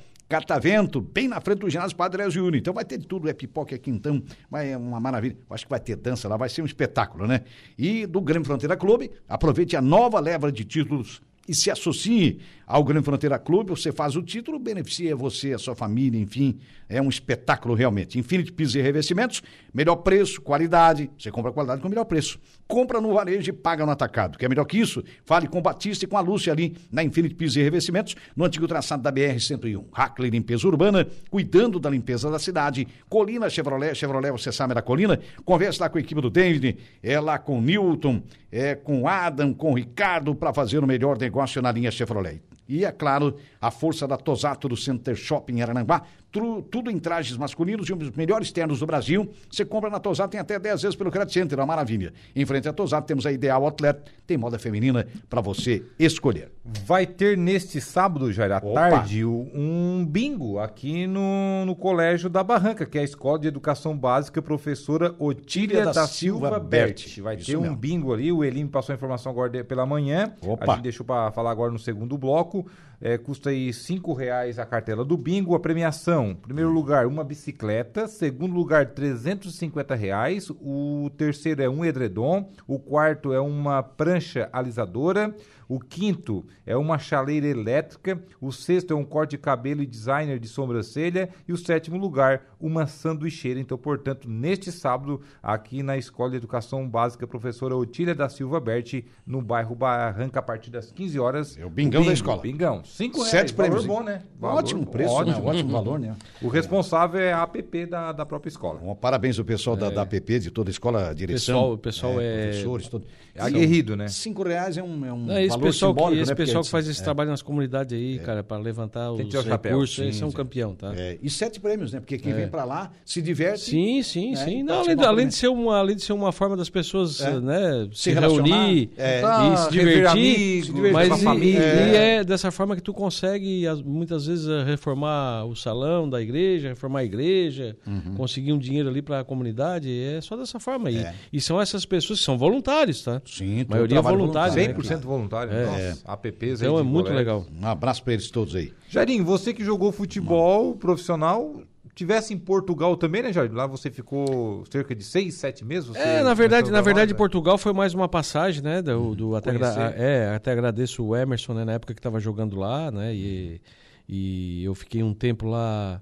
bem 1.00 1.28
na 1.28 1.40
frente 1.40 1.60
do 1.60 1.70
ginásio 1.70 1.96
Padre 1.96 2.28
Júnior. 2.30 2.56
Então 2.56 2.74
vai 2.74 2.84
ter 2.84 2.98
de 2.98 3.06
tudo, 3.06 3.28
é 3.28 3.32
pipoca, 3.32 3.74
é 3.74 3.78
quintão, 3.78 4.22
é 4.52 4.76
uma 4.76 4.98
maravilha. 4.98 5.36
Acho 5.50 5.64
que 5.64 5.70
vai 5.70 5.80
ter 5.80 5.96
dança 5.96 6.28
lá, 6.28 6.36
vai 6.36 6.48
ser 6.48 6.62
um 6.62 6.66
espetáculo, 6.66 7.26
né? 7.26 7.42
E 7.78 8.06
do 8.06 8.20
Grêmio 8.20 8.46
Fronteira 8.46 8.76
Clube, 8.76 9.10
aproveite 9.28 9.76
a 9.76 9.80
nova 9.80 10.18
leva 10.18 10.50
de 10.50 10.64
títulos 10.64 11.22
e 11.48 11.54
se 11.54 11.70
associe 11.70 12.40
ao 12.66 12.82
Grêmio 12.82 13.04
Fronteira 13.04 13.38
Clube, 13.38 13.70
você 13.70 13.92
faz 13.92 14.16
o 14.16 14.22
título, 14.22 14.58
beneficia 14.58 15.14
você, 15.14 15.52
a 15.52 15.58
sua 15.58 15.76
família, 15.76 16.20
enfim, 16.20 16.58
é 16.88 17.00
um 17.00 17.08
espetáculo 17.08 17.74
realmente. 17.74 18.18
Infinity 18.18 18.52
Pisos 18.52 18.74
e 18.74 18.82
Revestimentos, 18.82 19.40
melhor 19.72 19.96
preço, 19.96 20.40
qualidade, 20.40 21.08
você 21.16 21.30
compra 21.30 21.52
qualidade 21.52 21.80
com 21.80 21.88
melhor 21.88 22.04
preço. 22.04 22.40
Compra 22.66 23.00
no 23.00 23.14
varejo 23.14 23.50
e 23.50 23.52
paga 23.52 23.86
no 23.86 23.92
atacado. 23.92 24.36
Quer 24.36 24.48
melhor 24.48 24.64
que 24.64 24.78
isso? 24.78 25.00
Fale 25.24 25.46
com 25.46 25.60
o 25.60 25.62
Batista 25.62 26.04
e 26.04 26.08
com 26.08 26.16
a 26.16 26.20
Lúcia 26.20 26.52
ali 26.52 26.76
na 26.90 27.04
Infinity 27.04 27.36
Pisos 27.36 27.56
e 27.56 27.62
Revestimentos, 27.62 28.16
no 28.34 28.44
antigo 28.44 28.66
traçado 28.66 29.00
da 29.00 29.12
BR-101. 29.12 29.84
Hackley 29.92 30.30
Limpeza 30.30 30.66
Urbana, 30.66 31.06
cuidando 31.30 31.78
da 31.78 31.88
limpeza 31.88 32.28
da 32.28 32.38
cidade. 32.40 32.88
Colina 33.08 33.48
Chevrolet, 33.48 33.94
Chevrolet, 33.94 34.32
você 34.32 34.50
sabe 34.50 34.74
da 34.74 34.82
Colina. 34.82 35.20
Converse 35.44 35.80
lá 35.80 35.88
com 35.88 35.98
a 35.98 36.00
equipe 36.00 36.20
do 36.20 36.30
David, 36.30 36.76
é 37.00 37.20
lá 37.20 37.38
com 37.38 37.58
o 37.58 37.62
Newton, 37.62 38.20
é 38.50 38.74
com 38.74 39.02
o 39.02 39.08
Adam, 39.08 39.54
com 39.54 39.70
o 39.70 39.74
Ricardo, 39.74 40.34
para 40.34 40.52
fazer 40.52 40.82
o 40.82 40.86
melhor 40.86 41.16
negócio 41.16 41.62
na 41.62 41.70
linha 41.70 41.92
Chevrolet. 41.92 42.42
E, 42.68 42.84
é 42.84 42.92
claro, 42.92 43.36
a 43.66 43.70
força 43.70 44.06
da 44.06 44.16
Tosato 44.16 44.68
do 44.68 44.76
Center 44.76 45.14
Shopping 45.16 45.60
Arananguá. 45.60 46.02
Tru- 46.32 46.60
tudo 46.62 46.90
em 46.90 46.98
trajes 46.98 47.36
masculinos 47.36 47.88
e 47.88 47.92
um 47.92 47.96
dos 47.96 48.10
melhores 48.10 48.52
ternos 48.52 48.80
do 48.80 48.86
Brasil. 48.86 49.30
Você 49.50 49.64
compra 49.64 49.88
na 49.88 49.98
Tosato, 49.98 50.30
tem 50.32 50.40
até 50.40 50.58
10 50.58 50.82
vezes 50.82 50.96
pelo 50.96 51.10
Credit 51.10 51.32
Center, 51.32 51.58
uma 51.58 51.64
maravilha. 51.66 52.12
Em 52.34 52.44
frente 52.44 52.68
à 52.68 52.72
Tosato 52.72 53.06
temos 53.06 53.24
a 53.24 53.32
Ideal 53.32 53.64
Outlet, 53.64 54.00
tem 54.26 54.36
moda 54.36 54.58
feminina 54.58 55.06
para 55.30 55.40
você 55.40 55.82
escolher. 55.98 56.52
Vai 56.84 57.06
ter 57.06 57.38
neste 57.38 57.80
sábado, 57.80 58.30
Jair, 58.32 58.52
à 58.52 58.58
Opa. 58.58 58.90
tarde, 58.90 59.24
um 59.24 60.04
bingo 60.06 60.58
aqui 60.58 61.06
no, 61.06 61.64
no 61.64 61.74
Colégio 61.74 62.28
da 62.28 62.42
Barranca, 62.44 62.84
que 62.84 62.98
é 62.98 63.00
a 63.00 63.04
Escola 63.04 63.38
de 63.38 63.48
Educação 63.48 63.96
Básica 63.96 64.42
Professora 64.42 65.14
Otília 65.18 65.84
da 65.86 65.92
da, 65.92 66.06
Silva 66.06 66.48
Silva 66.48 66.60
Berti. 66.60 67.20
Vai 67.22 67.36
Isso 67.36 67.46
ter 67.46 67.56
um 67.56 67.62
mesmo. 67.62 67.76
bingo 67.76 68.12
ali, 68.12 68.30
o 68.30 68.44
Elim 68.44 68.66
passou 68.66 68.92
a 68.92 68.96
informação 68.96 69.32
agora 69.32 69.48
de- 69.48 69.64
pela 69.64 69.86
manhã. 69.86 70.32
Opa. 70.42 70.72
A 70.72 70.74
gente 70.74 70.82
deixou 70.84 71.06
para 71.06 71.30
falar 71.30 71.50
agora 71.50 71.72
no 71.72 71.78
segundo 71.78 72.18
bloco. 72.18 72.66
É, 72.98 73.18
custa 73.18 73.50
aí 73.50 73.55
cinco 73.72 74.12
reais 74.12 74.58
a 74.58 74.66
cartela 74.66 75.04
do 75.04 75.16
bingo. 75.16 75.54
A 75.54 75.60
premiação. 75.60 76.34
Primeiro 76.34 76.70
lugar, 76.70 77.06
uma 77.06 77.24
bicicleta. 77.24 78.06
Segundo 78.06 78.54
lugar, 78.54 78.86
350 78.86 79.94
reais. 79.94 80.50
O 80.50 81.10
terceiro 81.16 81.62
é 81.62 81.68
um 81.68 81.84
edredom. 81.84 82.48
O 82.66 82.78
quarto 82.78 83.32
é 83.32 83.40
uma 83.40 83.82
prancha 83.82 84.48
alisadora. 84.52 85.34
O 85.68 85.80
quinto 85.80 86.44
é 86.64 86.76
uma 86.76 86.98
chaleira 86.98 87.46
elétrica. 87.46 88.22
O 88.40 88.52
sexto 88.52 88.92
é 88.92 88.96
um 88.96 89.04
corte 89.04 89.32
de 89.32 89.38
cabelo 89.38 89.82
e 89.82 89.86
designer 89.86 90.38
de 90.38 90.46
sobrancelha. 90.48 91.28
E 91.48 91.52
o 91.52 91.56
sétimo 91.56 91.96
lugar, 91.98 92.42
uma 92.60 92.86
sanduicheira. 92.86 93.58
Então, 93.58 93.76
portanto, 93.76 94.28
neste 94.28 94.70
sábado, 94.70 95.20
aqui 95.42 95.82
na 95.82 95.96
Escola 95.96 96.30
de 96.30 96.36
Educação 96.36 96.88
Básica, 96.88 97.26
professora 97.26 97.74
Otília 97.76 98.14
da 98.14 98.28
Silva 98.28 98.60
Berti, 98.60 99.04
no 99.26 99.42
bairro 99.42 99.74
Barranca, 99.74 100.38
a 100.38 100.42
partir 100.42 100.70
das 100.70 100.90
15 100.92 101.18
horas. 101.18 101.58
É 101.58 101.64
o 101.66 101.70
bingão 101.70 102.04
da 102.04 102.12
escola. 102.12 102.40
Bingão. 102.42 102.84
Cinco 102.84 103.16
reais. 103.18 103.30
Sete 103.30 103.54
valor 103.54 103.70
prêmios. 103.70 103.86
bom, 103.86 104.02
né? 104.02 104.22
Valor 104.38 104.58
Ótimo 104.58 104.86
preço, 104.86 105.12
ótimo. 105.14 105.36
né? 105.40 105.50
Ótimo 105.50 105.70
valor, 105.70 105.98
né? 105.98 106.16
O 106.40 106.48
responsável 106.48 107.20
é 107.20 107.32
a 107.32 107.42
APP 107.42 107.86
da, 107.86 108.12
da 108.12 108.24
própria 108.24 108.48
escola. 108.48 108.80
Um 108.82 108.94
parabéns 108.94 109.38
ao 109.38 109.44
pessoal 109.44 109.76
da, 109.76 109.90
da 109.90 110.02
APP, 110.02 110.38
de 110.38 110.50
toda 110.50 110.70
a 110.70 110.72
escola, 110.72 111.08
a 111.08 111.12
direção. 111.12 111.54
Pessoal- 111.56 111.72
o 111.72 111.78
pessoal 111.78 112.20
é- 112.20 112.42
Professores, 112.50 112.88
todo. 112.88 113.06
É 113.38 113.42
aguerrido, 113.42 113.96
né? 113.96 114.08
Cinco 114.08 114.42
reais 114.42 114.76
é 114.78 114.82
um, 114.82 115.04
é 115.04 115.12
um 115.12 115.30
É, 115.30 115.40
esse 115.44 115.48
valor 115.50 115.62
pessoal, 115.64 115.92
que, 115.94 115.98
simbólico, 116.00 116.22
esse 116.22 116.30
né? 116.30 116.34
Pessoal 116.36 116.62
que 116.62 116.68
é- 116.68 116.70
faz 116.70 116.88
esse 116.88 117.00
é, 117.00 117.04
trabalho 117.04 117.30
nas 117.30 117.42
comunidades 117.42 117.96
aí, 117.96 118.18
cara, 118.18 118.42
para 118.42 118.56
levantar 118.58 119.08
que 119.16 119.36
os 119.36 119.44
recursos, 119.44 119.96
Sim, 119.96 120.08
esse 120.08 120.22
é 120.22 120.26
um 120.26 120.30
campeão, 120.32 120.74
tá? 120.74 120.92
é, 120.96 121.18
e 121.22 121.28
sete 121.30 121.60
prêmios, 121.60 121.92
né? 121.92 122.00
Porque 122.00 122.18
quem 122.18 122.32
vem 122.32 122.48
pra 122.48 122.64
lá 122.64 122.92
se 123.04 123.20
diverte. 123.22 123.60
Sim, 123.70 124.02
sim, 124.02 124.32
É, 124.32 124.36
sim. 124.36 124.62
Não, 124.62 124.80
além, 124.80 124.96
de- 124.96 125.04
além 125.04 125.28
de 125.28 125.34
ser 125.34 125.48
uma, 125.48 125.78
além 125.78 125.96
de 125.96 126.02
ser 126.02 126.12
uma 126.12 126.32
forma 126.32 126.56
das 126.56 126.68
pessoas 126.70 127.20
É. 127.20 127.40
né, 127.40 127.88
se, 127.92 128.02
Se 128.02 128.12
reunir 128.12 128.90
é. 128.96 129.18
e 129.18 129.22
Tá, 129.22 129.56
se 129.56 129.70
divertir. 129.70 130.06
amigos, 130.06 130.66
se 130.66 130.72
divertir. 130.72 130.92
mas 131.08 131.20
e, 131.20 131.24
família. 131.24 131.60
e 131.60 131.96
é 131.96 132.24
dessa 132.24 132.50
forma 132.50 132.74
que 132.76 132.82
tu 132.82 132.92
consegue, 132.94 133.66
as- 133.66 133.82
muitas 133.82 134.26
vezes, 134.26 134.48
eh, 134.48 134.64
reformar 134.64 135.44
o 135.44 135.54
salão 135.56 136.08
da 136.08 136.20
igreja, 136.22 136.68
reformar 136.68 137.00
a 137.00 137.04
igreja, 137.04 137.76
conseguir 138.16 138.52
um 138.52 138.58
dinheiro 138.58 138.88
ali 138.88 139.02
para 139.02 139.20
a 139.20 139.24
comunidade. 139.24 139.90
É 139.90 140.20
só 140.20 140.36
dessa 140.36 140.58
forma. 140.60 140.88
Uhum. 140.90 140.96
É. 140.96 141.14
e 141.32 141.40
são 141.40 141.60
essas 141.60 141.84
pessoas 141.84 142.18
que 142.20 142.24
são 142.24 142.36
voluntários, 142.38 143.02
tá? 143.02 143.20
Sim, 143.26 143.58
todo 143.64 143.70
maioria 143.70 143.96
trabalho 143.96 144.18
voluntário, 144.18 144.54
né? 144.54 144.74
100% 144.74 145.00
voluntário. 145.02 145.52
É. 145.52 145.64
Nossa, 145.66 146.02
APPs 146.06 146.62
aí 146.62 146.68
Então 146.68 146.78
é 146.78 146.82
muito 146.82 147.06
colégio. 147.08 147.16
legal. 147.16 147.46
Um 147.60 147.66
abraço 147.66 148.02
pra 148.02 148.12
eles 148.12 148.30
todos 148.30 148.54
aí. 148.54 148.72
Jairinho, 148.88 149.24
você 149.24 149.52
que 149.52 149.64
jogou 149.64 149.90
futebol 149.92 150.74
profissional, 150.76 151.60
tivesse 151.94 152.32
em 152.34 152.38
Portugal 152.38 152.96
também, 152.96 153.22
né, 153.22 153.32
Jair? 153.32 153.52
Lá 153.52 153.66
você 153.66 153.90
ficou 153.90 154.64
cerca 154.70 154.94
de 154.94 155.02
seis, 155.02 155.34
sete 155.34 155.64
meses? 155.64 155.88
Você 155.88 155.98
É, 155.98 156.22
na 156.22 156.34
verdade, 156.34 156.70
na 156.70 156.78
a 156.78 156.82
verdade, 156.82 157.12
né? 157.12 157.18
Portugal 157.18 157.56
foi 157.58 157.72
mais 157.72 157.94
uma 157.94 158.08
passagem, 158.08 158.62
né? 158.62 158.80
Do, 158.82 159.14
do- 159.14 159.34
até, 159.36 159.50
agra- 159.50 159.94
é, 159.96 160.34
até 160.34 160.52
agradeço 160.52 161.02
o 161.04 161.16
Emerson, 161.16 161.54
né, 161.54 161.64
na 161.64 161.72
época 161.72 161.94
que 161.94 161.98
estava 162.00 162.20
jogando 162.20 162.54
lá, 162.56 162.90
né? 162.90 163.14
E, 163.14 163.60
e 164.08 164.62
eu 164.64 164.74
fiquei 164.74 165.02
um 165.02 165.12
tempo 165.14 165.46
lá 165.48 166.00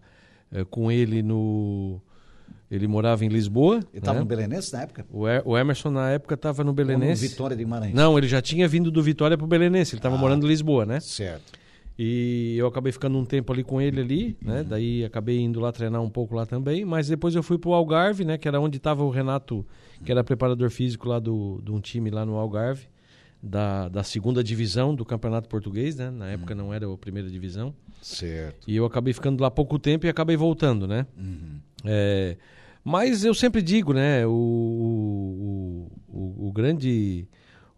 eh, 0.52 0.64
com 0.64 0.90
ele 0.92 1.22
no. 1.22 2.00
Ele 2.70 2.86
morava 2.88 3.24
em 3.24 3.28
Lisboa. 3.28 3.80
Ele 3.92 4.00
tava 4.00 4.14
né? 4.14 4.20
no 4.20 4.26
Belenense 4.26 4.72
na 4.72 4.82
época? 4.82 5.06
o, 5.12 5.28
E- 5.28 5.42
o 5.44 5.56
Emerson, 5.56 5.90
na 5.90 6.10
época, 6.10 6.34
estava 6.34 6.64
no 6.64 6.70
Ou 6.70 6.74
no. 6.74 7.20
Vitória 7.20 7.56
de 7.56 7.62
Guimarães? 7.62 7.94
Não, 7.94 8.16
ele 8.18 8.26
já 8.26 8.40
tinha 8.42 8.66
vindo 8.66 8.90
do 8.90 9.02
Vitória 9.02 9.36
pro 9.36 9.46
Belenense, 9.46 9.94
ele 9.94 9.98
estava 10.00 10.14
Ah. 10.16 10.18
morando 10.18 10.44
em 10.46 10.48
Lisboa, 10.48 10.84
né? 10.86 10.98
Certo. 11.00 11.52
E 11.96 12.56
eu 12.58 12.66
acabei 12.66 12.90
ficando 12.90 13.16
um 13.16 13.24
tempo 13.24 13.52
ali 13.52 13.62
com 13.62 13.80
ele 13.80 14.00
ali, 14.00 14.36
né? 14.42 14.64
Daí 14.64 15.04
acabei 15.04 15.38
indo 15.40 15.60
lá 15.60 15.70
treinar 15.70 16.02
um 16.02 16.10
pouco 16.10 16.34
lá 16.34 16.44
também. 16.44 16.84
Mas 16.84 17.06
depois 17.06 17.36
eu 17.36 17.42
fui 17.42 17.56
pro 17.56 17.72
Algarve, 17.72 18.24
né? 18.24 18.36
Que 18.36 18.48
era 18.48 18.58
onde 18.60 18.78
estava 18.78 19.04
o 19.04 19.10
Renato, 19.10 19.64
que 20.04 20.10
era 20.10 20.24
preparador 20.24 20.70
físico 20.70 21.08
lá 21.08 21.20
do, 21.20 21.60
de 21.64 21.70
um 21.70 21.80
time 21.80 22.10
lá 22.10 22.26
no 22.26 22.34
Algarve, 22.34 22.88
da, 23.44 23.88
da 23.90 24.02
segunda 24.02 24.42
divisão 24.42 24.94
do 24.94 25.04
Campeonato 25.04 25.48
Português, 25.48 25.96
né? 25.96 26.10
Na 26.10 26.30
época 26.30 26.54
não 26.54 26.72
era 26.72 26.90
a 26.90 26.96
primeira 26.96 27.28
divisão. 27.28 27.74
Certo. 28.00 28.68
E 28.68 28.74
eu 28.74 28.86
acabei 28.86 29.12
ficando 29.12 29.42
lá 29.42 29.50
pouco 29.50 29.78
tempo 29.78 30.06
e 30.06 30.08
acabei 30.08 30.36
voltando, 30.36 30.86
né? 30.86 31.06
É, 31.84 32.36
mas 32.82 33.22
eu 33.22 33.34
sempre 33.34 33.60
digo, 33.60 33.92
né? 33.92 34.26
O, 34.26 34.30
o, 34.30 35.88
o, 36.08 36.48
o 36.48 36.52
grande 36.52 37.28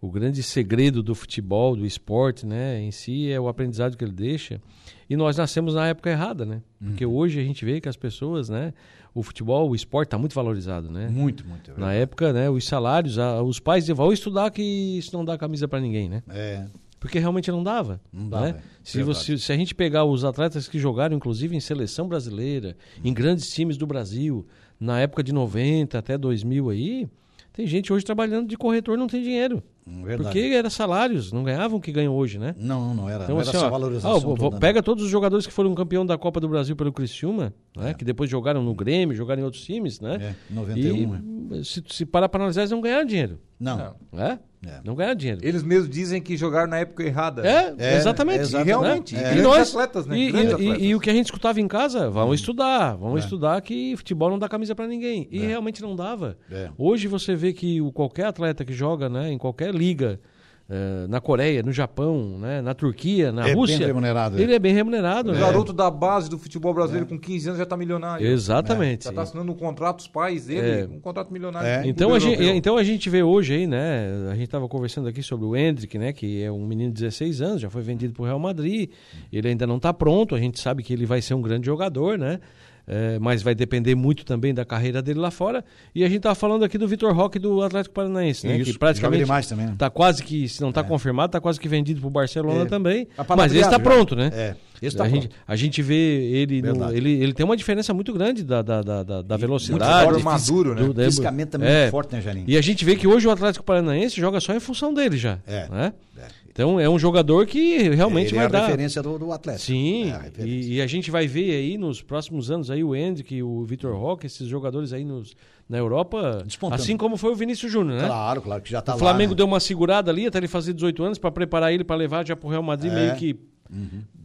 o 0.00 0.10
grande 0.10 0.42
segredo 0.42 1.02
do 1.02 1.14
futebol, 1.14 1.74
do 1.74 1.84
esporte, 1.84 2.46
né, 2.46 2.80
em 2.80 2.92
si 2.92 3.30
é 3.30 3.40
o 3.40 3.48
aprendizado 3.48 3.96
que 3.96 4.04
ele 4.04 4.12
deixa. 4.12 4.60
E 5.08 5.16
nós 5.16 5.38
nascemos 5.38 5.74
na 5.74 5.88
época 5.88 6.10
errada, 6.10 6.44
né? 6.44 6.62
Porque 6.78 7.04
hoje 7.06 7.40
a 7.40 7.42
gente 7.42 7.64
vê 7.64 7.80
que 7.80 7.88
as 7.88 7.96
pessoas, 7.96 8.48
né, 8.48 8.74
o 9.20 9.22
futebol, 9.22 9.70
o 9.70 9.74
esporte 9.74 10.08
está 10.08 10.18
muito 10.18 10.34
valorizado, 10.34 10.90
né? 10.90 11.08
Muito, 11.08 11.46
muito. 11.46 11.70
é 11.70 11.74
Na 11.80 11.92
época, 11.92 12.32
né, 12.32 12.50
os 12.50 12.66
salários, 12.66 13.18
a- 13.18 13.42
os 13.42 13.58
pais 13.58 13.84
diziam, 13.84 13.96
vão 13.96 14.12
estudar 14.12 14.50
que 14.50 14.62
isso 14.62 15.16
não 15.16 15.24
dá 15.24 15.36
camisa 15.38 15.66
para 15.66 15.80
ninguém, 15.80 16.08
né? 16.08 16.22
É. 16.28 16.64
Porque 17.00 17.18
realmente 17.18 17.50
não 17.50 17.62
dava. 17.62 18.00
Não 18.12 18.28
dava, 18.28 18.46
né? 18.52 18.62
Se, 18.82 19.02
você, 19.02 19.38
se 19.38 19.52
a 19.52 19.56
gente 19.56 19.74
pegar 19.74 20.04
os 20.04 20.24
atletas 20.24 20.66
que 20.68 20.78
jogaram, 20.78 21.16
inclusive, 21.16 21.54
em 21.56 21.60
seleção 21.60 22.08
brasileira, 22.08 22.76
em 23.04 23.12
grandes 23.12 23.52
times 23.52 23.76
do 23.76 23.86
Brasil, 23.86 24.46
na 24.80 25.00
época 25.00 25.22
de 25.22 25.32
90 25.32 25.98
até 25.98 26.16
2000 26.18 26.70
aí, 26.70 27.08
tem 27.56 27.66
gente 27.66 27.90
hoje 27.90 28.04
trabalhando 28.04 28.46
de 28.46 28.56
corretor 28.56 28.98
não 28.98 29.06
tem 29.06 29.22
dinheiro. 29.22 29.62
Verdade. 29.86 30.24
Porque 30.24 30.38
era 30.54 30.68
salários, 30.68 31.32
não 31.32 31.42
ganhavam 31.42 31.78
o 31.78 31.80
que 31.80 31.90
ganham 31.90 32.14
hoje, 32.14 32.38
né? 32.38 32.54
Não, 32.58 32.92
não 32.94 33.08
era, 33.08 33.24
Então, 33.24 33.34
não 33.36 33.40
era 33.40 33.48
assim, 33.48 33.56
essa 33.56 33.66
ó, 33.66 33.70
valorização. 33.70 34.10
ó, 34.10 34.36
toda, 34.36 34.56
né? 34.56 34.60
pega 34.60 34.82
todos 34.82 35.02
os 35.04 35.10
jogadores 35.10 35.46
que 35.46 35.52
foram 35.52 35.74
campeão 35.74 36.04
da 36.04 36.18
Copa 36.18 36.38
do 36.38 36.48
Brasil 36.48 36.76
pelo 36.76 36.92
Criciúma, 36.92 37.54
né? 37.74 37.94
que 37.94 38.04
depois 38.04 38.28
jogaram 38.28 38.62
no 38.62 38.74
Grêmio, 38.74 39.16
jogaram 39.16 39.40
em 39.40 39.44
outros 39.44 39.64
times, 39.64 40.00
né? 40.00 40.34
É, 40.50 40.54
91, 40.54 41.50
E 41.52 41.64
se, 41.64 41.82
se 41.88 42.04
parar 42.04 42.28
para 42.28 42.42
analisar, 42.42 42.62
eles 42.62 42.72
não 42.72 42.80
ganharam 42.82 43.06
dinheiro. 43.06 43.38
Não. 43.58 43.78
Não. 43.78 43.96
Né? 44.12 44.38
É. 44.66 44.80
Não 44.84 44.94
ganharam 44.94 45.14
dinheiro. 45.16 45.40
Eles 45.42 45.62
mesmos 45.62 45.88
dizem 45.88 46.20
que 46.20 46.36
jogaram 46.36 46.68
na 46.68 46.78
época 46.78 47.02
errada. 47.04 47.46
É, 47.46 47.74
É, 47.78 47.96
exatamente. 47.96 48.38
é, 48.38 48.40
E 48.40 48.42
exatamente. 48.42 48.66
realmente, 48.68 49.16
É. 49.16 49.36
E 49.38 49.40
nós, 49.42 49.70
atletas, 49.70 50.06
né? 50.06 50.16
E, 50.18 50.24
e- 50.24 50.28
atletas. 50.52 50.76
e 50.82 50.94
o 50.94 51.00
que 51.00 51.10
a 51.10 51.12
gente 51.12 51.26
escutava 51.26 51.60
em 51.60 51.68
casa, 51.68 52.10
vamos 52.10 52.40
estudar, 52.40 52.94
vamos 52.96 53.20
É. 53.20 53.24
estudar 53.24 53.60
que 53.60 53.96
futebol 53.96 54.28
não 54.30 54.38
dá 54.38 54.48
camisa 54.48 54.74
para 54.74 54.86
ninguém. 54.86 55.28
E 55.30 55.38
realmente 55.38 55.80
não 55.82 55.94
dava. 55.94 56.36
É. 56.50 56.68
Hoje 56.76 57.06
você 57.08 57.34
vê 57.34 57.52
que 57.52 57.80
o, 57.80 57.92
qualquer 57.92 58.26
atleta 58.26 58.64
que 58.64 58.72
joga 58.72 59.08
né, 59.08 59.30
em 59.32 59.38
qualquer 59.38 59.74
liga, 59.74 60.20
eh, 60.68 61.06
na 61.08 61.20
Coreia, 61.20 61.62
no 61.62 61.70
Japão, 61.72 62.38
né, 62.38 62.60
na 62.60 62.74
Turquia, 62.74 63.30
na 63.30 63.42
É 63.42 63.44
bem 63.44 63.54
Rússia, 63.54 63.86
remunerado, 63.86 64.36
é. 64.36 64.42
ele 64.42 64.52
é 64.54 64.58
bem 64.58 64.74
remunerado. 64.74 65.30
O 65.30 65.32
né? 65.32 65.38
garoto 65.40 65.72
da 65.72 65.88
base 65.88 66.28
do 66.28 66.36
futebol 66.38 66.74
brasileiro 66.74 67.06
com 67.06 67.16
15 67.16 67.48
anos 67.48 67.58
já 67.58 67.64
tá 67.64 67.76
milionário. 67.76 68.26
Exatamente. 68.26 69.04
Já 69.04 69.12
tá 69.12 69.22
assinando 69.22 69.52
um 69.52 69.54
contrato, 69.54 70.00
os 70.00 70.08
pais 70.08 70.46
dele, 70.46 70.82
É. 70.82 70.84
um 70.90 70.98
contrato 70.98 71.32
milionário. 71.32 71.68
É. 71.68 71.86
Então 71.86 72.12
a, 72.12 72.18
gente, 72.18 72.42
então 72.42 72.76
a 72.76 72.82
gente 72.82 73.08
vê 73.08 73.22
hoje 73.22 73.54
aí, 73.54 73.66
né? 73.66 74.28
A 74.30 74.34
gente 74.34 74.44
estava 74.46 74.66
conversando 74.68 75.08
aqui 75.08 75.22
sobre 75.22 75.46
o 75.46 75.54
Hendrick, 75.54 75.96
né? 75.98 76.12
Que 76.12 76.42
é 76.42 76.50
um 76.50 76.66
menino 76.66 76.92
de 76.92 77.00
16 77.00 77.40
anos, 77.40 77.60
já 77.60 77.70
foi 77.70 77.82
vendido 77.82 78.12
para 78.12 78.22
o 78.22 78.26
Real 78.26 78.38
Madrid. 78.40 78.90
Ele 79.32 79.48
ainda 79.48 79.66
não 79.68 79.76
está 79.76 79.94
pronto, 79.94 80.34
a 80.34 80.40
gente 80.40 80.58
sabe 80.58 80.82
que 80.82 80.92
ele 80.92 81.06
vai 81.06 81.22
ser 81.22 81.34
um 81.34 81.42
grande 81.42 81.66
jogador, 81.66 82.18
né? 82.18 82.40
É, 82.88 83.18
mas 83.18 83.42
vai 83.42 83.52
depender 83.52 83.96
muito 83.96 84.24
também 84.24 84.54
da 84.54 84.64
carreira 84.64 85.02
dele 85.02 85.18
lá 85.18 85.30
fora. 85.32 85.64
E 85.92 86.04
a 86.04 86.06
gente 86.06 86.18
estava 86.18 86.36
falando 86.36 86.64
aqui 86.64 86.78
do 86.78 86.86
Vitor 86.86 87.12
Roque 87.12 87.36
do 87.36 87.60
Atlético 87.62 87.92
Paranaense, 87.94 88.46
né? 88.46 88.58
Isso, 88.58 88.72
que 88.72 88.78
praticamente 88.78 89.24
demais 89.24 89.48
também, 89.48 89.66
né? 89.66 89.74
tá 89.76 89.90
quase 89.90 90.22
que, 90.22 90.48
se 90.48 90.60
não 90.60 90.68
está 90.68 90.84
confirmado, 90.84 91.26
está 91.30 91.40
quase 91.40 91.58
que 91.58 91.66
vendido 91.68 91.98
para 92.00 92.06
o 92.06 92.10
Barcelona 92.10 92.62
É. 92.62 92.64
também. 92.66 93.06
Tá 93.16 93.24
Mas 93.36 93.52
esse 93.52 93.64
está 93.64 93.80
pronto, 93.80 94.14
né? 94.14 94.30
É, 94.32 94.54
esse 94.80 94.96
tá 94.96 95.02
a, 95.02 95.08
gente, 95.08 95.26
pronto. 95.28 95.42
a 95.48 95.56
gente 95.56 95.82
vê 95.82 95.94
ele, 95.94 96.62
no- 96.62 96.92
ele, 96.92 97.10
ele 97.10 97.32
tem 97.32 97.44
uma 97.44 97.56
diferença 97.56 97.92
muito 97.92 98.12
grande 98.12 98.44
da, 98.44 98.62
da, 98.62 98.80
da, 98.82 99.02
da- 99.02 99.22
da 99.22 99.34
Muito 99.34 99.40
velocidade. 99.40 100.04
forte, 100.04 100.22
maduro, 100.22 100.74
né? 100.76 100.82
do- 100.84 100.94
Fisicamente 101.02 101.48
também 101.48 101.68
É. 101.68 101.80
muito 101.80 101.90
forte, 101.90 102.12
né, 102.14 102.20
Janinho? 102.20 102.44
E 102.48 102.56
a 102.56 102.60
gente 102.60 102.84
vê 102.84 102.94
que 102.94 103.08
hoje 103.08 103.26
o 103.26 103.30
Atlético 103.32 103.64
Paranaense 103.64 104.20
joga 104.20 104.38
só 104.38 104.54
em 104.54 104.60
função 104.60 104.94
dele 104.94 105.16
já. 105.16 105.38
É. 105.44 105.68
né? 105.68 105.92
É. 106.16 106.22
Então 106.56 106.80
é 106.80 106.88
um 106.88 106.98
jogador 106.98 107.44
que 107.46 107.90
realmente 107.90 108.28
Ele 108.28 108.36
vai 108.36 108.44
é 108.44 108.46
a 108.46 108.50
dar. 108.50 108.64
referência 108.64 109.02
do, 109.02 109.18
do 109.18 109.30
Atlético. 109.30 109.66
Sim, 109.66 110.10
É 110.10 110.42
a 110.42 110.46
e, 110.46 110.72
e 110.76 110.80
a 110.80 110.86
gente 110.86 111.10
vai 111.10 111.26
ver 111.26 111.54
aí 111.54 111.76
nos 111.76 112.00
próximos 112.00 112.50
anos 112.50 112.70
aí 112.70 112.82
o 112.82 112.96
Hendrick, 112.96 113.42
o 113.42 113.62
Vitor 113.66 113.94
Roque, 113.94 114.24
esses 114.24 114.48
jogadores 114.48 114.94
aí 114.94 115.04
nos, 115.04 115.36
na 115.68 115.76
Europa, 115.76 116.46
assim 116.72 116.96
como 116.96 117.18
foi 117.18 117.30
o 117.32 117.34
Vinícius 117.34 117.70
Júnior, 117.70 118.00
né? 118.00 118.06
Claro, 118.06 118.40
claro, 118.40 118.62
que 118.62 118.70
já 118.70 118.80
tá 118.80 118.92
o 118.92 118.94
lá. 118.94 118.98
Flamengo 119.00 119.32
né? 119.32 119.36
deu 119.36 119.44
uma 119.46 119.60
segurada 119.60 120.10
ali 120.10 120.26
até 120.26 120.38
ele 120.38 120.48
fazer 120.48 120.72
18 120.72 121.04
anos 121.04 121.18
para 121.18 121.30
preparar 121.30 121.74
ele 121.74 121.84
para 121.84 121.94
levar 121.96 122.26
já 122.26 122.34
pro 122.34 122.48
Real 122.48 122.62
Madrid 122.62 122.90
É. 122.90 122.94
meio 122.94 123.16
que 123.16 123.38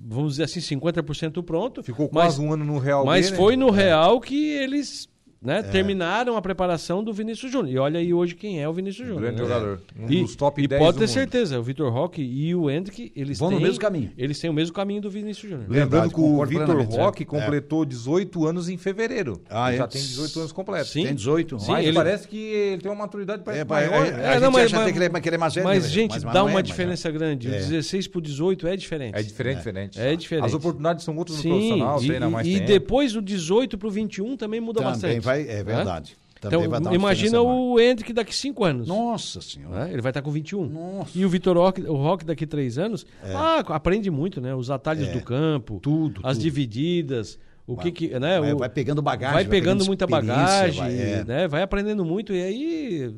vamos 0.08 0.34
dizer 0.34 0.44
assim 0.44 0.62
50% 0.62 1.44
pronto. 1.44 1.84
Ficou 1.84 2.10
mas, 2.13 2.36
quase 2.36 2.41
um 2.41 2.54
ano 2.54 2.63
no 2.63 2.78
Real 2.78 3.06
mas 3.06 3.26
B, 3.26 3.32
né? 3.32 3.38
foi 3.38 3.56
no 3.58 3.70
Real 3.72 4.22
que 4.22 4.52
eles 4.54 5.10
né, 5.42 5.64
terminaram 5.64 6.38
a 6.38 6.42
preparação 6.42 7.04
do 7.04 7.12
Vinícius 7.12 7.52
Júnior. 7.52 7.74
E 7.74 7.78
olha 7.80 8.00
aí 8.00 8.14
hoje 8.14 8.36
quem 8.36 8.62
é 8.62 8.70
o 8.70 8.74
Vinícius 8.74 9.08
Júnior. 9.08 9.24
Grande 9.24 9.42
né? 9.42 9.48
jogador. 9.48 9.82
Um 10.00 10.10
E, 10.12 10.22
dos 10.22 10.36
top 10.36 10.62
e 10.62 10.68
10 10.68 10.80
pode 10.80 10.98
ter 11.00 11.06
mundo. 11.06 11.10
certeza, 11.14 11.60
o 11.60 11.64
Vitor 11.64 11.92
Roque 11.92 12.22
e 12.22 12.54
o 12.54 12.70
Hendrick, 12.70 13.12
eles 13.16 13.40
Vão 13.40 13.50
no 13.50 13.58
têm, 13.58 13.66
mesmo 13.66 13.80
caminho. 13.82 14.12
Eles 14.18 14.40
têm 14.40 14.50
o 14.50 14.54
mesmo 14.54 14.74
caminho 14.74 15.02
do 15.02 15.10
Vinícius 15.10 15.50
Júnior. 15.50 15.68
Verdade, 15.68 15.84
Lembrando 16.08 16.14
que 16.14 16.20
o 16.22 16.46
Vitor 16.46 16.66
plenamente, 16.66 16.98
Roque 16.98 17.24
é. 17.24 17.26
completou 17.26 17.86
18 17.86 18.46
anos 18.46 18.70
em 18.70 18.78
fevereiro. 18.78 19.42
Ah, 19.50 19.70
Ele 19.70 19.76
é? 19.76 19.78
já 19.80 19.88
tem 19.88 20.02
18 20.02 20.40
anos 20.40 20.52
completos. 20.52 20.92
Sim. 20.92 21.06
Tem 21.06 21.16
18. 21.16 21.60
Sim, 21.60 21.72
Mas 21.72 21.86
ele- 21.88 21.96
parece 21.96 22.28
que 22.28 22.38
ele 22.38 22.82
tem 22.82 22.92
uma 22.92 22.98
maturidade 23.00 23.42
parece 23.44 23.62
É, 23.62 23.66
maior. 23.66 24.06
é, 24.06 24.12
né? 24.12 24.18
a 24.18 24.30
É, 24.30 24.34
gente 24.34 24.42
não, 24.44 24.52
mas- 24.52 24.72
mas- 24.72 24.92
que 24.92 24.98
ele, 24.98 25.06
é- 25.06 25.36
é 25.36 25.38
mais 25.38 25.54
velho, 25.56 25.66
Mas, 25.68 25.84
né, 25.84 25.90
gente, 25.90 26.12
mas 26.12 26.24
dá 26.24 26.34
não 26.34 26.42
uma 26.44 26.50
é, 26.52 26.54
mas 26.54 26.64
diferença 26.64 27.10
grande. 27.10 27.48
O 27.50 27.54
É. 27.54 27.58
16 27.58 28.08
pro 28.08 28.22
18 28.22 28.68
é 28.68 28.76
diferente. 28.76 29.16
É 29.18 29.24
diferente, 29.24 29.58
diferente. 29.58 30.00
É 30.00 30.16
diferente. 30.16 30.46
As 30.46 30.54
oportunidades 30.54 31.04
são 31.04 31.16
outras 31.18 31.38
no 31.44 31.50
profissional, 31.50 32.04
e, 32.04 32.08
treina 32.08 32.30
mais 32.30 32.48
e 32.48 32.60
depois 32.60 33.16
o 33.16 33.22
18 33.22 33.78
pro 33.78 33.90
21 33.90 34.38
também 34.38 34.60
muda 34.62 34.82
bastante. 34.82 35.31
Vai, 35.32 35.41
é 35.50 35.63
verdade. 35.63 36.17
Também 36.39 36.60
Então, 36.65 36.82
vai 36.82 36.96
imagina 36.96 37.39
o 37.39 37.80
Hendrick 37.80 38.12
daqui 38.13 38.34
5 38.36 38.63
anos. 38.65 38.88
Nossa 38.88 39.39
senhora. 39.41 39.86
né? 39.86 39.94
Ele 39.94 40.02
vai 40.02 40.10
estar 40.10 40.24
com 40.24 40.32
21. 40.32 40.65
Nossa. 40.65 41.12
E 41.15 41.24
o 41.24 41.30
Vitor 41.30 41.56
Roque, 41.56 41.82
o 41.84 41.96
Roque 41.96 42.26
daqui 42.26 42.48
3 42.48 42.80
anos, 42.80 43.06
ah, 43.24 43.60
aprende 43.67 44.10
muito, 44.10 44.41
né? 44.41 44.56
Os 44.56 44.72
atalhos 44.72 45.08
É. 45.08 45.12
do 45.12 45.22
campo, 45.22 45.80
Tudo, 45.80 46.20
as 46.24 46.38
tudo. 46.38 46.44
divididas, 46.44 47.38
O 47.67 47.76
Vai- 47.76 47.86
que 47.86 47.91
que, 48.10 48.20
né? 48.20 48.39
vai, 48.39 48.54
o- 48.54 48.58
vai 48.58 48.70
pegando 48.70 49.04
bagagem. 49.04 49.36
vai 49.36 49.46
pegando 49.46 49.86
muita 49.86 50.06
experiência, 50.06 50.36
bagagem, 50.36 50.80
vai- 50.82 50.99
é. 50.99 51.24
né? 51.24 51.47
Vai 51.47 51.62
aprendendo 51.62 52.03
muito 52.03 52.34
e 52.34 52.41
aí 52.41 53.14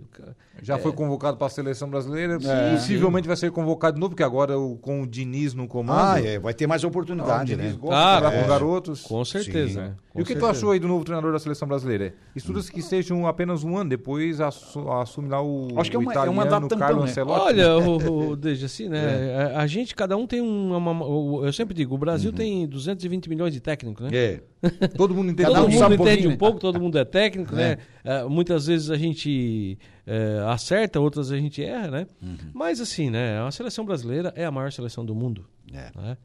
Já 0.61 0.75
É. 0.75 0.77
foi 0.77 0.91
convocado 0.93 1.35
para 1.35 1.47
a 1.47 1.49
seleção 1.49 1.89
brasileira. 1.89 2.37
É. 2.43 2.71
Possivelmente 2.73 3.27
vai 3.27 3.35
ser 3.35 3.51
convocado 3.51 3.95
de 3.95 3.99
novo, 3.99 4.11
porque 4.11 4.23
agora 4.23 4.57
o- 4.57 4.77
com 4.77 5.01
o 5.01 5.07
Diniz 5.07 5.53
no 5.53 5.67
comando. 5.67 5.99
Ah, 5.99 6.21
é, 6.21 6.37
vai 6.39 6.53
ter 6.53 6.67
mais 6.67 6.83
o 6.83 6.87
oportunidade, 6.87 7.55
Diniz 7.55 7.73
né? 7.73 7.77
gosta 7.81 7.97
Ah, 7.97 8.19
de 8.29 8.35
com- 8.37 8.41
com 8.43 8.47
garotos. 8.47 9.01
com 9.01 9.25
certeza. 9.25 9.67
Sim. 9.73 9.77
né? 9.79 9.95
E 10.15 10.21
o 10.21 10.25
que 10.25 10.35
tu 10.35 10.45
achou 10.45 10.69
aí 10.71 10.79
do 10.79 10.87
novo 10.87 11.03
treinador 11.03 11.31
da 11.33 11.39
seleção 11.39 11.67
brasileira? 11.67 12.13
Estuda-se 12.35 12.71
que 12.71 12.83
seja 12.83 13.15
um- 13.15 13.25
apenas 13.25 13.63
um 13.63 13.75
ano, 13.75 13.89
depois 13.89 14.39
assu- 14.39 14.87
assume 14.91 15.27
lá 15.27 15.41
o, 15.41 15.69
Acho 15.75 15.89
que 15.89 15.95
é 15.97 15.99
uma- 15.99 16.13
é 16.13 16.29
uma 16.29 16.45
Carlo 16.69 17.03
né? 17.03 17.09
Ancelotti. 17.09 17.41
Olha, 17.41 17.77
o, 17.79 18.29
o, 18.29 18.35
Deja, 18.35 18.67
assim, 18.67 18.85
É. 18.85 18.89
né? 18.89 19.51
A, 19.55 19.61
a 19.61 19.67
gente, 19.67 19.95
cada 19.95 20.15
um 20.15 20.27
tem 20.27 20.39
uma, 20.39 20.77
uma- 20.77 21.45
Eu 21.47 21.51
sempre 21.51 21.73
digo, 21.73 21.95
o 21.95 21.97
Brasil 21.97 22.31
tem 22.31 22.67
220 22.67 23.27
milhões 23.27 23.53
de 23.53 23.59
técnicos, 23.59 24.03
né? 24.05 24.15
É. 24.15 24.41
Todo 24.95 25.15
mundo 25.15 25.31
entende. 25.31 25.49
Cada 25.49 25.61
Todo 25.61 25.69
um 25.69 25.73
mundo 25.73 25.89
um 25.89 25.93
entende 26.05 26.27
um 26.27 26.31
né? 26.31 26.37
pouco, 26.37 26.59
todo 26.59 26.79
mundo 26.79 26.97
é 26.97 27.03
técnico, 27.03 27.53
É. 27.55 27.57
né? 27.57 27.77
Ah, 28.05 28.29
muitas 28.29 28.67
vezes 28.67 28.89
a 28.91 28.95
gente 28.95 29.77
eh, 30.05 30.42
acerta, 30.51 30.99
outras 30.99 31.31
a 31.31 31.37
gente 31.37 31.63
erra, 31.63 31.89
né? 31.91 32.07
Uhum. 32.21 32.37
Mas 32.53 32.79
assim, 32.81 33.09
né? 33.09 33.39
A 33.41 33.51
seleção 33.51 33.85
brasileira 33.85 34.33
é 34.35 34.45
a 34.45 34.51
maior 34.51 34.71
seleção 34.71 35.05
do 35.05 35.13
mundo. 35.15 35.45
É, 35.73 35.91
né? 35.99 36.17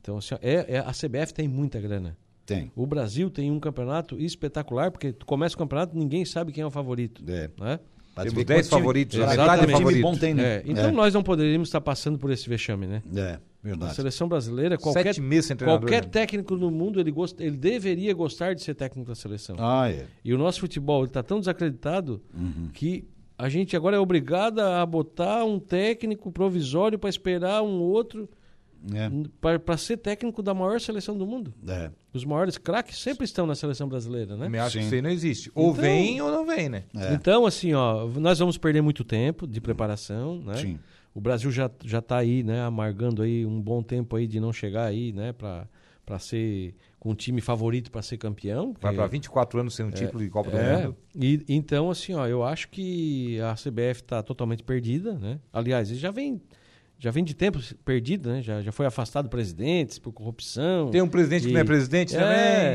Então, 0.00 0.18
assim, 0.18 0.34
é, 0.42 0.66
é- 0.76 0.78
a 0.78 0.92
CBF 0.92 1.32
tem 1.32 1.48
muita 1.48 1.80
grana. 1.80 2.16
tem. 2.46 2.70
O 2.76 2.86
Brasil 2.86 3.30
tem 3.30 3.50
um 3.50 3.58
campeonato 3.58 4.20
espetacular, 4.20 4.90
porque 4.90 5.12
tu 5.14 5.24
começa 5.24 5.54
o 5.54 5.58
campeonato 5.58 5.96
ninguém 5.96 6.26
sabe 6.26 6.52
quem 6.52 6.62
é 6.62 6.66
o 6.66 6.70
favorito. 6.70 7.22
É. 7.26 7.48
Né? 7.58 7.80
Pra 8.14 8.22
Temos 8.24 8.34
ver 8.38 8.44
10 8.44 8.58
quantos 8.58 8.68
time- 8.68 8.80
favoritos, 8.80 9.18
É, 9.18 9.24
a 9.24 9.26
metade 9.28 9.50
é 9.54 9.58
time 9.66 9.72
favorito. 9.72 10.02
bom 10.02 10.14
tem, 10.14 10.34
né? 10.34 10.56
É, 10.56 10.62
então 10.66 10.92
nós 10.92 11.14
não 11.14 11.22
poderíamos 11.22 11.68
estar 11.68 11.80
passando 11.80 12.18
por 12.18 12.30
esse 12.30 12.46
vexame, 12.48 12.86
né? 12.86 13.02
É, 13.16 13.20
A 13.32 13.40
verdade. 13.62 13.94
seleção 13.94 14.28
brasileira, 14.28 14.76
qualquer, 14.78 15.14
qualquer 15.64 16.04
né? 16.04 16.08
técnico 16.10 16.54
no 16.54 16.70
mundo, 16.70 17.00
ele, 17.00 17.10
gost, 17.10 17.40
ele 17.40 17.56
deveria 17.56 18.12
gostar 18.14 18.54
de 18.54 18.62
ser 18.62 18.74
técnico 18.74 19.08
da 19.08 19.14
seleção. 19.16 19.56
Ah, 19.58 19.90
é. 19.90 20.04
E 20.22 20.32
o 20.34 20.38
nosso 20.38 20.60
futebol 20.60 21.04
está 21.06 21.22
tão 21.22 21.40
desacreditado 21.40 22.22
Uhum. 22.32 22.68
que 22.72 23.04
a 23.36 23.48
gente 23.48 23.76
agora 23.76 23.96
é 23.96 24.00
obrigado 24.00 24.60
a 24.60 24.84
botar 24.86 25.44
um 25.44 25.58
técnico 25.58 26.30
provisório 26.32 26.98
para 26.98 27.10
esperar 27.10 27.62
um 27.62 27.80
outro 27.80 28.28
É. 28.94 29.10
para 29.62 29.76
ser 29.76 29.96
técnico 29.96 30.42
da 30.42 30.52
maior 30.52 30.78
seleção 30.80 31.16
do 31.16 31.26
mundo. 31.26 31.54
É. 31.66 31.90
Os 32.12 32.24
maiores 32.24 32.58
craques 32.58 32.98
sempre 32.98 33.24
estão 33.24 33.46
na 33.46 33.54
seleção 33.54 33.88
brasileira, 33.88 34.36
né? 34.36 34.48
Me 34.48 34.58
acho 34.58 34.72
que 34.76 34.80
Sim. 34.80 34.86
isso 34.86 34.94
aí 34.94 35.02
não 35.02 35.10
existe. 35.10 35.50
Ou 35.54 35.70
Então- 35.70 35.82
vem 35.82 36.20
ou 36.20 36.30
não 36.30 36.46
vem, 36.46 36.68
né? 36.68 36.84
É. 36.96 37.14
Então, 37.14 37.46
assim, 37.46 37.72
ó, 37.72 38.06
nós 38.06 38.38
vamos 38.38 38.58
perder 38.58 38.82
muito 38.82 39.02
tempo 39.02 39.46
de 39.46 39.60
preparação, 39.60 40.38
né? 40.40 40.56
Sim. 40.56 40.78
O 41.14 41.20
Brasil 41.20 41.50
já 41.50 41.70
já 41.84 42.00
está 42.00 42.18
aí, 42.18 42.42
né, 42.42 42.60
amargando 42.62 43.22
aí 43.22 43.46
um 43.46 43.60
bom 43.60 43.82
tempo 43.82 44.16
aí 44.16 44.26
de 44.26 44.38
não 44.40 44.52
chegar 44.52 44.84
aí, 44.84 45.12
né, 45.12 45.32
para 45.32 45.66
para 46.04 46.18
ser 46.18 46.74
com 47.04 47.10
um 47.10 47.14
time 47.14 47.42
favorito 47.42 47.90
para 47.90 48.00
ser 48.00 48.16
campeão. 48.16 48.68
Vai 48.72 48.80
porque- 48.80 48.96
para 48.96 49.06
24 49.06 49.60
anos 49.60 49.74
sem 49.76 49.84
um 49.84 49.90
título 49.90 50.24
de 50.24 50.30
Copa 50.30 50.50
do 50.50 50.56
É, 50.56 50.84
Mundo. 50.86 50.96
e, 51.14 51.44
então, 51.50 51.90
assim, 51.90 52.14
ó, 52.14 52.26
eu 52.26 52.42
acho 52.42 52.66
que 52.70 53.38
a 53.42 53.54
CBF 53.54 54.00
está 54.00 54.22
totalmente 54.22 54.62
perdida, 54.62 55.12
né? 55.18 55.38
Aliás, 55.52 55.90
ele 55.90 55.98
já 56.00 56.10
vem, 56.10 56.40
já 56.98 57.10
vem 57.10 57.22
de 57.22 57.34
tempo 57.34 57.60
perdido, 57.84 58.30
né? 58.30 58.40
Já, 58.40 58.62
já 58.62 58.72
foi 58.72 58.86
afastado 58.86 59.28
presidentes 59.28 59.98
por 59.98 60.12
corrupção. 60.12 60.88
Tem 60.90 61.02
um 61.02 61.08
presidente 61.08 61.46
que 61.46 61.52
não 61.52 61.60
é 61.60 61.64
presidente 61.64 62.16
é, 62.16 62.18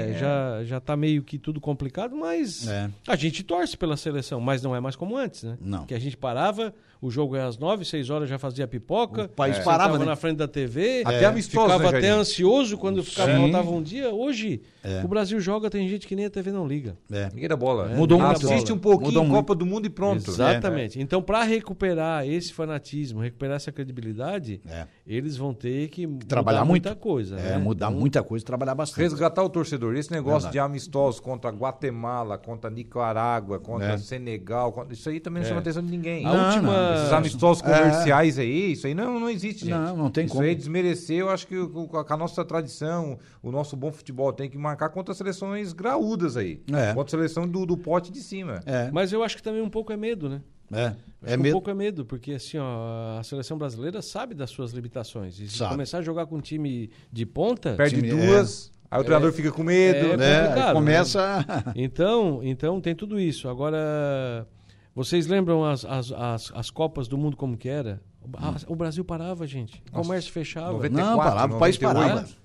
também. 0.03 0.19
já 0.19 0.63
já 0.63 0.79
tá 0.79 0.95
meio 0.95 1.23
que 1.23 1.39
tudo 1.39 1.59
complicado, 1.59 2.15
mas 2.15 2.67
É. 2.67 2.87
a 3.07 3.15
gente 3.15 3.41
torce 3.43 3.75
pela 3.75 3.97
seleção, 3.97 4.39
mas 4.39 4.61
não 4.61 4.75
é 4.75 4.79
mais 4.79 4.95
como 4.95 5.17
antes, 5.17 5.41
né? 5.41 5.57
Não. 5.59 5.87
Que 5.87 5.95
a 5.95 5.99
gente 5.99 6.15
parava, 6.15 6.71
o 7.01 7.09
jogo 7.09 7.35
é 7.35 7.41
às 7.41 7.57
nove, 7.57 7.85
seis 7.85 8.09
horas 8.09 8.29
já 8.29 8.37
fazia 8.37 8.67
pipoca. 8.67 9.23
O 9.25 9.29
país 9.29 9.57
é, 9.57 9.63
parava, 9.63 9.97
né? 9.97 10.05
na 10.05 10.15
frente 10.15 10.37
da 10.37 10.47
TV. 10.47 11.01
Até 11.05 11.25
amistoso, 11.25 11.65
Ficava 11.73 11.91
né, 11.91 11.97
até 11.97 12.09
ansioso 12.09 12.77
quando 12.77 13.03
ficava, 13.03 13.31
faltava 13.31 13.69
um 13.71 13.81
dia. 13.81 14.09
Hoje, 14.09 14.61
É. 14.83 15.01
o 15.03 15.07
Brasil 15.07 15.39
joga, 15.39 15.69
tem 15.69 15.87
gente 15.87 16.05
que 16.07 16.15
nem 16.15 16.25
a 16.25 16.29
TV 16.29 16.51
não 16.51 16.67
liga. 16.67 16.97
É. 17.11 17.29
Ninguém 17.33 17.47
dá 17.47 17.55
bola. 17.55 17.91
É, 17.91 17.95
Mudou 17.95 18.19
muito. 18.19 18.45
Assiste 18.45 18.73
um 18.73 18.77
pouquinho 18.77 19.07
Mudou 19.11 19.23
muito. 19.23 19.35
Copa 19.37 19.55
do 19.55 19.65
Mundo 19.65 19.85
e 19.85 19.89
pronto. 19.89 20.29
Exatamente. 20.29 20.99
Então, 21.01 21.21
para 21.21 21.43
recuperar 21.43 22.27
esse 22.27 22.51
fanatismo, 22.53 23.21
recuperar 23.21 23.55
essa 23.55 23.71
credibilidade, 23.71 24.61
É. 24.67 24.85
eles 25.07 25.37
vão 25.37 25.53
ter 25.53 25.87
que 25.89 26.07
Trabalhar 26.27 26.59
mudar 26.59 26.65
muito. 26.69 26.83
muita 26.89 26.95
coisa. 26.95 27.35
É, 27.37 27.51
né? 27.51 27.57
mudar 27.57 27.87
Então, 27.87 27.99
muita 27.99 28.23
coisa 28.23 28.43
e 28.43 28.45
trabalhar 28.45 28.75
bastante. 28.75 29.01
Resgatar 29.01 29.43
o 29.43 29.49
torcedor. 29.49 29.95
Esse 29.95 30.11
negócio 30.11 30.49
Verdade. 30.49 30.53
de 30.53 30.59
amistosos 30.59 31.19
contra 31.19 31.49
Guatemala, 31.51 32.37
contra 32.37 32.69
Nicarágua, 32.69 33.59
contra 33.59 33.93
É. 33.93 33.97
Senegal, 33.97 34.71
contra- 34.71 34.93
isso 34.93 35.07
aí 35.09 35.19
também 35.19 35.41
não 35.41 35.45
É. 35.45 35.49
chama 35.49 35.61
atenção 35.61 35.83
de 35.83 35.89
ninguém. 35.91 36.25
A 36.25 36.33
Não, 36.33 36.45
última. 36.47 36.88
não, 36.88 36.88
Esses 36.95 37.13
amistosos 37.13 37.63
É. 37.63 37.65
comerciais 37.65 38.37
aí, 38.39 38.71
isso 38.73 38.87
aí 38.87 38.93
não, 38.93 39.19
não 39.19 39.29
existe, 39.29 39.61
gente. 39.65 39.69
Não, 39.73 39.95
não 39.95 40.09
tem 40.11 40.25
isso 40.25 40.33
como. 40.33 40.45
aí 40.45 40.55
desmerecer, 40.55 41.17
eu 41.17 41.29
acho 41.29 41.47
que 41.47 41.55
a 42.07 42.17
nossa 42.17 42.43
tradição, 42.45 43.17
o 43.41 43.51
nosso 43.51 43.75
bom 43.75 43.91
futebol 43.91 44.31
tem 44.33 44.49
que 44.49 44.57
marcar 44.57 44.89
contra 44.89 45.13
seleções 45.13 45.73
graúdas 45.73 46.37
aí. 46.37 46.61
É. 46.71 46.93
Contra 46.93 47.03
a 47.17 47.19
seleção 47.19 47.47
do, 47.47 47.65
do 47.65 47.77
pote 47.77 48.11
de 48.11 48.19
cima. 48.21 48.59
É, 48.65 48.89
Mas 48.91 49.11
eu 49.13 49.23
acho 49.23 49.35
que 49.37 49.43
também 49.43 49.61
um 49.61 49.69
pouco 49.69 49.91
é 49.93 49.97
medo, 49.97 50.29
né? 50.29 50.41
é. 50.71 50.85
Acho 50.87 50.95
É 51.23 51.27
que 51.33 51.37
Um 51.39 51.43
medo. 51.43 51.53
pouco 51.53 51.69
é 51.69 51.73
medo, 51.73 52.05
porque 52.05 52.31
assim, 52.33 52.57
ó, 52.57 53.17
a 53.19 53.23
seleção 53.23 53.57
brasileira 53.57 54.01
sabe 54.01 54.33
das 54.33 54.49
suas 54.51 54.71
limitações. 54.71 55.37
E 55.39 55.49
se 55.49 55.57
Sabe. 55.57 55.71
começar 55.71 55.97
a 55.97 56.01
jogar 56.01 56.25
com 56.27 56.37
um 56.37 56.41
time 56.41 56.89
de 57.11 57.25
ponta, 57.25 57.73
Perde 57.73 57.95
Time- 57.95 58.09
duas, 58.09 58.71
aí 58.89 59.01
o 59.01 59.03
treinador 59.03 59.33
fica 59.33 59.51
com 59.51 59.61
medo. 59.63 60.13
É, 60.13 60.17
né? 60.17 60.69
É, 60.69 60.71
começa. 60.73 61.45
então, 61.75 62.39
então 62.41 62.79
tem 62.79 62.95
tudo 62.95 63.19
isso. 63.19 63.49
Agora, 63.49 64.47
vocês 64.95 65.27
lembram 65.27 65.63
as, 65.63 65.85
as, 65.85 66.11
as, 66.11 66.51
as 66.53 66.69
Copas 66.69 67.07
do 67.07 67.17
Mundo 67.17 67.37
como 67.37 67.55
que 67.57 67.69
era? 67.69 68.01
A- 68.33 68.55
o 68.67 68.75
Brasil 68.75 69.03
parava, 69.05 69.47
gente. 69.47 69.81
O 69.89 69.91
comércio 70.03 70.31
fechava. 70.31 70.73
94, 70.73 71.09
Não, 71.11 71.17
parava, 71.17 71.55
o 71.55 71.59
país 71.59 71.79
98. 71.79 72.09
parava. 72.09 72.39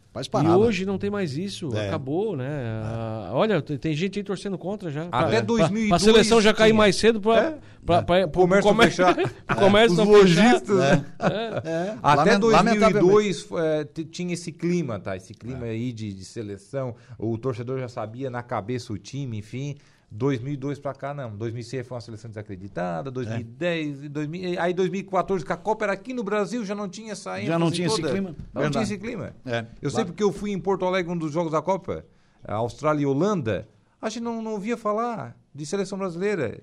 E 0.45 0.47
hoje 0.49 0.87
não 0.87 0.97
tem 0.97 1.11
mais 1.11 1.37
isso, 1.37 1.77
É. 1.77 1.89
acabou, 1.89 2.37
né? 2.37 2.49
Ah, 2.85 3.31
olha, 3.33 3.61
tem, 3.61 3.77
tem 3.77 3.93
gente 3.95 4.17
aí 4.21 4.23
torcendo 4.25 4.57
contra 4.57 4.89
já. 4.89 5.09
Até 5.11 5.39
Pra- 5.39 5.41
2002 5.41 5.89
Pra, 5.89 5.89
pra 5.89 5.99
seleção 5.99 6.41
já 6.41 6.55
cair 6.55 6.73
mais 6.73 6.95
cedo 6.95 7.21
pra, 7.21 7.37
É. 7.41 7.59
pra, 7.85 8.03
pra- 8.03 8.25
O 8.27 8.31
comércio 8.31 8.73
pro 8.73 8.83
fechar. 8.85 9.15
pro 9.45 9.57
comércio 9.57 9.91
Os 9.91 9.99
não 9.99 10.07
fechar. 10.07 10.45
lojistas, 10.45 10.77
né? 10.79 11.05
É. 11.19 11.69
É, 11.69 11.97
Até 12.01 12.31
lament- 12.39 12.45
lamentavelmente. 12.45 13.01
2002 13.03 13.49
é, 13.65 13.85
t- 13.85 14.05
tinha 14.05 14.33
esse 14.35 14.53
clima, 14.53 15.01
tá? 15.01 15.17
Esse 15.17 15.35
clima 15.35 15.65
aí 15.67 15.93
de, 15.93 16.13
de 16.13 16.25
seleção. 16.25 16.95
O 17.19 17.37
torcedor 17.37 17.81
já 17.81 17.89
sabia 17.89 18.31
na 18.31 18.43
cabeça 18.45 18.93
o 18.93 18.97
time, 18.97 19.39
enfim. 19.39 19.75
2002 20.17 20.79
pra 20.79 20.95
cá, 20.95 21.13
não. 21.13 21.37
2006 21.37 21.87
foi 21.87 21.97
uma 21.97 22.01
seleção 22.01 22.31
desacreditada. 22.31 23.11
2010, 23.11 24.05
e 24.05 24.09
2000, 24.09 24.61
aí 24.61 24.73
2014, 24.73 25.45
que 25.45 25.53
a 25.53 25.57
Copa 25.57 25.85
era 25.85 25.93
aqui 25.93 26.15
no 26.15 26.23
Brasil, 26.23 26.65
já 26.65 26.75
não 26.75 26.89
tinha 26.89 27.13
essa 27.13 27.41
Já 27.43 27.59
não 27.59 27.69
tinha 27.71 27.89
esse 27.89 27.97
toda. 27.97 28.13
clima, 28.13 28.29
Não 28.53 28.63
verdade. 28.63 28.73
tinha 28.73 28.83
esse 28.85 28.99
clima. 28.99 29.35
É, 29.45 29.67
eu 29.83 29.91
sei 29.91 29.97
claro. 29.99 30.07
porque 30.07 30.23
eu 30.23 30.33
fui 30.33 30.53
em 30.53 30.59
Porto 30.59 30.85
Alegre, 30.85 31.13
um 31.13 31.17
dos 31.19 31.33
jogos 31.33 31.51
da 31.51 31.61
Copa, 31.61 32.05
a 32.47 32.55
Austrália 32.55 33.03
e 33.03 33.07
Holanda, 33.07 33.69
a 34.01 34.09
gente 34.09 34.23
não, 34.23 34.41
não 34.41 34.53
ouvia 34.53 34.77
falar 34.77 35.37
de 35.53 35.67
seleção 35.67 35.99
brasileira. 35.99 36.63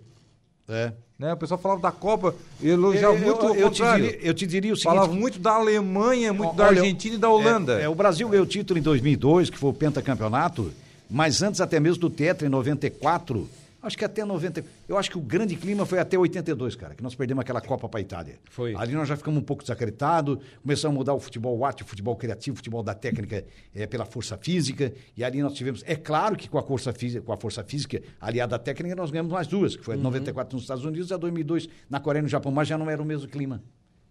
É. 0.70 0.94
Né? 1.20 1.34
O 1.34 1.38
pessoal 1.38 1.60
falava 1.60 1.82
da 1.82 1.92
Copa, 1.92 2.34
elogiava 2.64 3.16
Eu- 3.16 3.20
muito 3.20 3.46
eu, 3.48 3.56
eu 3.56 3.70
te 3.70 3.84
diria, 3.84 4.20
eu 4.22 4.34
te 4.34 4.48
diria 4.48 4.72
o 4.74 4.76
seguinte. 4.78 4.96
Falava 4.96 5.12
muito 5.14 5.40
da 5.40 5.52
Alemanha, 5.56 6.32
muito 6.32 6.56
da 6.56 6.68
Argentina 6.68 7.16
e 7.16 7.18
da 7.18 7.30
Holanda. 7.30 7.82
É, 7.82 7.84
é, 7.84 7.90
o 7.90 7.96
Brasil 7.96 8.30
ganhou 8.30 8.46
o 8.46 8.48
título 8.48 8.80
em 8.80 8.82
2002, 8.82 9.50
que 9.50 9.58
foi 9.58 9.70
o 9.72 9.74
pentacampeonato, 9.74 10.72
mas 11.12 11.44
antes 11.44 11.60
até 11.60 11.80
mesmo 11.80 12.00
do 12.00 12.10
Tetra, 12.10 12.48
em 12.48 12.50
94, 12.50 13.48
acho 13.82 13.98
que 13.98 14.06
até 14.06 14.24
90. 14.24 14.64
Eu 14.88 14.98
acho 14.98 15.10
que 15.10 15.18
o 15.18 15.22
grande 15.22 15.56
clima 15.58 15.86
foi 15.86 16.00
até 16.00 16.18
82, 16.18 16.76
cara, 16.76 16.96
que 16.96 17.04
nós 17.04 17.16
perdemos 17.16 17.42
aquela 17.42 17.60
Copa 17.60 17.90
para 17.90 18.00
a 18.00 18.02
Itália. 18.02 18.40
Foi. 18.50 18.74
Ali 18.76 18.94
nós 18.94 19.10
já 19.10 19.18
ficamos 19.18 19.42
um 19.42 19.44
pouco 19.44 19.62
desacreditados, 19.62 20.38
começamos 20.62 20.96
a 20.96 20.98
mudar 20.98 21.14
o 21.14 21.20
futebol 21.20 21.66
arte, 21.66 21.84
o 21.84 21.86
futebol 21.86 22.16
criativo, 22.16 22.54
o 22.54 22.58
futebol 22.58 22.82
da 22.82 22.94
técnica 22.94 23.44
é, 23.76 23.86
pela 23.86 24.06
força 24.06 24.38
física, 24.38 24.94
e 25.18 25.24
ali 25.24 25.42
nós 25.42 25.54
tivemos. 25.54 25.84
É 25.86 25.96
claro 25.96 26.38
que 26.38 26.48
com 26.48 26.58
a 26.58 26.64
força 26.64 26.94
física, 26.94 27.22
com 27.22 27.34
a 27.34 27.38
força 27.38 27.64
física 27.64 28.02
aliada 28.20 28.56
à 28.56 28.60
técnica, 28.60 28.96
nós 28.96 29.12
ganhamos 29.12 29.34
mais 29.34 29.48
duas, 29.48 29.76
que 29.76 29.84
foi 29.84 29.98
de 29.98 30.04
94 30.04 30.56
nos 30.56 30.64
Estados 30.64 30.86
Unidos 30.86 31.10
e 31.10 31.14
a 31.14 31.18
2002 31.18 31.68
na 31.90 32.00
Coreia 32.00 32.22
e 32.22 32.24
no 32.24 32.30
Japão, 32.30 32.52
mas 32.52 32.68
já 32.68 32.78
não 32.78 32.90
era 32.90 33.02
o 33.02 33.06
mesmo 33.06 33.28
clima. 33.28 33.62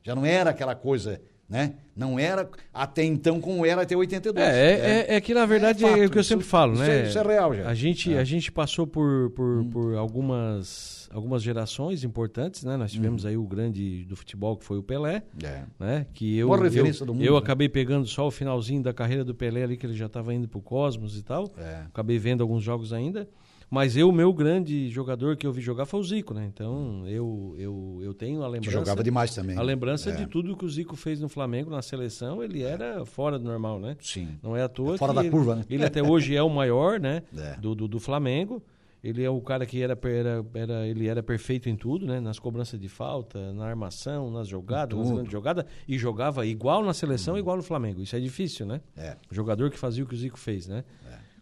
Já 0.03 0.15
não 0.15 0.25
era 0.27 0.51
aquela 0.51 0.75
coisa, 0.75 1.21
né? 1.51 1.75
Não 1.97 2.19
era 2.19 2.49
até 2.73 3.05
então 3.05 3.41
como 3.41 3.67
era 3.67 3.83
até 3.83 3.95
82. 3.97 4.47
É, 4.47 4.51
é, 4.51 5.07
é, 5.13 5.17
é 5.17 5.21
que 5.21 5.35
na 5.35 5.45
verdade 5.45 5.85
é, 5.85 5.89
fato, 5.89 6.05
o 6.05 6.11
que 6.11 6.17
eu 6.17 6.21
isso- 6.21 6.29
sempre 6.29 6.47
falo, 6.47 6.73
isso 6.75 6.83
né? 6.83 7.01
é- 7.01 7.09
isso 7.09 7.19
é 7.19 7.23
real 7.23 7.53
já. 7.55 7.69
A 7.69 7.75
gente, 7.75 8.15
É. 8.15 8.19
a 8.19 8.25
gente 8.25 8.51
passou 8.53 8.87
por, 8.87 9.31
por, 9.31 9.59
Hum. 9.61 9.69
por 9.69 9.95
algumas, 9.97 11.09
algumas 11.13 11.43
gerações 11.43 12.05
importantes, 12.05 12.63
né? 12.65 12.77
Nós 12.77 12.93
tivemos 12.93 13.27
aí 13.27 13.37
o 13.37 13.43
grande 13.45 14.05
do 14.05 14.15
futebol 14.17 14.57
que 14.57 14.65
foi 14.65 14.79
o 14.79 14.83
Pelé, 14.83 15.23
É. 15.43 15.63
né? 15.79 16.07
Que 16.15 16.39
eu, 16.39 16.47
Boa 16.49 16.63
referência 16.63 17.03
eu, 17.03 17.07
do 17.09 17.15
mundo, 17.15 17.25
eu 17.25 17.33
né? 17.35 17.39
acabei 17.39 17.69
pegando 17.69 18.07
só 18.07 18.27
o 18.27 18.31
finalzinho 18.31 18.83
da 18.83 18.95
carreira 18.95 19.25
do 19.25 19.35
Pelé 19.35 19.65
ali, 19.65 19.77
que 19.77 19.85
ele 19.85 19.95
já 19.97 20.07
estava 20.07 20.33
indo 20.33 20.49
pro 20.49 20.61
Cosmos 20.63 21.19
e 21.19 21.23
tal. 21.23 21.53
É. 21.59 21.83
Acabei 21.89 22.19
vendo 22.19 22.41
alguns 22.43 22.63
jogos 22.63 22.93
ainda. 22.93 23.29
Mas 23.71 23.97
eu, 23.97 24.09
o 24.09 24.13
meu 24.13 24.33
grande 24.33 24.89
jogador 24.91 25.37
que 25.37 25.47
eu 25.47 25.53
vi 25.53 25.61
jogar 25.61 25.87
foi 25.87 26.01
o 26.01 26.03
Zico, 26.03 26.35
né? 26.35 26.45
Então 26.53 27.05
eu, 27.07 27.55
eu, 27.57 28.01
eu 28.03 28.13
tenho 28.13 28.43
a 28.43 28.47
Que 28.47 28.53
lembrança. 28.55 28.71
jogava 28.79 29.03
demais 29.05 29.33
também. 29.35 29.57
A 29.57 29.63
lembrança 29.63 30.11
É. 30.11 30.17
de 30.17 30.27
tudo 30.27 30.57
que 30.57 30.65
o 30.65 30.69
Zico 30.69 30.97
fez 30.97 31.21
no 31.21 31.29
Flamengo, 31.29 31.71
na 31.71 31.81
seleção, 31.81 32.43
ele 32.43 32.63
era 32.63 33.05
fora 33.07 33.39
do 33.39 33.45
normal, 33.45 33.79
né? 33.79 33.97
Sim. 34.01 34.37
Não 34.43 34.57
é 34.57 34.63
à 34.65 34.69
toa. 34.69 34.99
Fora 34.99 35.13
que 35.13 35.17
da 35.17 35.23
ele, 35.23 35.31
curva, 35.31 35.55
né? 35.55 35.65
Ele 35.71 35.85
até 35.85 36.03
hoje 36.03 36.35
é 36.35 36.43
o 36.43 36.51
maior, 36.51 36.99
né? 36.99 37.23
É. 37.39 37.57
Do, 37.61 37.75
do, 37.77 37.87
do 37.87 38.01
Flamengo. 38.01 38.61
Ele 39.03 39.23
é 39.25 39.31
o 39.31 39.41
cara 39.41 39.65
que 39.65 39.81
era, 39.81 39.99
era, 40.05 40.45
era, 40.53 40.87
ele 40.87 41.09
era 41.09 41.23
perfeito 41.23 41.71
em 41.71 41.75
tudo, 41.77 42.05
né? 42.05 42.21
Nas 42.21 42.39
cobranças 42.39 42.79
de 42.79 42.87
falta, 42.89 43.51
na 43.55 43.65
armação, 43.65 44.31
nas 44.31 44.47
jogadas, 44.47 44.99
nas 44.99 45.11
grandes 45.11 45.33
jogadas. 45.33 45.65
E 45.89 45.97
jogava 45.97 46.45
igual 46.45 46.85
na 46.85 46.93
seleção, 46.93 47.39
igual 47.39 47.57
no 47.57 47.63
Flamengo. 47.63 48.03
Isso 48.03 48.15
é 48.15 48.21
difícil, 48.21 48.67
né? 48.67 48.83
É. 48.95 49.17
O 49.31 49.35
jogador 49.35 49.71
que 49.71 49.79
fazia 49.79 50.05
o 50.05 50.07
que 50.07 50.13
o 50.15 50.19
Zico 50.19 50.39
fez, 50.39 50.67
né? 50.69 50.85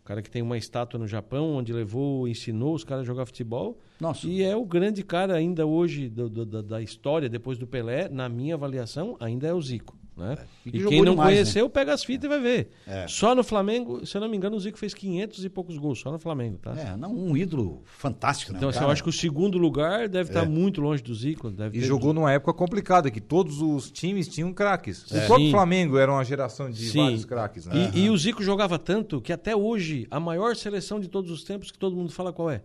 O 0.08 0.12
cara 0.16 0.22
que 0.22 0.30
tem 0.30 0.40
uma 0.40 0.56
estátua 0.56 0.98
no 0.98 1.06
Japão, 1.06 1.52
onde 1.56 1.70
levou, 1.70 2.26
ensinou 2.26 2.74
os 2.74 2.82
caras 2.82 3.02
a 3.02 3.06
jogar 3.06 3.26
futebol. 3.26 3.78
Nossa. 4.00 4.26
E 4.26 4.42
é 4.42 4.56
o 4.56 4.64
grande 4.64 5.02
cara 5.02 5.34
ainda 5.34 5.66
hoje 5.66 6.08
do- 6.08 6.30
do- 6.30 6.46
da- 6.46 6.62
da 6.62 6.80
história, 6.80 7.28
depois 7.28 7.58
do 7.58 7.66
Pelé, 7.66 8.08
na 8.08 8.26
minha 8.26 8.54
avaliação, 8.54 9.18
ainda 9.20 9.46
é 9.46 9.52
o 9.52 9.60
Zico. 9.60 9.94
Né? 10.18 10.36
E 10.66 10.70
que 10.72 10.76
E 10.76 10.80
jogou 10.80 10.90
quem 10.90 11.02
não 11.02 11.12
demais, 11.12 11.28
né? 11.30 11.34
conheceu, 11.36 11.70
pega 11.70 11.94
as 11.94 12.02
fitas 12.04 12.24
e 12.24 12.28
vai 12.28 12.40
ver. 12.40 12.70
É. 12.86 13.06
Só 13.06 13.34
no 13.34 13.44
Flamengo, 13.44 14.04
se 14.04 14.16
eu 14.16 14.20
não 14.20 14.28
me 14.28 14.36
engano, 14.36 14.56
o 14.56 14.60
Zico 14.60 14.76
fez 14.76 14.92
500 14.92 15.44
e 15.44 15.48
poucos 15.48 15.78
gols, 15.78 16.00
só 16.00 16.10
no 16.10 16.18
Flamengo, 16.18 16.58
tá? 16.58 16.72
É, 16.76 16.96
não, 16.96 17.14
um 17.14 17.36
ídolo 17.36 17.82
fantástico, 17.84 18.52
né? 18.52 18.58
Então, 18.58 18.68
Um 18.68 18.70
assim, 18.70 18.82
eu 18.82 18.90
acho 18.90 19.02
que 19.02 19.08
o 19.08 19.12
segundo 19.12 19.56
lugar 19.58 20.08
deve 20.08 20.30
estar 20.30 20.44
muito 20.44 20.80
longe 20.80 21.02
do 21.02 21.14
Zico. 21.14 21.50
Deve 21.50 21.78
E 21.78 21.80
ter- 21.80 21.86
jogou 21.86 22.12
numa 22.12 22.32
época 22.32 22.52
complicada, 22.52 23.10
que 23.10 23.20
todos 23.20 23.62
os 23.62 23.90
times 23.90 24.26
tinham 24.28 24.52
craques. 24.52 25.10
O 25.10 25.16
É. 25.16 25.26
próprio 25.26 25.46
Sim. 25.46 25.52
Flamengo 25.52 25.96
era 25.98 26.10
uma 26.12 26.24
geração 26.24 26.68
de 26.70 26.88
Sim. 26.90 26.98
vários 27.04 27.24
craques, 27.24 27.66
né? 27.66 27.90
E, 27.94 28.00
e 28.06 28.10
o 28.10 28.16
Zico 28.18 28.42
jogava 28.42 28.78
tanto 28.78 29.20
que 29.20 29.32
até 29.32 29.54
hoje 29.54 30.06
a 30.10 30.18
maior 30.18 30.56
seleção 30.56 30.98
de 30.98 31.08
todos 31.08 31.30
os 31.30 31.44
tempos 31.44 31.70
que 31.70 31.78
todo 31.78 31.94
mundo 31.94 32.10
fala 32.10 32.32
qual 32.32 32.50
é? 32.50 32.62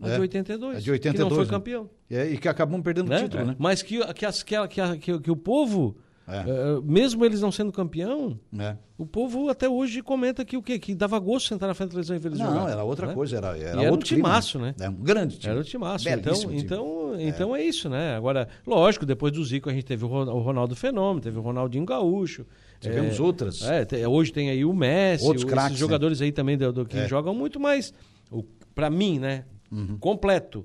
A 0.00 0.08
É. 0.08 0.14
de 0.16 0.20
82. 0.20 0.76
A 0.76 0.78
de 0.80 0.84
Que 0.84 0.90
82, 0.90 1.28
não 1.30 1.36
foi 1.36 1.44
né? 1.44 1.50
campeão. 1.50 1.90
É, 2.10 2.28
e 2.28 2.36
que 2.36 2.48
acabamos 2.48 2.82
perdendo 2.82 3.08
né? 3.08 3.18
o 3.18 3.22
título, 3.22 3.44
né? 3.46 3.56
Mas 3.58 3.82
que, 3.82 4.00
que, 4.14 4.26
as- 4.26 4.42
que, 4.42 4.54
que, 4.68 4.98
que, 4.98 5.18
que 5.20 5.30
o 5.30 5.36
povo, 5.36 5.96
É. 6.26 6.38
eh, 6.40 6.80
mesmo 6.84 7.24
eles 7.24 7.40
não 7.40 7.50
sendo 7.50 7.72
campeão, 7.72 8.38
É. 8.58 8.76
o 8.96 9.04
povo 9.04 9.48
até 9.48 9.68
hoje 9.68 10.02
comenta 10.02 10.44
que 10.44 10.56
o 10.56 10.62
quê? 10.62 10.78
Que 10.78 10.94
dava 10.94 11.18
gosto 11.18 11.48
sentar 11.48 11.68
na 11.68 11.74
frente 11.74 11.88
da 11.88 11.92
televisão 11.94 12.16
e 12.16 12.18
ver 12.20 12.28
eles 12.28 12.38
Não, 12.38 12.68
era 12.68 12.84
outra 12.84 13.08
né? 13.08 13.14
coisa, 13.14 13.36
era, 13.38 13.58
era, 13.58 13.80
era 13.80 13.80
um 13.82 13.90
outro 13.90 14.06
clima, 14.08 14.28
timaço, 14.28 14.58
né? 14.58 14.74
É 14.80 14.88
um 14.88 14.94
grande 14.94 15.38
time. 15.38 15.50
Era 15.52 15.60
o 15.60 15.64
timaço. 15.64 16.08
Então, 16.08 16.34
time. 16.34 16.56
então, 16.60 17.14
então 17.20 17.56
é 17.56 17.62
isso, 17.62 17.88
né? 17.88 18.14
Agora, 18.14 18.48
lógico, 18.66 19.04
depois 19.04 19.32
do 19.32 19.44
Zico 19.44 19.68
a 19.68 19.72
gente 19.72 19.84
teve 19.84 20.04
o 20.04 20.08
Ron- 20.08 20.30
o 20.32 20.38
Ronaldo 20.40 20.76
Fenômeno, 20.76 21.20
teve 21.20 21.38
o 21.38 21.42
Ronaldinho 21.42 21.84
Gaúcho. 21.84 22.46
Tivemos 22.80 23.18
é, 23.18 23.22
outras. 23.22 23.62
É, 23.62 24.08
hoje 24.08 24.32
tem 24.32 24.50
aí 24.50 24.64
o 24.64 24.72
Messi, 24.72 25.24
Outros 25.24 25.44
o- 25.44 25.46
craques, 25.46 25.70
esses 25.72 25.78
jogadores 25.80 26.20
aí 26.22 26.32
também 26.32 26.56
do, 26.56 26.72
do 26.72 26.84
que 26.86 26.98
É. 26.98 27.08
jogam 27.08 27.34
muito, 27.34 27.58
mas 27.60 27.92
o, 28.30 28.42
pra 28.74 28.88
mim, 28.90 29.18
né? 29.18 29.44
Uhum. 29.70 29.96
Completo. 29.98 30.64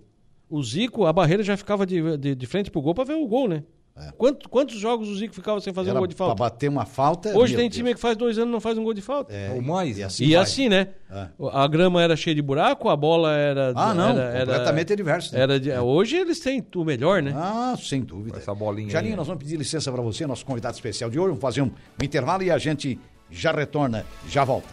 O 0.50 0.62
Zico, 0.64 1.06
a 1.06 1.14
barreira 1.14 1.44
já 1.44 1.58
ficava 1.58 1.86
de, 1.86 2.18
de, 2.18 2.34
de 2.36 2.46
frente 2.48 2.72
pro 2.72 2.82
gol 2.82 2.94
pra 2.96 3.04
ver 3.04 3.14
o 3.16 3.28
gol, 3.28 3.48
né? 3.48 3.64
É. 4.00 4.12
Quanto- 4.18 4.48
quantos 4.48 4.78
jogos 4.80 5.10
o 5.10 5.16
Zico 5.16 5.34
ficava 5.34 5.60
sem 5.60 5.74
fazer 5.74 5.90
Era 5.90 5.98
um 5.98 6.02
gol 6.02 6.08
de 6.08 6.16
pra 6.16 6.28
falta? 6.28 6.40
bater 6.44 6.70
uma 6.70 6.86
falta. 6.86 7.36
Hoje 7.36 7.56
tem 7.56 7.66
Deus. 7.68 7.76
time 7.78 7.96
que 7.96 8.00
faz 8.00 8.16
dois 8.16 8.38
anos 8.38 8.50
e 8.50 8.52
não 8.54 8.60
faz 8.62 8.78
um 8.78 8.84
gol 8.84 8.94
de 8.94 9.02
falta. 9.02 9.34
É, 9.34 9.52
Ou 9.56 9.62
mais, 9.62 9.98
E 9.98 10.02
né? 10.02 10.06
assim, 10.06 10.26
e 10.26 10.36
assim, 10.36 10.70
né? 10.70 10.90
É. 11.10 11.28
A 11.52 11.68
grama 11.68 12.02
era 12.02 12.16
cheia 12.16 12.36
de 12.36 12.42
buraco, 12.42 12.90
a 12.90 12.96
bola 12.96 13.34
era. 13.36 13.74
Ah, 13.76 13.94
não, 13.96 14.10
era, 14.10 14.22
era- 14.22 14.46
completamente 14.46 14.96
diverso. 14.96 15.34
né? 15.34 15.42
era 15.42 15.60
de- 15.60 15.72
hoje 15.72 16.16
eles 16.16 16.40
têm 16.40 16.64
o 16.76 16.84
melhor, 16.84 17.24
né? 17.24 17.34
Ah, 17.36 17.76
sem 17.82 18.02
dúvida. 18.02 18.38
Essa 18.38 18.54
bolinha 18.54 18.90
Jarinho, 18.90 19.14
aí. 19.14 19.18
nós 19.18 19.26
vamos 19.28 19.42
pedir 19.44 19.58
licença 19.58 19.92
para 19.92 20.02
você, 20.02 20.28
nosso 20.28 20.46
convidado 20.46 20.76
especial 20.76 21.10
de 21.10 21.18
hoje. 21.18 21.30
Vamos 21.30 21.42
fazer 21.42 21.62
um, 21.64 21.66
um 22.00 22.04
intervalo 22.06 22.44
e 22.44 22.52
a 22.52 22.58
gente 22.60 23.00
já 23.32 23.52
retorna, 23.52 24.06
já 24.30 24.44
volta. 24.46 24.68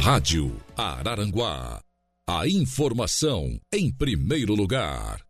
Rádio 0.00 0.54
Araranguá. 0.76 1.80
A 2.28 2.46
informação 2.46 3.58
em 3.72 3.90
primeiro 3.90 4.54
lugar. 4.54 5.20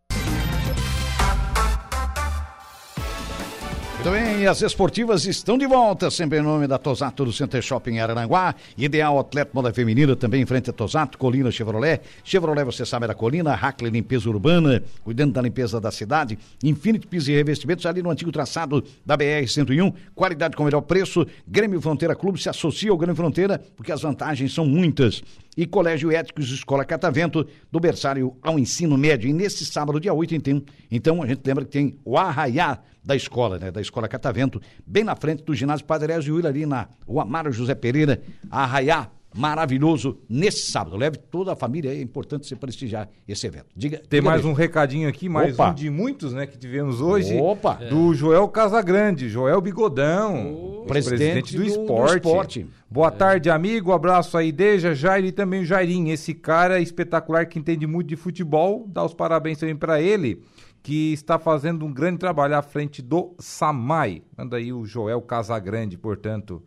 Muito 3.98 4.12
bem, 4.12 4.46
as 4.46 4.62
esportivas 4.62 5.26
estão 5.26 5.58
de 5.58 5.66
volta, 5.66 6.08
sempre 6.08 6.38
em 6.38 6.40
nome 6.40 6.68
da 6.68 6.78
Tosato 6.78 7.24
do 7.24 7.32
Center 7.32 7.60
Shopping 7.60 7.98
Arananguá, 7.98 8.54
Ideal 8.76 9.18
Atleta 9.18 9.50
Moda 9.52 9.72
Feminina, 9.72 10.14
também 10.14 10.40
em 10.40 10.46
frente 10.46 10.70
a 10.70 10.72
Tosato, 10.72 11.18
Colina 11.18 11.50
Chevrolet, 11.50 12.00
Chevrolet 12.22 12.64
você 12.64 12.86
sabe 12.86 13.06
é 13.06 13.08
da 13.08 13.14
Colina, 13.14 13.56
Hackley 13.56 13.90
Limpeza 13.90 14.30
Urbana, 14.30 14.84
cuidando 15.02 15.32
da 15.32 15.42
limpeza 15.42 15.80
da 15.80 15.90
cidade, 15.90 16.38
Infinity 16.62 17.08
Pisos 17.08 17.28
e 17.28 17.32
Revestimentos 17.32 17.84
ali 17.86 18.00
no 18.00 18.08
antigo 18.08 18.30
traçado 18.30 18.84
da 19.04 19.18
BR-101, 19.18 19.92
qualidade 20.14 20.56
com 20.56 20.62
melhor 20.62 20.82
preço, 20.82 21.26
Grêmio 21.44 21.80
Fronteira 21.80 22.14
Clube 22.14 22.40
se 22.40 22.48
associa 22.48 22.92
ao 22.92 22.96
Grêmio 22.96 23.16
Fronteira, 23.16 23.60
porque 23.76 23.90
as 23.90 24.02
vantagens 24.02 24.54
são 24.54 24.64
muitas. 24.64 25.24
E 25.58 25.66
Colégio 25.66 26.12
Éticos 26.12 26.52
Escola 26.52 26.84
Catavento, 26.84 27.44
do 27.68 27.80
berçário 27.80 28.36
ao 28.40 28.60
ensino 28.60 28.96
médio. 28.96 29.28
E 29.28 29.32
nesse 29.32 29.66
sábado, 29.66 29.98
dia 29.98 30.14
8, 30.14 30.36
então, 30.36 30.62
então 30.88 31.20
a 31.20 31.26
gente 31.26 31.40
lembra 31.44 31.64
que 31.64 31.72
tem 31.72 31.98
o 32.04 32.16
Arraiá 32.16 32.78
da 33.02 33.16
escola, 33.16 33.58
né? 33.58 33.72
Da 33.72 33.80
escola 33.80 34.06
Catavento, 34.06 34.62
bem 34.86 35.02
na 35.02 35.16
frente 35.16 35.42
do 35.42 35.52
ginásio 35.52 35.84
Padre 35.84 36.12
Ezio 36.12 36.46
ali 36.46 36.64
na 36.64 36.86
o 37.04 37.20
Amaro 37.20 37.50
José 37.50 37.74
Pereira, 37.74 38.22
Arraiá, 38.48 39.10
maravilhoso, 39.34 40.18
nesse 40.28 40.70
sábado. 40.70 40.96
Leve 40.96 41.18
toda 41.18 41.52
a 41.52 41.56
família, 41.56 41.90
é 41.92 42.00
importante 42.00 42.46
você 42.46 42.56
prestigiar 42.56 43.08
esse 43.26 43.46
evento. 43.46 43.66
Diga, 43.76 43.98
Tem 43.98 44.20
diga 44.20 44.30
mais 44.30 44.44
aí. 44.44 44.50
um 44.50 44.54
recadinho 44.54 45.08
aqui, 45.08 45.28
mais 45.28 45.54
Opa. 45.54 45.70
um 45.70 45.74
de 45.74 45.90
muitos, 45.90 46.32
né, 46.32 46.46
que 46.46 46.56
tivemos 46.58 47.00
hoje. 47.00 47.36
Opa. 47.38 47.74
Do 47.74 48.14
Joel 48.14 48.48
Casagrande, 48.48 49.28
Joel 49.28 49.60
Bigodão, 49.60 50.84
Presidente 50.86 51.56
do, 51.56 51.62
do- 51.62 51.64
do 51.64 51.70
esporte. 51.70 52.16
esporte. 52.16 52.66
Boa 52.90 53.10
tarde, 53.10 53.50
amigo. 53.50 53.92
Abraço 53.92 54.36
aí, 54.38 54.50
Deja, 54.50 54.94
Jair 54.94 55.24
e 55.26 55.32
também 55.32 55.60
o 55.62 55.64
Jairinho. 55.64 56.12
Esse 56.12 56.32
cara 56.34 56.80
espetacular 56.80 57.46
que 57.46 57.58
entende 57.58 57.86
muito 57.86 58.08
de 58.08 58.16
futebol. 58.16 58.86
Dá 58.88 59.04
os 59.04 59.12
parabéns 59.12 59.58
também 59.58 59.76
pra 59.76 60.00
ele, 60.00 60.42
que 60.82 61.12
está 61.12 61.38
fazendo 61.38 61.84
um 61.84 61.92
grande 61.92 62.18
trabalho 62.18 62.56
à 62.56 62.62
frente 62.62 63.02
do 63.02 63.34
Samai. 63.38 64.22
Manda 64.36 64.56
aí 64.56 64.72
o 64.72 64.86
Joel 64.86 65.20
Casagrande, 65.20 65.98
portanto, 65.98 66.62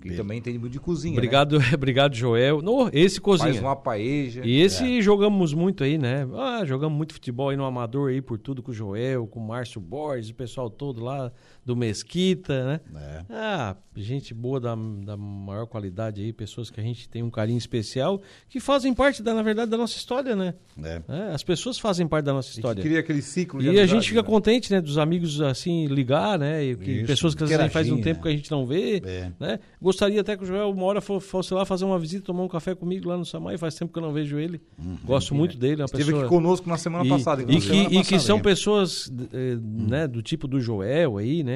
que 0.00 0.14
também 0.14 0.38
entende 0.38 0.58
muito 0.58 0.72
de 0.72 0.80
cozinha. 0.80 1.14
né? 1.14 1.18
Obrigado, 1.18 1.58
obrigado, 1.74 2.14
Joel. 2.14 2.60
No, 2.60 2.88
esse 2.92 3.20
cozinha. 3.20 3.52
Faz 3.52 3.62
uma 3.62 3.76
paeja. 3.76 4.42
E 4.44 4.60
esse 4.60 5.00
jogamos 5.00 5.54
muito 5.54 5.84
aí, 5.84 5.96
né? 5.98 6.26
Ah, 6.34 6.64
jogamos 6.64 6.96
muito 6.96 7.14
futebol 7.14 7.48
aí 7.48 7.56
no 7.56 7.64
Amador 7.64 8.10
aí 8.10 8.20
por 8.20 8.38
tudo 8.38 8.62
com 8.62 8.70
o 8.70 8.74
Joel, 8.74 9.26
com 9.26 9.40
o 9.40 9.46
Márcio 9.46 9.80
Borges, 9.80 10.30
o 10.30 10.34
pessoal 10.34 10.68
todo 10.68 11.02
lá 11.02 11.32
do 11.64 11.74
Mesquita, 11.74 12.64
né? 12.66 12.80
É. 12.94 13.24
Ah, 13.30 13.76
gente 13.96 14.34
boa 14.34 14.60
da, 14.60 14.74
da 15.04 15.16
maior 15.16 15.66
qualidade 15.66 16.20
aí, 16.20 16.32
pessoas 16.32 16.68
que 16.68 16.78
a 16.80 16.82
gente 16.82 17.08
tem 17.08 17.22
um 17.22 17.30
carinho 17.30 17.56
especial, 17.58 18.20
que 18.48 18.60
fazem 18.60 18.92
parte, 18.92 19.22
da, 19.22 19.32
na 19.32 19.42
verdade, 19.42 19.70
da 19.70 19.76
nossa 19.78 19.96
história, 19.96 20.34
né? 20.36 20.54
É. 20.82 21.02
É, 21.08 21.22
as 21.34 21.42
pessoas 21.42 21.78
fazem 21.78 22.06
parte 22.06 22.24
da 22.26 22.32
nossa 22.32 22.48
E 22.48 22.52
que 22.52 22.58
história. 22.58 22.82
cria 22.82 23.00
aquele 23.00 23.22
ciclo 23.22 23.60
de 23.60 23.66
E 23.66 23.68
a 23.68 23.70
amizade, 23.72 23.92
gente 23.92 24.08
fica 24.08 24.22
né? 24.22 24.28
contente, 24.28 24.70
né, 24.72 24.80
dos 24.80 24.98
amigos 24.98 25.40
assim 25.40 25.86
ligar, 25.86 26.38
né, 26.38 26.62
e 26.64 26.76
que 26.76 27.04
pessoas 27.04 27.34
que 27.34 27.44
às 27.44 27.48
vezes 27.50 27.72
faz 27.72 27.90
um 27.90 28.00
tempo 28.00 28.16
né? 28.18 28.22
que 28.22 28.28
a 28.28 28.32
gente 28.32 28.50
não 28.50 28.66
vê, 28.66 29.00
É. 29.04 29.32
né? 29.40 29.58
Gostaria 29.80 30.20
até 30.20 30.36
que 30.36 30.42
o 30.42 30.46
Joel 30.46 30.70
uma 30.70 30.84
hora 30.84 31.00
fo- 31.00 31.20
fosse 31.20 31.54
lá 31.54 31.64
fazer 31.64 31.84
uma 31.84 31.98
visita, 31.98 32.24
tomar 32.24 32.42
um 32.42 32.48
café 32.48 32.74
comigo 32.74 33.08
lá 33.08 33.16
no 33.16 33.24
Samai, 33.24 33.56
faz 33.56 33.74
tempo 33.74 33.92
que 33.92 33.98
eu 33.98 34.02
não 34.02 34.12
vejo 34.12 34.38
ele. 34.38 34.60
Gosto 35.04 35.34
muito 35.34 35.56
dele, 35.56 35.80
é 35.80 35.84
uma 35.84 35.86
Esteve 35.86 36.04
pessoa 36.04 36.22
aqui 36.22 36.28
conosco 36.28 36.68
na 36.68 36.76
semana 36.76 37.06
e, 37.06 37.08
passada, 37.08 37.42
e 37.42 37.46
que, 37.46 37.60
Semana 37.60 37.82
e 37.84 37.88
que 37.90 37.96
passada, 37.98 38.18
são 38.20 38.40
pessoas 38.40 39.10
eh, 39.32 39.56
né, 39.62 40.06
do 40.08 40.20
tipo 40.20 40.46
do 40.48 40.60
Joel 40.60 41.16
aí, 41.18 41.42
né, 41.44 41.53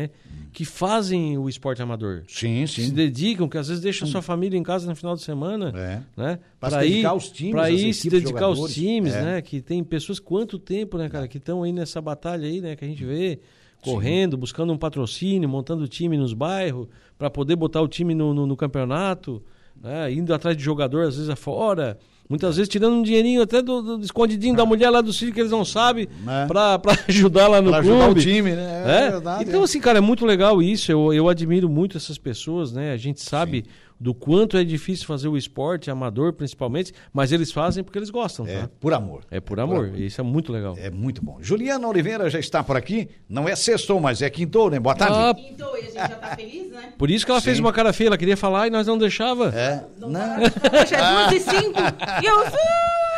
que 0.52 0.64
fazem 0.64 1.36
o 1.38 1.48
esporte 1.48 1.80
amador. 1.82 2.24
Sim, 2.28 2.66
Se 2.66 2.84
sim. 2.86 2.92
dedicam, 2.94 3.48
que 3.48 3.56
às 3.58 3.68
vezes 3.68 3.82
deixam 3.82 4.06
sua 4.08 4.22
família 4.22 4.56
em 4.58 4.62
casa 4.62 4.88
no 4.88 4.94
final 4.96 5.14
de 5.14 5.22
semana, 5.22 5.72
É. 5.76 6.02
né? 6.16 6.38
Pra 6.58 6.70
se 6.70 6.76
Pra 6.76 6.84
ir, 6.86 6.90
dedicar 6.90 7.10
aos 7.10 7.30
times, 7.30 7.54
às 7.62 7.70
ir 7.80 7.94
se 7.94 8.02
de 8.10 8.20
dedicar 8.20 8.44
aos 8.46 8.72
times, 8.74 9.14
É. 9.14 9.22
né? 9.22 9.42
Que 9.42 9.60
tem 9.60 9.82
pessoas, 9.84 10.18
quanto 10.18 10.58
tempo, 10.58 10.96
né, 10.98 11.08
cara, 11.08 11.26
que 11.28 11.38
estão 11.38 11.62
aí 11.62 11.72
nessa 11.72 12.00
batalha 12.00 12.46
aí, 12.46 12.60
né? 12.60 12.74
Que 12.76 12.84
a 12.84 12.88
gente 12.88 13.04
vê 13.04 13.38
correndo, 13.82 14.36
buscando 14.36 14.72
um 14.72 14.76
patrocínio, 14.78 15.48
montando 15.48 15.86
time 15.86 16.16
nos 16.16 16.32
bairros, 16.32 16.88
para 17.16 17.30
poder 17.30 17.54
botar 17.56 17.80
o 17.80 17.86
time 17.88 18.14
no, 18.14 18.34
no, 18.34 18.46
no 18.46 18.56
campeonato, 18.56 19.42
né? 19.80 20.12
Indo 20.12 20.34
atrás 20.34 20.56
de 20.56 20.62
jogador, 20.62 21.06
às 21.06 21.14
vezes 21.16 21.30
afora. 21.30 21.96
Muitas 22.28 22.56
vezes 22.56 22.68
tirando 22.68 22.92
um 22.94 23.02
dinheirinho 23.02 23.40
até 23.40 23.62
do, 23.62 23.96
do 23.96 24.04
escondidinho 24.04 24.54
da 24.54 24.66
mulher 24.66 24.90
lá 24.90 25.00
do 25.00 25.12
sítio 25.12 25.32
que 25.32 25.40
eles 25.40 25.50
não 25.50 25.64
sabem, 25.64 26.06
É. 26.26 26.46
pra, 26.46 26.78
pra 26.78 26.94
ajudar 27.08 27.48
lá 27.48 27.62
no 27.62 27.70
Pra 27.70 27.80
clube. 27.82 27.96
ajudar 28.02 28.10
o 28.10 28.14
time, 28.22 28.50
né? 28.52 28.82
É 28.86 28.90
É? 29.06 29.10
verdade, 29.12 29.44
então, 29.48 29.60
é. 29.62 29.64
assim, 29.64 29.80
cara, 29.80 29.98
é 29.98 30.00
muito 30.02 30.26
legal 30.26 30.60
isso. 30.62 30.92
Eu, 30.92 31.12
eu 31.14 31.28
admiro 31.28 31.68
muito 31.68 31.96
essas 31.96 32.18
pessoas, 32.18 32.70
né? 32.72 32.92
A 32.92 32.96
gente 32.98 33.22
sabe 33.22 33.64
do 34.00 34.14
quanto 34.14 34.56
é 34.56 34.62
difícil 34.64 35.06
fazer 35.06 35.26
o 35.28 35.36
esporte, 35.36 35.90
amador 35.90 36.32
principalmente, 36.32 36.92
mas 37.12 37.32
eles 37.32 37.50
fazem 37.50 37.82
porque 37.82 37.98
eles 37.98 38.10
gostam, 38.10 38.46
É, 38.46 38.60
tá? 38.62 38.70
por 38.78 38.92
amor. 38.94 39.24
É 39.30 39.40
por 39.40 39.58
amor. 39.58 39.98
Isso 39.98 40.20
é 40.20 40.24
muito 40.24 40.52
legal. 40.52 40.76
É 40.78 40.90
muito 40.90 41.24
bom. 41.24 41.38
Juliana 41.40 41.86
Oliveira 41.88 42.30
já 42.30 42.38
está 42.38 42.62
por 42.62 42.76
aqui. 42.76 43.08
Não 43.28 43.48
é 43.48 43.56
sextou, 43.56 43.98
mas 44.00 44.22
é 44.22 44.30
quintou, 44.30 44.70
né? 44.70 44.78
Boa 44.78 44.94
tarde. 44.94 45.16
Ah, 45.18 45.34
Quintou 45.34 45.76
e 45.76 45.80
a 45.80 45.84
gente 45.84 45.94
já 45.94 46.08
tá 46.08 46.36
feliz, 46.36 46.70
né? 46.70 46.92
por 46.96 47.10
isso 47.10 47.24
que 47.24 47.30
ela 47.32 47.40
fez 47.40 47.56
Sim. 47.56 47.62
uma 47.62 47.72
cara 47.72 47.92
feia, 47.92 48.08
ela 48.08 48.18
queria 48.18 48.36
falar 48.36 48.66
e 48.66 48.70
nós 48.70 48.86
não 48.86 48.98
deixava. 48.98 49.48
É. 49.54 49.84
Não, 49.98 50.08
Não. 50.08 50.36
Hoje 50.38 50.94
é 50.94 51.12
duas 51.12 51.32
e 51.32 51.40
cinco. 51.40 51.80
E 52.22 52.26
eu... 52.26 52.38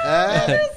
É. 0.02 0.70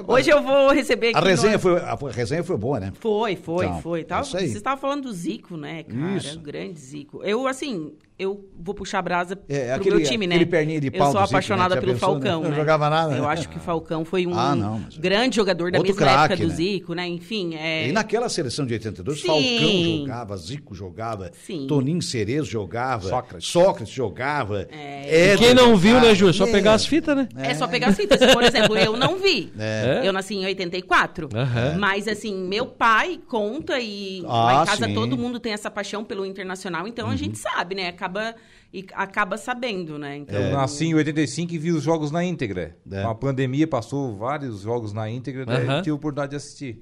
Hoje 0.08 0.30
eu 0.30 0.42
vou 0.42 0.72
receber 0.72 1.08
aqui... 1.08 1.18
A 1.18 1.20
resenha, 1.20 1.52
no- 1.54 1.58
foi, 1.58 1.78
a 1.78 1.96
resenha 2.10 2.42
foi 2.42 2.56
boa, 2.56 2.80
né? 2.80 2.92
Foi, 2.98 3.36
foi, 3.36 3.66
Então, 3.66 3.80
foi. 3.82 4.04
Tava, 4.04 4.22
isso 4.22 4.36
aí. 4.36 4.48
Você 4.48 4.56
estava 4.56 4.80
falando 4.80 5.02
do 5.02 5.12
Zico, 5.12 5.56
né, 5.56 5.82
cara? 5.82 6.16
Isso. 6.16 6.38
O 6.38 6.42
grande 6.42 6.80
Zico. 6.80 7.22
Eu, 7.22 7.46
assim, 7.46 7.92
eu 8.18 8.48
vou 8.56 8.74
puxar 8.74 9.00
a 9.00 9.02
brasa 9.02 9.38
É, 9.48 9.66
pro 9.72 9.74
aquele- 9.76 9.96
meu 9.96 10.04
time, 10.04 10.26
né? 10.26 10.36
aquele 10.36 10.48
perninha 10.50 10.80
de 10.80 10.90
pau 10.90 11.00
Eu 11.08 11.12
sou 11.12 11.20
do 11.20 11.26
Zico, 11.26 11.34
apaixonada 11.36 11.74
né? 11.74 11.80
Pelo 11.80 11.92
pensou, 11.94 12.08
né? 12.14 12.20
Falcão, 12.20 12.42
Não 12.42 12.50
né? 12.50 12.56
jogava 12.56 12.88
nada, 12.90 13.10
né? 13.12 13.18
Eu 13.18 13.28
acho 13.28 13.48
que 13.48 13.56
o 13.56 13.60
Falcão 13.60 14.04
foi 14.04 14.26
um 14.26 14.38
Ah, 14.38 14.54
não, 14.54 14.78
mas- 14.78 14.96
grande 14.96 15.36
jogador 15.36 15.72
da 15.72 15.78
Outro 15.78 15.92
mesma 15.94 16.06
craque, 16.06 16.34
época 16.34 16.46
do 16.46 16.48
né? 16.50 16.54
Zico, 16.54 16.94
né? 16.94 17.08
Enfim, 17.08 17.54
é... 17.56 17.88
E 17.88 17.92
naquela 17.92 18.28
seleção 18.28 18.64
de 18.64 18.72
82, 18.74 19.20
Sim. 19.20 19.26
Falcão 19.26 19.98
jogava, 19.98 20.36
Zico 20.36 20.74
jogava, 20.74 21.30
Sim. 21.44 21.66
Toninho 21.66 22.00
Cerezo 22.02 22.48
jogava, 22.50 23.08
Sócrates. 23.08 23.48
Sócrates 23.48 23.92
jogava. 23.92 24.68
É. 24.70 25.34
Quem 25.36 25.52
não 25.54 25.76
viu, 25.76 26.00
né, 26.00 26.14
Ju? 26.14 26.28
É 26.28 26.32
só 26.32 26.46
É. 26.46 26.52
pegar 26.52 26.74
as 26.74 26.86
fitas, 26.86 27.16
né? 27.16 27.28
É 27.36 27.52
só 27.54 27.66
pegar 27.66 27.88
as 27.88 27.96
fitas. 27.96 28.18
Por 28.32 28.42
exemplo, 28.44 28.76
eu 28.76 28.96
não 28.96 29.18
vi. 29.18 29.52
É. 29.58 30.02
Eu 30.04 30.12
nasci 30.12 30.34
em 30.36 30.44
84. 30.44 31.28
Aham. 31.34 31.76
Mas, 31.78 32.06
assim, 32.06 32.34
meu 32.34 32.66
pai 32.66 33.18
conta 33.28 33.78
e 33.80 34.22
Ah, 34.26 34.44
lá 34.44 34.62
em 34.62 34.66
casa 34.66 34.84
sim. 34.84 34.90
Uhum. 34.90 34.94
todo 34.94 35.18
mundo 35.18 35.40
tem 35.40 35.52
essa 35.52 35.70
paixão 35.70 36.04
pelo 36.04 36.24
internacional. 36.24 36.86
Então, 36.86 37.08
a 37.10 37.16
gente 37.16 37.38
sabe, 37.38 37.74
né? 37.74 37.92
Acaba, 38.04 38.34
e 38.72 38.84
acaba 38.92 39.36
sabendo, 39.36 39.98
né? 39.98 40.18
Então, 40.18 40.40
Eu 40.40 40.52
nasci 40.52 40.86
em 40.86 40.94
85 40.94 41.54
e 41.54 41.58
vi 41.58 41.72
os 41.72 41.82
jogos 41.82 42.10
na 42.10 42.24
íntegra. 42.24 42.76
É. 42.90 43.02
Com 43.02 43.08
a 43.08 43.14
pandemia 43.14 43.66
passou 43.66 44.16
vários 44.16 44.60
jogos 44.62 44.92
na 44.92 45.08
íntegra, 45.08 45.46
daí 45.46 45.64
Aham. 45.64 45.78
tive 45.80 45.90
a 45.90 45.94
oportunidade 45.94 46.30
de 46.30 46.36
assistir. 46.36 46.80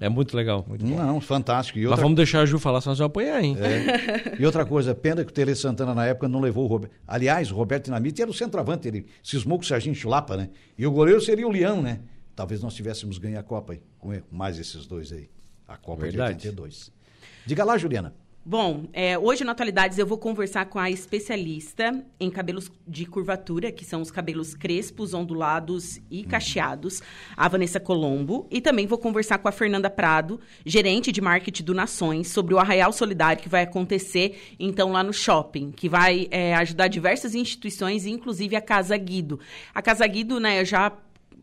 É. 0.00 0.06
É 0.06 0.08
muito 0.08 0.36
legal. 0.36 0.64
Não, 0.80 1.20
fantástico. 1.20 1.78
E 1.78 1.82
Mas 1.82 1.90
outra, 1.90 2.02
vamos 2.02 2.16
deixar 2.16 2.40
a 2.40 2.46
Ju 2.46 2.58
falar, 2.58 2.80
senão 2.80 2.92
nós 2.92 2.98
vamos 2.98 3.10
apanhar, 3.10 3.42
hein? 3.42 3.56
e 4.38 4.46
outra 4.46 4.64
coisa, 4.64 4.94
pena 4.94 5.24
que 5.24 5.30
o 5.30 5.34
Tere 5.34 5.54
Santana 5.54 5.94
na 5.94 6.06
época 6.06 6.28
não 6.28 6.40
levou 6.40 6.64
o 6.64 6.68
Roberto. 6.68 6.92
Aliás, 7.06 7.50
o 7.50 7.54
Roberto 7.54 7.84
Dinamite 7.86 8.22
era 8.22 8.30
o 8.30 8.34
centroavante, 8.34 8.88
ele 8.88 9.06
cismou 9.22 9.58
com 9.58 9.64
o 9.64 9.66
Serginho 9.66 9.94
Chulapa, 9.94 10.36
né? 10.36 10.50
E 10.78 10.86
o 10.86 10.90
goleiro 10.90 11.20
seria 11.20 11.46
o 11.46 11.50
Leão, 11.50 11.82
né? 11.82 12.00
Talvez 12.34 12.62
nós 12.62 12.74
tivéssemos 12.74 13.18
ganho 13.18 13.38
a 13.38 13.42
Copa 13.42 13.74
aí, 13.74 13.82
com 13.98 14.08
com 14.08 14.36
mais 14.36 14.58
esses 14.58 14.86
dois 14.86 15.12
aí. 15.12 15.28
A 15.68 15.76
Copa 15.76 16.02
Verdade. 16.02 16.38
de 16.38 16.48
82. 16.48 16.92
Diga 17.46 17.64
lá, 17.64 17.76
Juliana. 17.76 18.14
Bom, 18.44 18.88
é, 18.92 19.16
hoje 19.16 19.44
no 19.44 19.52
Atualidades 19.52 19.98
eu 19.98 20.06
vou 20.06 20.18
conversar 20.18 20.66
com 20.66 20.76
a 20.76 20.90
especialista 20.90 22.04
em 22.18 22.28
cabelos 22.28 22.72
de 22.88 23.06
curvatura, 23.06 23.70
que 23.70 23.84
são 23.84 24.02
os 24.02 24.10
cabelos 24.10 24.52
crespos, 24.52 25.14
ondulados 25.14 26.00
e 26.10 26.24
cacheados, 26.24 27.00
a 27.36 27.46
Vanessa 27.46 27.78
Colombo. 27.78 28.48
E 28.50 28.60
também 28.60 28.84
vou 28.84 28.98
conversar 28.98 29.38
com 29.38 29.46
a 29.46 29.52
Fernanda 29.52 29.88
Prado, 29.88 30.40
gerente 30.66 31.12
de 31.12 31.20
marketing 31.20 31.62
do 31.62 31.72
Nações, 31.72 32.32
sobre 32.32 32.52
o 32.52 32.58
Arraial 32.58 32.92
Solidário 32.92 33.40
que 33.40 33.48
vai 33.48 33.62
acontecer, 33.62 34.56
então, 34.58 34.90
lá 34.90 35.04
no 35.04 35.12
shopping, 35.12 35.70
que 35.70 35.88
vai 35.88 36.26
é, 36.32 36.52
ajudar 36.56 36.88
diversas 36.88 37.36
instituições, 37.36 38.06
inclusive 38.06 38.56
a 38.56 38.60
Casa 38.60 38.96
Guido. 38.96 39.38
A 39.72 39.80
Casa 39.80 40.04
Guido, 40.04 40.40
né, 40.40 40.60
eu 40.60 40.64
já 40.64 40.92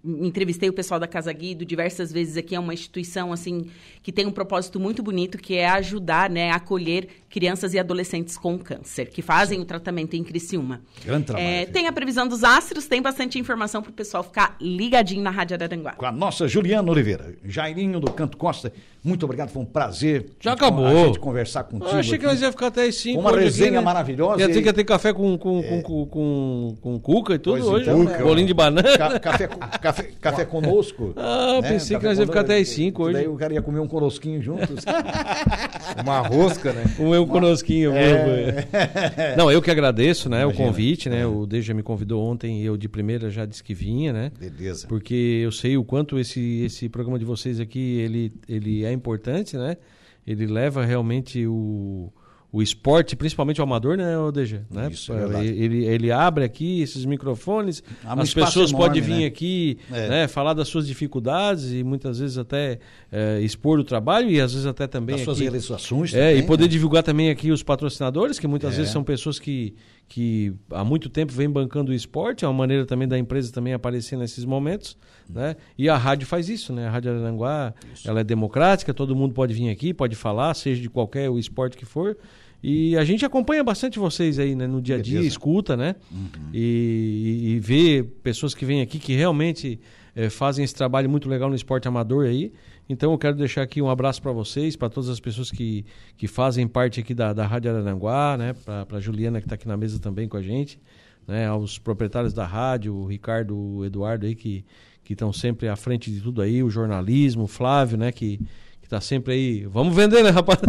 entrevistei 0.04 0.70
o 0.70 0.74
pessoal 0.74 1.00
da 1.00 1.08
Casa 1.08 1.32
Guido 1.34 1.66
diversas 1.66 2.12
vezes 2.12 2.38
aqui, 2.38 2.56
é 2.56 2.60
uma 2.60 2.74
instituição 2.74 3.34
assim 3.34 3.68
que 4.02 4.12
tem 4.12 4.26
um 4.26 4.32
propósito 4.32 4.80
muito 4.80 5.04
bonito, 5.04 5.38
que 5.38 5.56
é 5.56 5.68
ajudar, 5.70 6.30
né, 6.30 6.52
a 6.52 6.56
acolher 6.56 7.08
crianças 7.30 7.74
e 7.74 7.80
adolescentes 7.80 8.38
com 8.38 8.58
câncer, 8.58 9.10
que 9.10 9.22
fazem 9.22 9.60
o 9.60 9.66
tratamento 9.66 10.16
em 10.16 10.24
Criciúma. 10.24 10.82
Grande 11.06 11.26
trabalho, 11.26 11.46
É, 11.48 11.66
tem 11.66 11.86
a 11.88 11.92
previsão 11.92 12.28
dos 12.28 12.44
astros, 12.44 12.88
tem 12.88 13.02
bastante 13.02 13.38
informação 13.38 13.82
para 13.82 13.92
o 13.92 13.94
pessoal 13.94 14.24
ficar 14.24 14.56
ligadinho 14.60 15.22
na 15.22 15.30
Rádio 15.30 15.56
Araranguá. 15.56 15.92
Com 15.94 16.06
a 16.06 16.12
nossa 16.12 16.48
Juliana 16.48 16.90
Oliveira. 16.92 17.36
Jairinho 17.44 18.00
do 18.00 18.12
Canto 18.12 18.36
Costa, 18.38 18.72
muito 19.04 19.24
obrigado, 19.26 19.50
foi 19.50 19.62
um 19.62 19.66
prazer. 19.66 20.32
Já 20.40 20.54
acabou. 20.54 20.86
A 20.88 21.06
gente 21.06 21.20
conversar 21.20 21.64
contigo. 21.66 21.92
Eu 21.92 22.00
achei 22.00 22.18
que 22.18 22.26
aqui. 22.26 22.34
nós 22.34 22.42
ia 22.42 22.52
ficar 22.52 22.68
até 22.68 22.86
as 22.86 22.96
5 22.96 23.20
Uma 23.20 23.32
resenha 23.38 23.82
maravilhosa 23.82 24.42
Ia 24.42 24.50
ter 24.52 24.62
que 24.62 24.74
ter 24.74 24.84
café 24.84 25.14
com, 25.14 25.38
com, 25.38 25.62
com, 25.62 25.82
com, 25.84 26.06
com, 26.08 26.78
com 26.82 27.00
cuca 27.00 27.36
e 27.36 27.40
tudo 27.40 27.58
Pois 27.60 27.68
hoje. 27.68 27.84
então, 27.84 28.04
né? 28.04 28.18
né? 28.18 28.24
Bolinho 28.24 28.48
de 28.48 28.54
banana. 28.54 28.98
Ca- 28.98 29.20
café, 29.20 29.48
com- 29.48 29.60
café, 29.94 30.10
café 30.22 30.46
conosco. 30.46 31.14
Ah, 31.22 31.60
pensei 31.62 31.96
que 31.98 32.04
Café 32.04 32.08
nós 32.08 32.20
ia 32.20 32.26
ficar 32.26 32.42
até 32.42 32.58
às 32.58 32.70
cinco 32.70 33.04
hoje. 33.04 33.14
Daí 33.14 33.28
o 33.28 33.36
cara 33.36 33.54
ia 33.54 33.62
comer 33.62 33.80
um 33.80 33.88
corosquinho 33.88 34.42
juntos. 34.42 34.84
Uma 36.04 36.20
rosca, 36.20 36.74
né? 36.74 36.84
Um 37.00 37.14
eu 37.14 37.26
conosquinho. 37.28 37.92
É. 37.94 38.68
Não, 39.38 39.52
eu 39.52 39.62
que 39.62 39.70
agradeço, 39.70 40.30
né, 40.30 40.42
Imagina. 40.42 40.64
o 40.64 40.68
convite, 40.68 41.10
né? 41.10 41.22
É. 41.22 41.26
O 41.26 41.46
Deja 41.46 41.74
me 41.74 41.84
convidou 41.84 42.24
ontem 42.24 42.62
e 42.62 42.66
eu 42.66 42.78
de 42.78 42.88
primeira 42.88 43.30
já 43.30 43.46
disse 43.46 43.64
que 43.64 43.74
vinha, 43.74 44.12
né? 44.14 44.32
Beleza. 44.40 44.88
Porque 44.88 45.42
eu 45.44 45.52
sei 45.52 45.78
o 45.78 45.84
quanto 45.84 46.18
esse, 46.20 46.64
esse 46.64 46.90
programa 46.90 47.20
de 47.20 47.26
vocês 47.26 47.60
aqui, 47.60 48.00
ele, 48.00 48.32
ele 48.48 48.86
é 48.86 48.92
importante, 48.92 49.58
né? 49.58 49.78
Ele 50.26 50.46
leva 50.46 50.86
realmente 50.86 51.46
o, 51.48 52.12
o 52.52 52.64
esporte, 52.64 53.16
principalmente 53.16 53.62
o 53.62 53.64
amador, 53.64 53.96
né, 53.96 54.18
o 54.18 54.32
Deja? 54.32 54.64
Né? 54.72 54.90
Isso, 54.92 55.14
é 55.14 55.46
ele, 55.46 55.86
ele 55.86 56.12
abre 56.12 56.44
aqui 56.44 56.82
esses 56.82 57.06
microfones, 57.06 57.84
um 58.04 58.20
as 58.22 58.30
espaço 58.30 58.48
pessoas 58.48 58.72
enorme, 58.72 58.88
podem 58.88 59.02
vir 59.04 59.20
né? 59.20 59.26
aqui 59.26 59.78
É. 59.92 60.10
né, 60.10 60.28
falar 60.28 60.54
das 60.56 60.68
suas 60.68 60.88
dificuldades 60.88 61.72
e 61.72 61.84
muitas 61.84 62.18
vezes 62.20 62.38
até 62.40 62.80
eh, 63.12 63.40
expor 63.42 63.80
o 63.80 63.84
trabalho 63.84 64.30
e 64.32 64.42
às 64.42 64.52
vezes 64.54 64.66
até 64.66 64.88
também 64.88 65.16
Das 65.16 65.26
suas 65.26 65.40
realizações 65.40 66.14
é, 66.14 66.30
também, 66.30 66.40
e 66.40 66.44
poder 66.44 66.64
né? 66.64 66.70
divulgar 66.70 67.04
também 67.04 67.30
aqui 67.30 67.52
os 67.52 67.62
patrocinadores, 67.62 68.40
que 68.40 68.48
muitas 68.48 68.74
É. 68.74 68.78
vezes 68.78 68.92
são 68.92 69.04
pessoas 69.04 69.38
que, 69.38 69.76
que 70.10 70.52
há 70.72 70.84
muito 70.84 71.08
tempo 71.08 71.32
vêm 71.32 71.48
bancando 71.50 71.92
o 71.92 71.96
esporte, 71.96 72.44
é 72.44 72.48
uma 72.48 72.54
maneira 72.58 72.84
também 72.86 73.08
da 73.08 73.18
empresa 73.18 73.54
também 73.54 73.74
aparecer 73.74 74.18
nesses 74.18 74.44
momentos, 74.44 74.98
né? 75.30 75.56
E 75.78 75.88
a 75.88 75.96
rádio 75.96 76.26
faz 76.28 76.50
isso, 76.50 76.74
né? 76.74 76.88
A 76.88 76.90
Rádio 76.90 77.12
Aranguá, 77.12 77.74
ela 78.04 78.20
é 78.22 78.24
democrática, 78.24 78.92
todo 78.92 79.16
mundo 79.16 79.36
pode 79.36 79.54
vir 79.54 79.70
aqui, 79.70 79.94
pode 79.94 80.16
falar, 80.16 80.54
seja 80.56 80.82
de 80.82 80.90
qualquer 80.90 81.30
o 81.30 81.38
esporte 81.38 81.78
que 81.78 81.86
for. 81.86 82.18
E 82.62 82.98
a 82.98 83.06
gente 83.06 83.24
acompanha 83.24 83.64
bastante 83.64 84.00
vocês 84.00 84.38
aí, 84.40 84.56
né? 84.56 84.66
No 84.68 84.82
dia 84.82 84.96
a 84.96 85.02
dia, 85.02 85.14
Beleza. 85.20 85.28
escuta, 85.30 85.78
né? 85.78 85.96
E, 86.54 86.60
e- 87.44 87.50
e 87.56 87.60
vê 87.60 88.04
pessoas 88.24 88.54
que 88.56 88.66
vêm 88.66 88.82
aqui 88.82 88.98
que 89.00 89.14
realmente 89.14 89.80
eh, 90.16 90.30
fazem 90.30 90.66
esse 90.66 90.74
trabalho 90.74 91.10
muito 91.10 91.30
legal 91.30 91.50
no 91.50 91.56
esporte 91.56 91.88
amador 91.88 92.26
aí. 92.26 92.52
Então 92.90 93.12
eu 93.12 93.18
quero 93.20 93.36
deixar 93.36 93.62
aqui 93.62 93.82
um 93.82 93.90
abraço 93.90 94.20
para 94.20 94.32
vocês, 94.32 94.76
para 94.76 94.90
todas 94.90 95.10
as 95.10 95.20
pessoas 95.20 95.52
que, 95.52 95.86
que 96.18 96.28
fazem 96.28 96.68
parte 96.68 97.00
aqui 97.00 97.14
da, 97.14 97.32
da 97.32 97.46
Rádio 97.46 97.70
Araranguá, 97.70 98.36
né? 98.36 98.54
Para 98.66 98.98
a 98.98 99.00
Juliana 99.00 99.40
que 99.40 99.46
está 99.46 99.54
aqui 99.54 99.68
na 99.68 99.78
mesa 99.78 100.00
também 100.00 100.28
com 100.28 100.36
a 100.36 100.42
gente, 100.42 100.80
né? 101.28 101.46
Aos 101.46 101.78
proprietários 101.78 102.34
da 102.34 102.46
rádio, 102.46 102.96
o 102.96 103.06
Ricardo, 103.06 103.56
o 103.56 103.86
Eduardo 103.86 104.26
aí 104.26 104.34
que 104.34 104.66
que 105.04 105.14
estão 105.14 105.34
sempre 105.34 105.68
à 105.68 105.76
frente 105.76 106.12
de 106.12 106.22
tudo 106.22 106.40
aí, 106.40 106.62
o 106.62 106.70
jornalismo, 106.70 107.44
o 107.44 107.48
Flávio, 107.48 107.98
né? 107.98 108.12
Que 108.12 108.40
que 108.80 108.88
tá 108.88 109.02
sempre 109.02 109.34
aí. 109.34 109.66
Vamos 109.66 109.96
vender, 109.96 110.24
né, 110.24 110.32
rapaz? 110.32 110.60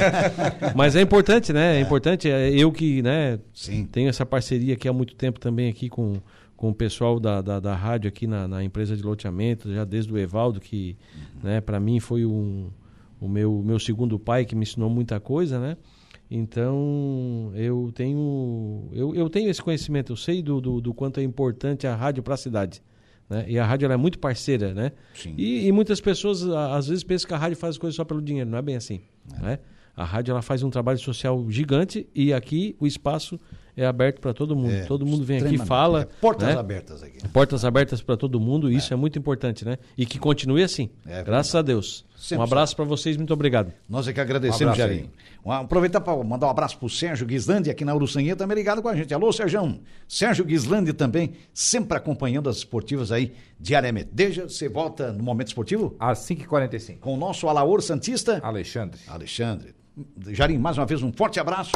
Mas 0.74 0.96
é 0.96 1.02
importante, 1.02 1.52
né? 1.52 1.76
É 1.76 1.80
importante. 1.80 2.30
É 2.30 2.50
eu 2.50 2.72
que, 2.72 3.02
né? 3.02 3.38
Sim. 3.52 3.84
Tenho 3.84 4.08
essa 4.08 4.24
parceria 4.24 4.74
aqui 4.74 4.88
há 4.88 4.92
muito 4.92 5.14
tempo 5.14 5.38
também 5.38 5.68
aqui 5.68 5.88
com, 5.88 6.14
com 6.60 6.68
o 6.68 6.74
pessoal 6.74 7.18
da, 7.18 7.40
da, 7.40 7.58
da 7.58 7.74
rádio 7.74 8.06
aqui 8.06 8.26
na, 8.26 8.46
na 8.46 8.62
empresa 8.62 8.94
de 8.94 9.02
loteamento, 9.02 9.72
já 9.72 9.82
desde 9.82 10.12
o 10.12 10.18
Evaldo, 10.18 10.60
que 10.60 10.94
né, 11.42 11.58
para 11.58 11.80
mim 11.80 11.98
foi 12.00 12.26
um, 12.26 12.70
o 13.18 13.26
meu, 13.26 13.62
meu 13.64 13.78
segundo 13.78 14.18
pai 14.18 14.44
que 14.44 14.54
me 14.54 14.64
ensinou 14.64 14.90
muita 14.90 15.18
coisa, 15.18 15.58
né? 15.58 15.78
Então 16.30 17.50
eu 17.54 17.90
tenho 17.94 18.90
eu, 18.92 19.14
eu 19.14 19.30
tenho 19.30 19.48
esse 19.48 19.62
conhecimento, 19.62 20.12
eu 20.12 20.16
sei 20.16 20.42
do, 20.42 20.60
do, 20.60 20.82
do 20.82 20.92
quanto 20.92 21.18
é 21.18 21.22
importante 21.22 21.86
a 21.86 21.96
rádio 21.96 22.22
para 22.22 22.34
a 22.34 22.36
cidade. 22.36 22.82
Né? 23.26 23.46
E 23.48 23.58
a 23.58 23.64
rádio 23.64 23.86
ela 23.86 23.94
é 23.94 23.96
muito 23.96 24.18
parceira, 24.18 24.74
né? 24.74 24.92
E, 25.38 25.66
e 25.66 25.72
muitas 25.72 25.98
pessoas 25.98 26.46
às 26.46 26.88
vezes 26.88 27.02
pensam 27.02 27.26
que 27.26 27.32
a 27.32 27.38
rádio 27.38 27.56
faz 27.56 27.76
as 27.76 27.78
coisas 27.78 27.96
só 27.96 28.04
pelo 28.04 28.20
dinheiro, 28.20 28.50
não 28.50 28.58
é 28.58 28.62
bem 28.62 28.76
assim. 28.76 29.00
Né? 29.40 29.60
A 29.96 30.04
rádio 30.04 30.32
ela 30.32 30.42
faz 30.42 30.62
um 30.62 30.68
trabalho 30.68 30.98
social 30.98 31.42
gigante 31.48 32.06
e 32.14 32.34
aqui 32.34 32.76
o 32.78 32.86
espaço 32.86 33.40
é 33.76 33.86
aberto 33.86 34.20
para 34.20 34.32
todo 34.32 34.54
mundo. 34.56 34.72
É, 34.72 34.84
todo 34.84 35.06
mundo 35.06 35.24
vem 35.24 35.38
aqui 35.42 35.58
fala. 35.58 36.02
É, 36.02 36.04
portas 36.20 36.48
né? 36.48 36.58
abertas 36.58 37.02
aqui. 37.02 37.26
Portas 37.28 37.64
abertas 37.64 38.02
para 38.02 38.16
todo 38.16 38.38
mundo, 38.40 38.70
isso 38.70 38.92
é. 38.92 38.96
muito 38.96 39.18
importante, 39.18 39.64
né? 39.64 39.78
E 39.96 40.04
que 40.06 40.18
continue 40.18 40.62
assim. 40.62 40.90
É 41.06 41.22
Graças 41.22 41.54
a 41.54 41.62
Deus. 41.62 42.04
Sempre 42.20 42.40
um 42.40 42.42
abraço 42.42 42.76
para 42.76 42.84
vocês, 42.84 43.16
muito 43.16 43.32
obrigado. 43.32 43.72
Nós 43.88 44.06
é 44.06 44.12
que 44.12 44.20
agradecemos, 44.20 44.78
Um 44.78 44.82
abraço. 44.82 45.04
Um- 45.44 45.52
aproveitar 45.52 46.02
para 46.02 46.22
mandar 46.22 46.48
um 46.48 46.50
abraço 46.50 46.76
para 46.76 46.84
o 46.84 46.90
Sérgio 46.90 47.26
Guislandi, 47.26 47.70
aqui 47.70 47.82
na 47.82 47.94
Uruçanha, 47.94 48.36
também 48.36 48.54
ligado 48.54 48.82
com 48.82 48.88
a 48.88 48.94
gente. 48.94 49.14
Alô, 49.14 49.32
Sérgio. 49.32 49.80
Sérgio 50.06 50.44
Guislandi 50.44 50.92
também, 50.92 51.32
sempre 51.54 51.96
acompanhando 51.96 52.50
as 52.50 52.58
esportivas 52.58 53.10
aí 53.10 53.32
diariamente. 53.58 54.10
Desde 54.12 54.42
você 54.42 54.68
volta 54.68 55.12
no 55.12 55.24
Momento 55.24 55.48
Esportivo 55.48 55.96
Às 55.98 56.18
5h45. 56.18 56.98
com 56.98 57.14
o 57.14 57.16
nosso 57.16 57.48
Alaor 57.48 57.80
Santista, 57.80 58.38
Alexandre. 58.42 59.00
Alexandre. 59.08 59.74
Jarim, 60.28 60.58
mais 60.58 60.76
uma 60.76 60.84
vez 60.84 61.02
um 61.02 61.12
forte 61.12 61.40
abraço 61.40 61.72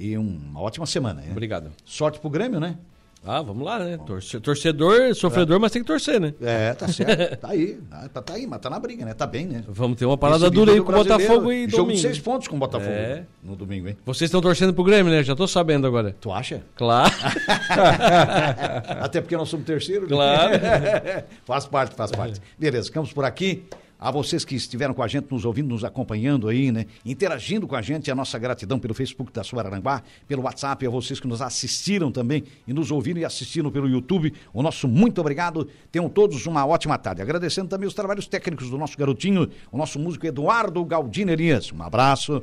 e 0.00 0.16
uma 0.16 0.60
ótima 0.60 0.86
semana. 0.86 1.22
hein? 1.22 1.28
Obrigado. 1.30 1.70
Sorte 1.84 2.18
pro 2.18 2.30
Grêmio, 2.30 2.58
né? 2.58 2.76
Ah, 3.22 3.42
vamos 3.42 3.62
lá, 3.66 3.78
né? 3.78 3.98
Torce- 4.06 4.40
Torcedor, 4.40 5.14
sofredor, 5.14 5.60
mas 5.60 5.70
tem 5.70 5.82
que 5.82 5.86
torcer, 5.86 6.18
né? 6.18 6.32
É, 6.40 6.72
tá 6.72 6.88
certo. 6.88 7.36
tá 7.42 7.48
aí. 7.50 7.78
Ah, 7.90 8.08
Tá, 8.08 8.22
tá 8.22 8.32
aí, 8.32 8.46
mas 8.46 8.58
tá 8.60 8.70
na 8.70 8.78
briga, 8.80 9.04
né? 9.04 9.12
Tá 9.12 9.26
bem, 9.26 9.44
né? 9.46 9.62
Vamos 9.68 9.98
ter 9.98 10.06
uma 10.06 10.16
parada 10.16 10.50
dura 10.50 10.72
aí 10.72 10.80
com 10.80 10.90
o 10.90 10.94
Botafogo 10.94 11.52
e 11.52 11.64
Jogo 11.68 11.82
domingo. 11.82 11.96
de 11.96 12.00
seis 12.00 12.18
pontos 12.18 12.48
com 12.48 12.56
o 12.56 12.58
Botafogo 12.58 12.90
É. 12.90 13.24
no 13.44 13.54
domingo, 13.54 13.88
hein? 13.88 13.96
Vocês 14.06 14.28
estão 14.28 14.40
torcendo 14.40 14.72
pro 14.72 14.82
Grêmio, 14.84 15.12
né? 15.12 15.22
Já 15.22 15.36
tô 15.36 15.46
sabendo 15.46 15.86
agora. 15.86 16.16
Tu 16.18 16.32
acha? 16.32 16.62
Claro. 16.74 17.12
Até 19.02 19.20
porque 19.20 19.36
nós 19.36 19.48
somos 19.50 19.66
terceiro. 19.66 20.02
né? 20.02 20.08
Claro. 20.08 20.52
faz 21.44 21.66
parte, 21.66 21.94
faz 21.94 22.10
parte. 22.12 22.40
Beleza, 22.58 22.86
ficamos 22.86 23.12
por 23.12 23.24
aqui. 23.26 23.64
A 24.00 24.10
vocês 24.10 24.46
que 24.46 24.54
estiveram 24.54 24.94
com 24.94 25.02
a 25.02 25.08
gente, 25.08 25.30
nos 25.30 25.44
ouvindo, 25.44 25.68
nos 25.68 25.84
acompanhando 25.84 26.48
aí, 26.48 26.72
né? 26.72 26.86
Interagindo 27.04 27.66
com 27.66 27.76
a 27.76 27.82
gente, 27.82 28.10
a 28.10 28.14
nossa 28.14 28.38
gratidão 28.38 28.78
pelo 28.78 28.94
Facebook 28.94 29.30
da 29.30 29.44
Suararanguá, 29.44 30.02
pelo 30.26 30.42
WhatsApp, 30.42 30.86
a 30.86 30.90
vocês 30.90 31.20
que 31.20 31.28
nos 31.28 31.42
assistiram 31.42 32.10
também 32.10 32.44
e 32.66 32.72
nos 32.72 32.90
ouviram 32.90 33.20
e 33.20 33.26
assistiram 33.26 33.70
pelo 33.70 33.86
YouTube. 33.86 34.32
O 34.54 34.62
nosso 34.62 34.88
muito 34.88 35.20
obrigado. 35.20 35.68
Tenham 35.92 36.08
todos 36.08 36.46
uma 36.46 36.66
ótima 36.66 36.96
tarde. 36.96 37.20
Agradecendo 37.20 37.68
também 37.68 37.86
os 37.86 37.92
trabalhos 37.92 38.26
técnicos 38.26 38.70
do 38.70 38.78
nosso 38.78 38.96
garotinho, 38.96 39.50
o 39.70 39.76
nosso 39.76 39.98
músico 39.98 40.26
Eduardo 40.26 40.82
Galdino 40.82 41.30
Elias. 41.30 41.70
Um 41.70 41.82
abraço. 41.82 42.42